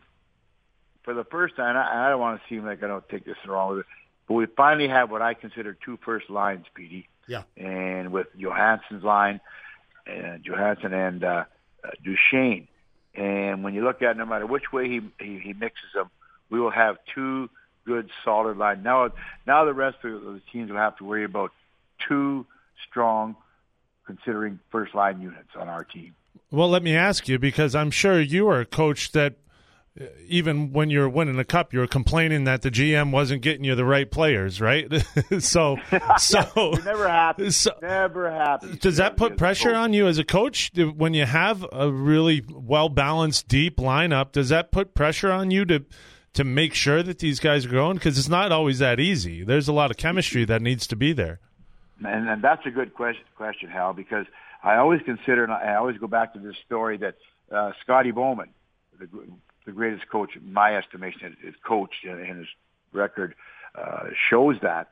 [1.03, 3.35] for the first time, I, I don't want to seem like I don't take this
[3.47, 3.85] wrong with it,
[4.27, 7.07] but we finally have what I consider two first lines, Petey.
[7.27, 7.43] Yeah.
[7.57, 9.39] And with Johansson's line,
[10.07, 11.45] uh, Johansson and uh,
[11.83, 12.67] uh, Duchene.
[13.15, 16.09] And when you look at it, no matter which way he, he he mixes them,
[16.49, 17.49] we will have two
[17.85, 18.83] good solid line.
[18.83, 19.11] Now,
[19.45, 21.51] now the rest of the teams will have to worry about
[22.07, 22.45] two
[22.89, 23.35] strong
[24.05, 26.15] considering first line units on our team.
[26.51, 29.35] Well, let me ask you because I'm sure you are a coach that
[30.27, 33.85] even when you're winning a cup, you're complaining that the GM wasn't getting you the
[33.85, 34.91] right players, right?
[35.39, 35.77] so,
[36.17, 37.51] so never happy.
[37.51, 38.75] So, never happy.
[38.77, 42.89] Does that put pressure on you as a coach when you have a really well
[42.89, 44.31] balanced, deep lineup?
[44.31, 45.85] Does that put pressure on you to
[46.33, 47.95] to make sure that these guys are going?
[47.95, 49.43] Because it's not always that easy.
[49.43, 51.39] There's a lot of chemistry that needs to be there.
[52.03, 54.25] And, and that's a good question, question, Hal, because
[54.63, 57.15] I always consider, and I always go back to this story that
[57.51, 58.49] uh, Scotty Bowman,
[58.99, 59.07] the,
[59.65, 62.47] the greatest coach, my estimation, his coach and his
[62.91, 63.35] record
[63.75, 64.89] uh, shows that.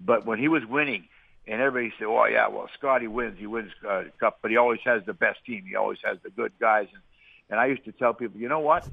[0.00, 1.04] But when he was winning,
[1.46, 3.36] and everybody said, "Oh yeah, well Scotty wins.
[3.38, 5.64] He wins uh, cup, but he always has the best team.
[5.68, 7.02] He always has the good guys." And,
[7.50, 8.88] and I used to tell people, you know what?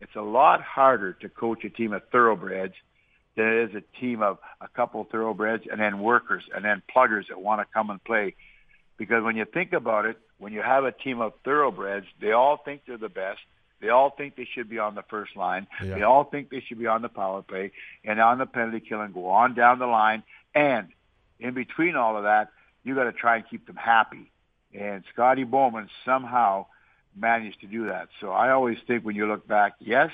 [0.00, 2.74] It's a lot harder to coach a team of thoroughbreds
[3.36, 6.82] than it is a team of a couple of thoroughbreds and then workers and then
[6.92, 8.34] pluggers that want to come and play.
[8.98, 12.56] Because when you think about it, when you have a team of thoroughbreds, they all
[12.56, 13.40] think they're the best.
[13.86, 15.68] They all think they should be on the first line.
[15.80, 15.94] Yeah.
[15.94, 17.70] They all think they should be on the power play
[18.04, 20.24] and on the penalty kill and go on down the line.
[20.56, 20.88] And
[21.38, 22.50] in between all of that,
[22.82, 24.32] you got to try and keep them happy.
[24.74, 26.66] And Scotty Bowman somehow
[27.14, 28.08] managed to do that.
[28.20, 30.10] So I always think when you look back, yes,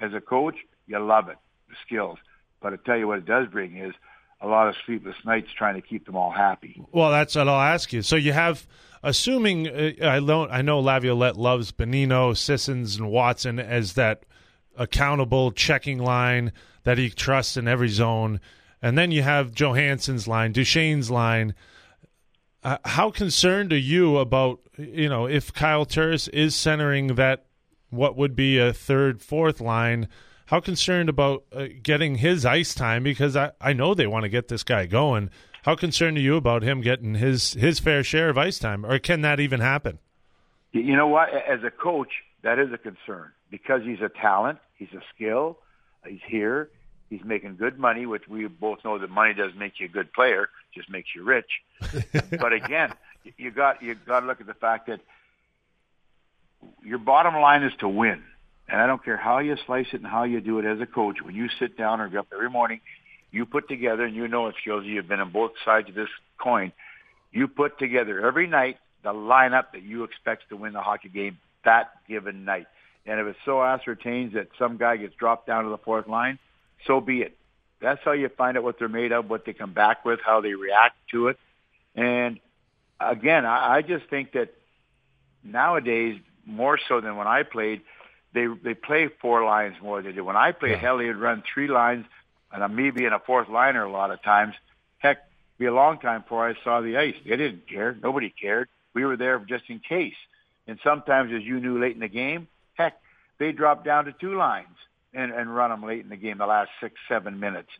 [0.00, 0.56] as a coach,
[0.86, 1.36] you love it,
[1.68, 2.16] the skills.
[2.62, 3.92] But I tell you what it does bring is
[4.40, 6.82] a lot of sleepless nights trying to keep them all happy.
[6.92, 8.02] Well, that's what I'll ask you.
[8.02, 8.66] So you have,
[9.02, 14.24] assuming uh, I don't, I know Laviolette loves Bonino, Sissons, and Watson as that
[14.76, 16.52] accountable checking line
[16.84, 18.40] that he trusts in every zone,
[18.80, 21.54] and then you have Johansson's line, Duchene's line.
[22.62, 27.46] Uh, how concerned are you about you know if Kyle Turris is centering that
[27.90, 30.08] what would be a third, fourth line?
[30.50, 34.28] How concerned about uh, getting his ice time because I, I know they want to
[34.28, 35.30] get this guy going.
[35.62, 38.98] How concerned are you about him getting his his fair share of ice time, or
[38.98, 40.00] can that even happen?
[40.72, 41.28] You- You know what?
[41.32, 42.08] As a coach,
[42.42, 45.58] that is a concern because he's a talent, he's a skill,
[46.04, 46.68] he's here,
[47.10, 50.12] he's making good money, which we both know that money doesn't make you a good
[50.12, 51.50] player, just makes you rich.
[52.40, 52.92] but again,
[53.36, 54.98] you got you got to look at the fact that
[56.82, 58.24] your bottom line is to win.
[58.70, 60.86] And I don't care how you slice it and how you do it as a
[60.86, 61.16] coach.
[61.22, 62.80] When you sit down or get up every morning,
[63.32, 66.08] you put together, and you know it, Josie, you've been on both sides of this
[66.38, 66.72] coin.
[67.32, 71.38] You put together every night the lineup that you expect to win the hockey game
[71.64, 72.66] that given night.
[73.06, 76.38] And if it so ascertains that some guy gets dropped down to the fourth line,
[76.86, 77.36] so be it.
[77.80, 80.40] That's how you find out what they're made of, what they come back with, how
[80.40, 81.38] they react to it.
[81.94, 82.38] And
[83.00, 84.52] again, I, I just think that
[85.42, 87.82] nowadays, more so than when I played,
[88.32, 90.22] they they play four lines more than they did.
[90.22, 90.76] When I played, Yeah.
[90.78, 92.06] hell, they'd run three lines,
[92.52, 94.54] and I'm me being a fourth liner a lot of times.
[94.98, 95.18] Heck,
[95.58, 97.14] be a long time before I saw the ice.
[97.24, 97.96] They didn't care.
[98.02, 98.68] Nobody cared.
[98.94, 100.14] We were there just in case.
[100.66, 102.94] And sometimes, as you knew late in the game, heck,
[103.38, 104.76] they dropped down to two lines
[105.12, 107.70] and, and run them late in the game, the last six, seven minutes.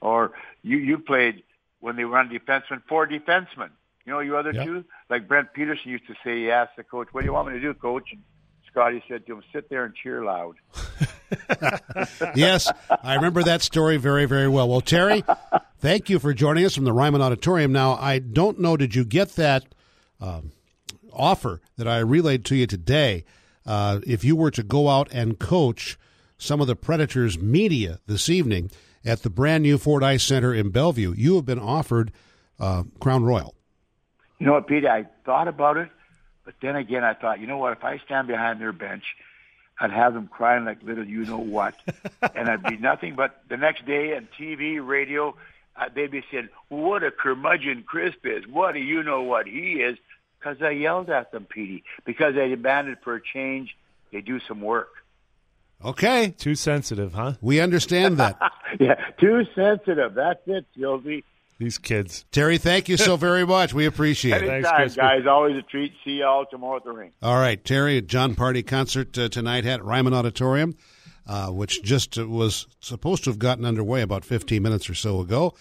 [0.00, 0.32] Or
[0.62, 1.42] you you played
[1.80, 3.70] when they run defensemen, four defensemen.
[4.06, 4.64] You know, you other Yep.
[4.64, 7.48] two, like Brent Peterson used to say, he asked the coach, what do you want
[7.48, 8.08] me to do, coach?
[8.12, 8.22] And
[8.70, 10.56] Scotty said to him, sit there and cheer loud.
[12.34, 12.70] yes,
[13.02, 14.68] I remember that story very, very well.
[14.68, 15.24] Well, Terry,
[15.78, 17.72] thank you for joining us from the Ryman Auditorium.
[17.72, 19.64] Now, I don't know, did you get that
[20.20, 20.52] um,
[21.12, 23.24] offer that I relayed to you today?
[23.66, 25.98] Uh, if you were to go out and coach
[26.38, 28.70] some of the Predators media this evening
[29.04, 32.12] at the brand new Ford Ice Center in Bellevue, you have been offered
[32.58, 33.54] uh, Crown Royal.
[34.38, 34.86] You know what, Pete?
[34.86, 35.88] I thought about it,
[36.50, 37.72] but then again, I thought, you know what?
[37.74, 39.04] If I stand behind their bench,
[39.78, 41.74] I'd have them crying like little you know what,
[42.34, 45.36] and I'd be nothing but the next day on TV, radio,
[45.76, 48.48] uh, they'd be saying, "What a curmudgeon Crisp is!
[48.48, 49.96] What do you know what he is?"
[50.40, 53.76] Because I yelled at them, Petey, because they demanded for a change.
[54.10, 54.88] They do some work.
[55.84, 57.34] Okay, Too sensitive, huh?
[57.40, 58.38] we understand that.
[58.78, 60.14] Yeah, too sensitive.
[60.14, 61.24] That's it, Sylvie.
[61.60, 62.24] These kids.
[62.32, 63.74] Terry, thank you so very much.
[63.74, 64.46] We appreciate it.
[64.46, 65.00] Thanks, Anytime, Crispy.
[65.02, 65.26] guys.
[65.26, 65.92] Always a treat.
[66.02, 67.12] See you all tomorrow at the ring.
[67.22, 70.74] All right, Terry, a John Party concert uh, tonight at Ryman Auditorium,
[71.26, 75.20] uh, which just uh, was supposed to have gotten underway about 15 minutes or so
[75.20, 75.52] ago.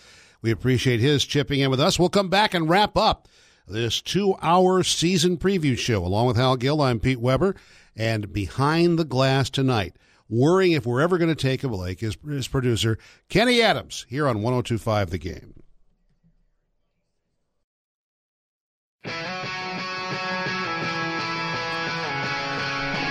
[0.41, 1.99] We appreciate his chipping in with us.
[1.99, 3.27] We'll come back and wrap up
[3.67, 6.05] this two hour season preview show.
[6.05, 7.55] Along with Hal Gill, I'm Pete Weber.
[7.93, 9.97] And behind the glass tonight,
[10.29, 12.97] worrying if we're ever going to take him Blake, is his producer,
[13.27, 15.55] Kenny Adams, here on 1025 The Game.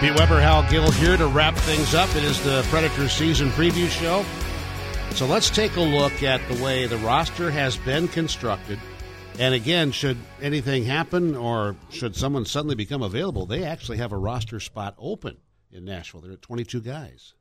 [0.01, 2.09] Pete Weber, Hal Gill here to wrap things up.
[2.15, 4.25] It is the Predators season preview show.
[5.16, 8.79] So let's take a look at the way the roster has been constructed.
[9.41, 14.16] And again, should anything happen or should someone suddenly become available, they actually have a
[14.16, 15.39] roster spot open
[15.73, 16.20] in Nashville.
[16.20, 17.35] They're at 22 guys.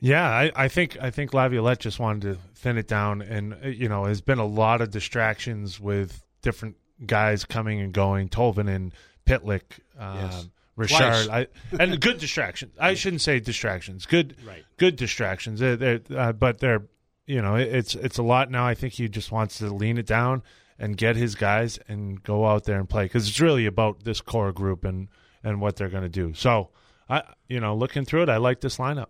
[0.00, 3.68] Yeah, I, I think I think Laviolette just wanted to thin it down, and uh,
[3.68, 8.28] you know, there's been a lot of distractions with different guys coming and going.
[8.28, 8.92] Tolvin and
[9.24, 9.62] Pitlick,
[9.98, 10.48] um, Yes.
[10.76, 11.46] Richard, I,
[11.80, 12.74] and good distractions.
[12.78, 14.06] I shouldn't say distractions.
[14.06, 14.64] Good, Right.
[14.76, 15.58] good distractions.
[15.60, 16.82] They're, they're, uh, but they're,
[17.26, 18.66] you know, it's it's a lot now.
[18.66, 20.42] I think he just wants to lean it down
[20.78, 24.20] and get his guys and go out there and play because it's really about this
[24.20, 25.08] core group and
[25.42, 26.34] and what they're going to do.
[26.34, 26.70] So,
[27.08, 29.06] I, you know, looking through it, I like this lineup.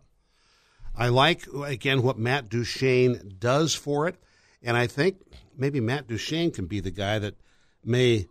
[0.97, 4.17] I like again what Matt Duchene does for it,
[4.63, 5.19] and I think
[5.57, 7.35] maybe Matt Duchene can be the guy that
[7.85, 8.29] may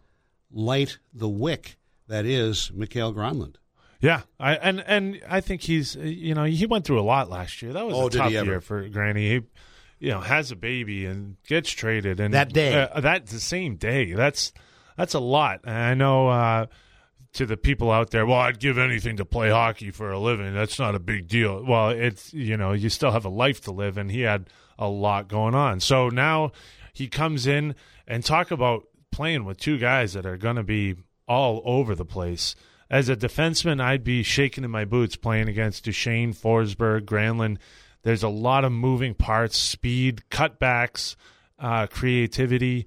[0.52, 3.56] light the wick that is Mikael Granlund.
[4.02, 7.62] Yeah, I and and I think he's you know he went through a lot last
[7.62, 7.74] year.
[7.74, 9.30] That was Oh, a tough year for Granny.
[9.30, 9.42] He
[10.00, 12.74] you know has a baby and gets traded and That day.
[12.92, 14.14] uh, that's the same day.
[14.14, 14.52] That's
[14.98, 15.62] that's a lot.
[15.64, 16.66] And I know uh,
[17.34, 20.54] to the people out there, well, I'd give anything to play hockey for a living.
[20.54, 21.64] That's not a big deal.
[21.66, 24.88] Well, it's you know you still have a life to live, and he had a
[24.90, 25.80] lot going on.
[25.80, 26.52] So now
[26.94, 27.76] he comes in
[28.06, 30.96] and talk about playing with two guys that are going to be
[31.28, 32.56] all over the place.
[32.90, 37.58] As a defenseman, I'd be shaking in my boots playing against Duchene, Forsberg, Granlund.
[38.04, 41.16] There's a lot of moving parts, speed, cutbacks,
[41.58, 42.86] uh, creativity.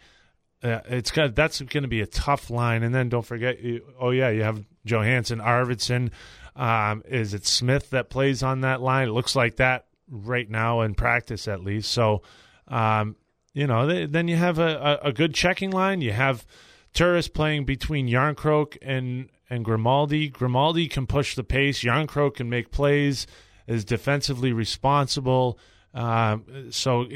[0.63, 2.85] Uh, it's got that's going to be a tough line.
[2.85, 3.59] And then don't forget,
[4.01, 6.11] oh yeah, you have Johansson, Arvidsson.
[6.55, 9.09] Um, is it Smith that plays on that line?
[9.09, 11.91] It looks like that right now in practice, at least.
[11.91, 12.23] So,
[12.69, 13.17] um,
[13.53, 16.01] you know, th- then you have a, a, a good checking line.
[16.01, 16.47] You have
[16.95, 20.29] Turris playing between Jarnkrok and and Grimaldi.
[20.29, 21.83] Grimaldi can push the pace.
[21.83, 23.27] Jarnkrok can make plays.
[23.67, 25.59] Is defensively responsible.
[25.95, 27.07] Um, so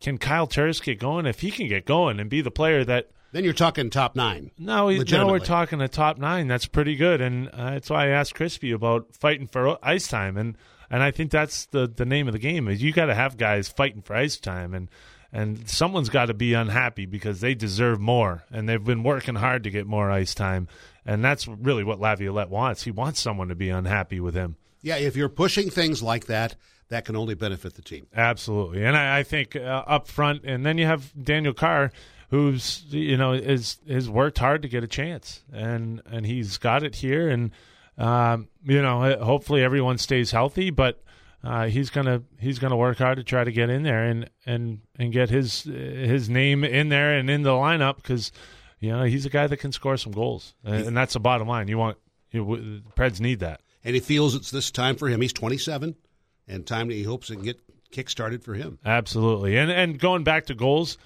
[0.00, 1.26] can Kyle Turris get going?
[1.26, 4.52] If he can get going and be the player that Then you're talking top nine.
[4.58, 6.46] no, now we're talking a top nine.
[6.46, 10.36] That's pretty good, and uh, that's why I asked Crispy about fighting for ice time,
[10.36, 10.56] and
[10.90, 13.36] and I think that's the the name of the game is you got to have
[13.36, 14.88] guys fighting for ice time, and
[15.36, 19.64] and someone's got to be unhappy because they deserve more, and they've been working hard
[19.64, 20.66] to get more ice time,
[21.04, 22.84] and that's really what Laviolette wants.
[22.84, 24.56] He wants someone to be unhappy with him.
[24.80, 26.56] Yeah, if you're pushing things like that,
[26.88, 28.06] that can only benefit the team.
[28.16, 31.92] Absolutely, and I, I think uh, up front, and then you have Daniel Carr,
[32.30, 36.82] who's you know is has worked hard to get a chance, and and he's got
[36.82, 37.50] it here, and
[37.98, 41.02] um, you know hopefully everyone stays healthy, but
[41.46, 44.80] uh, he's gonna he's gonna work hard to try to get in there and and
[44.98, 48.32] and get his his name in there and in the lineup because
[48.80, 51.46] you know he's a guy that can score some goals, and, and that's the bottom
[51.46, 51.68] line.
[51.68, 51.98] You want
[52.32, 53.60] you, the Preds need that.
[53.84, 55.20] And he feels it's this time for him.
[55.20, 55.94] He's 27,
[56.48, 57.60] and time he hopes it can get
[57.92, 58.80] kick started for him.
[58.84, 60.98] Absolutely, and and going back to goals,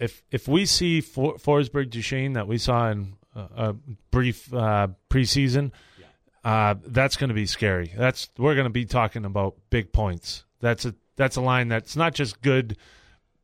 [0.00, 3.72] if if we see For, Forsberg Duchene that we saw in a, a
[4.10, 5.70] brief uh, preseason,
[6.48, 7.92] uh, that's going to be scary.
[7.96, 10.44] That's we're going to be talking about big points.
[10.60, 12.76] That's a that's a line that's not just good,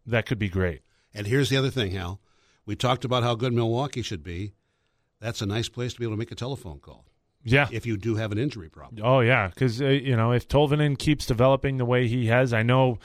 [0.06, 0.80] that could be great.
[1.12, 2.20] And here's the other thing, Hal.
[2.66, 4.52] We talked about how good Milwaukee should be.
[5.20, 7.04] That's a nice place to be able to make a telephone call
[7.42, 7.68] Yeah.
[7.72, 9.02] if you do have an injury problem.
[9.04, 12.62] Oh yeah, because uh, you know if Tolvanen keeps developing the way he has, I
[12.62, 12.98] know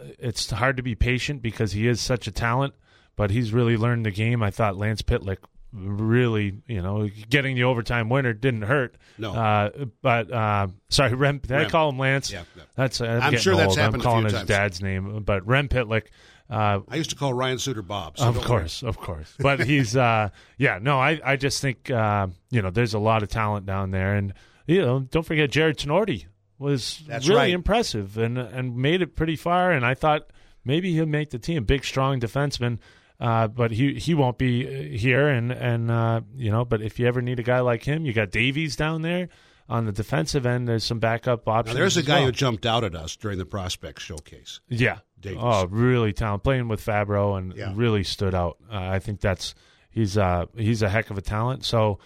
[0.00, 2.74] uh, it's hard to be patient because he is such a talent,
[3.16, 4.42] but he's really learned the game.
[4.42, 5.38] I thought Lance Pitlick
[5.72, 8.96] really, you know, getting the overtime winner didn't hurt.
[9.18, 9.34] No.
[9.34, 9.70] uh,
[10.02, 11.38] but uh, sorry, Rem.
[11.38, 12.30] Did I call him Lance?
[12.30, 12.62] Yeah, yeah.
[12.74, 13.00] that's.
[13.00, 13.78] Uh, I'm, getting sure that's old.
[13.78, 14.48] happened I'm calling his times.
[14.48, 16.06] dad's name, but Rem Pitlick.
[16.48, 18.18] Uh, I used to call Ryan Suter Bob.
[18.18, 19.32] so of course, of course.
[19.38, 23.22] But he's, uh, yeah, no, I, I just think, uh, you know, there's a lot
[23.22, 24.34] of talent down there, and
[24.66, 26.26] you know, don't forget Jarred Tinordi
[26.58, 27.50] was That's really right.
[27.50, 29.72] impressive and and made it pretty far.
[29.72, 30.30] And I thought
[30.64, 32.78] maybe he'll make the team, big, strong defenseman.
[33.20, 36.64] Uh, but he he won't be uh, here, and and uh, you know.
[36.64, 39.28] But if you ever need a guy like him, you got Davies down there
[39.68, 40.66] on the defensive end.
[40.66, 41.76] There's some backup Now, options.
[41.76, 42.26] there's a guy well.
[42.26, 44.60] who jumped out at us during the prospect showcase.
[44.68, 45.00] Yeah.
[45.20, 45.38] Davies.
[45.42, 46.44] Oh, really talented.
[46.44, 47.72] Playing with Fabbro and Yeah.
[47.76, 48.56] really stood out.
[48.72, 49.54] Uh, I think that's
[49.90, 51.64] he's uh he's a heck of a talent.
[51.66, 51.98] So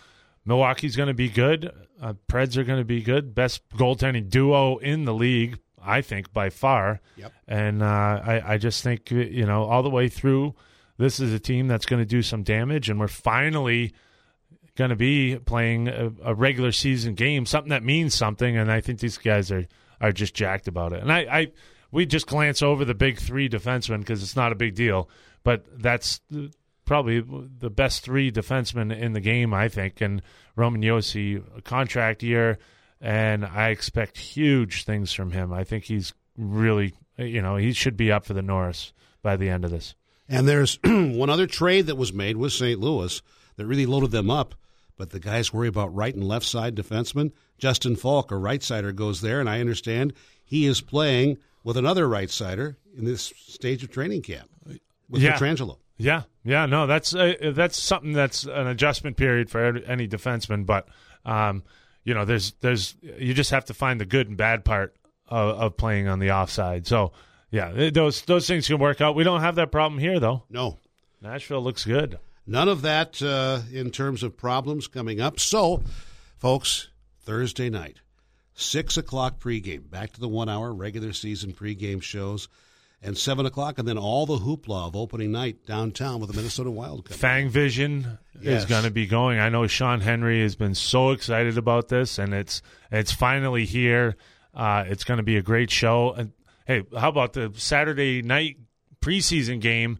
[0.44, 1.70] Milwaukee's going to be good.
[2.02, 3.34] Uh, Preds are going to be good.
[3.34, 7.00] Best goaltending duo in the league, I think, by far.
[7.16, 7.32] Yep.
[7.46, 10.54] And uh, I I just think you know all the way through,
[10.96, 13.92] this is a team that's going to do some damage, and we're finally
[14.76, 18.80] going to be playing a, a regular season game, something that means something, and I
[18.80, 19.66] think these guys are
[20.00, 21.00] are just jacked about it.
[21.00, 21.52] And I, I
[21.90, 25.08] we just glance over the big three defensemen because it's not a big deal,
[25.44, 26.20] but that's
[26.84, 30.00] probably the best three defensemen in the game, I think.
[30.00, 30.20] And
[30.56, 32.58] Roman Josi, contract year,
[33.00, 35.52] and I expect huge things from him.
[35.52, 38.92] I think he's really, you know, he should be up for the Norris
[39.22, 39.94] by the end of this.
[40.28, 42.78] And there's one other trade that was made with St.
[42.80, 43.20] Louis
[43.56, 44.54] that really loaded them up.
[44.96, 47.32] But the guys worry about right and left side defensemen.
[47.58, 50.12] Justin Faulk, a right sider, goes there, and I understand
[50.44, 54.48] he is playing with another right sider in this stage of training camp
[55.08, 55.36] with Yeah.
[55.36, 55.78] Pietrangelo.
[55.96, 60.66] Yeah, yeah, no, that's uh, that's something that's an adjustment period for any defenseman.
[60.66, 60.88] But
[61.24, 61.62] um,
[62.02, 64.96] you know, there's there's you just have to find the good and bad part
[65.28, 66.88] of, of playing on the offside.
[66.88, 67.12] So
[67.54, 69.14] yeah, those those things can work out.
[69.14, 70.42] We don't have that problem here though.
[70.50, 70.78] No,
[71.22, 72.18] Nashville looks good.
[72.46, 75.40] None of that uh, in terms of problems coming up.
[75.40, 75.82] So,
[76.38, 76.88] folks,
[77.22, 77.98] Thursday night,
[78.54, 82.48] six o'clock pregame, back to the one hour regular season pregame shows,
[83.02, 86.70] and seven o'clock, and then all the hoopla of opening night downtown with the Minnesota
[86.70, 87.04] Wild.
[87.06, 87.18] coming.
[87.18, 88.62] Fang Vision Yes.
[88.64, 89.38] is going to be going.
[89.38, 92.60] I know Sean Henry has been so excited about this, and it's
[92.90, 94.16] it's finally here.
[94.52, 96.28] Uh, it's going to be a great show.
[96.64, 98.56] Hey, how about the Saturday night
[99.00, 99.98] preseason game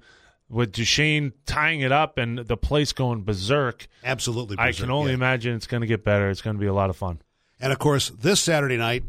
[0.48, 3.86] with Duchene tying it up and the place going berserk?
[4.02, 5.16] Absolutely, I can only yeah.
[5.16, 6.30] imagine it's going to get better.
[6.30, 7.20] It's going to be a lot of fun.
[7.60, 9.04] And of course, this Saturday night,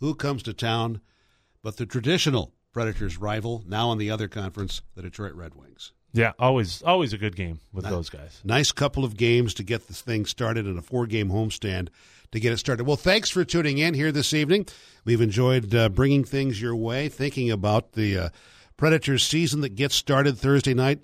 [0.00, 1.00] who comes to town
[1.62, 5.92] but the traditional Predators rival, now in the other conference, the Detroit Red Wings.
[6.12, 8.40] Yeah, always always a good game with those guys.
[8.44, 11.88] Nice couple of games to get this thing started in a four game homestand
[12.32, 12.84] to get it started.
[12.84, 14.66] Well, thanks for tuning in here this evening.
[15.04, 18.28] We've enjoyed uh, bringing things your way, thinking about the uh,
[18.76, 21.00] Predators season that gets started Thursday night.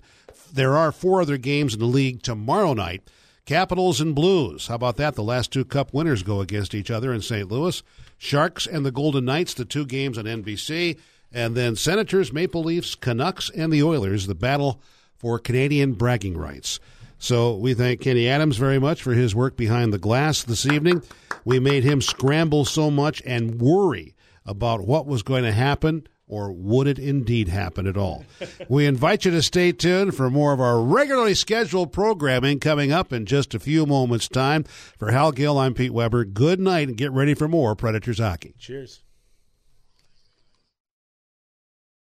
[0.51, 3.09] There are four other games in the league tomorrow night.
[3.45, 4.67] Capitals and Blues.
[4.67, 5.15] How about that?
[5.15, 7.51] The last two cup winners go against each other in St.
[7.51, 7.83] Louis.
[8.17, 10.97] Sharks and the Golden Knights, the two games on NBC.
[11.31, 14.81] And then Senators, Maple Leafs, Canucks, and the Oilers, the battle
[15.17, 16.79] for Canadian bragging rights.
[17.23, 21.01] So we thank Kenny Adams very much for his work behind the glass this evening.
[21.45, 24.13] We made him scramble so much and worry
[24.45, 28.25] about what was going to happen or would it indeed happen at all.
[28.67, 33.13] we invite you to stay tuned for more of our regularly scheduled programming coming up
[33.13, 34.65] in just a few moments' time.
[34.97, 36.25] For Hal Gill, I'm Pete Weber.
[36.25, 38.53] Good night and get ready for more Predators hockey.
[38.59, 39.02] Cheers.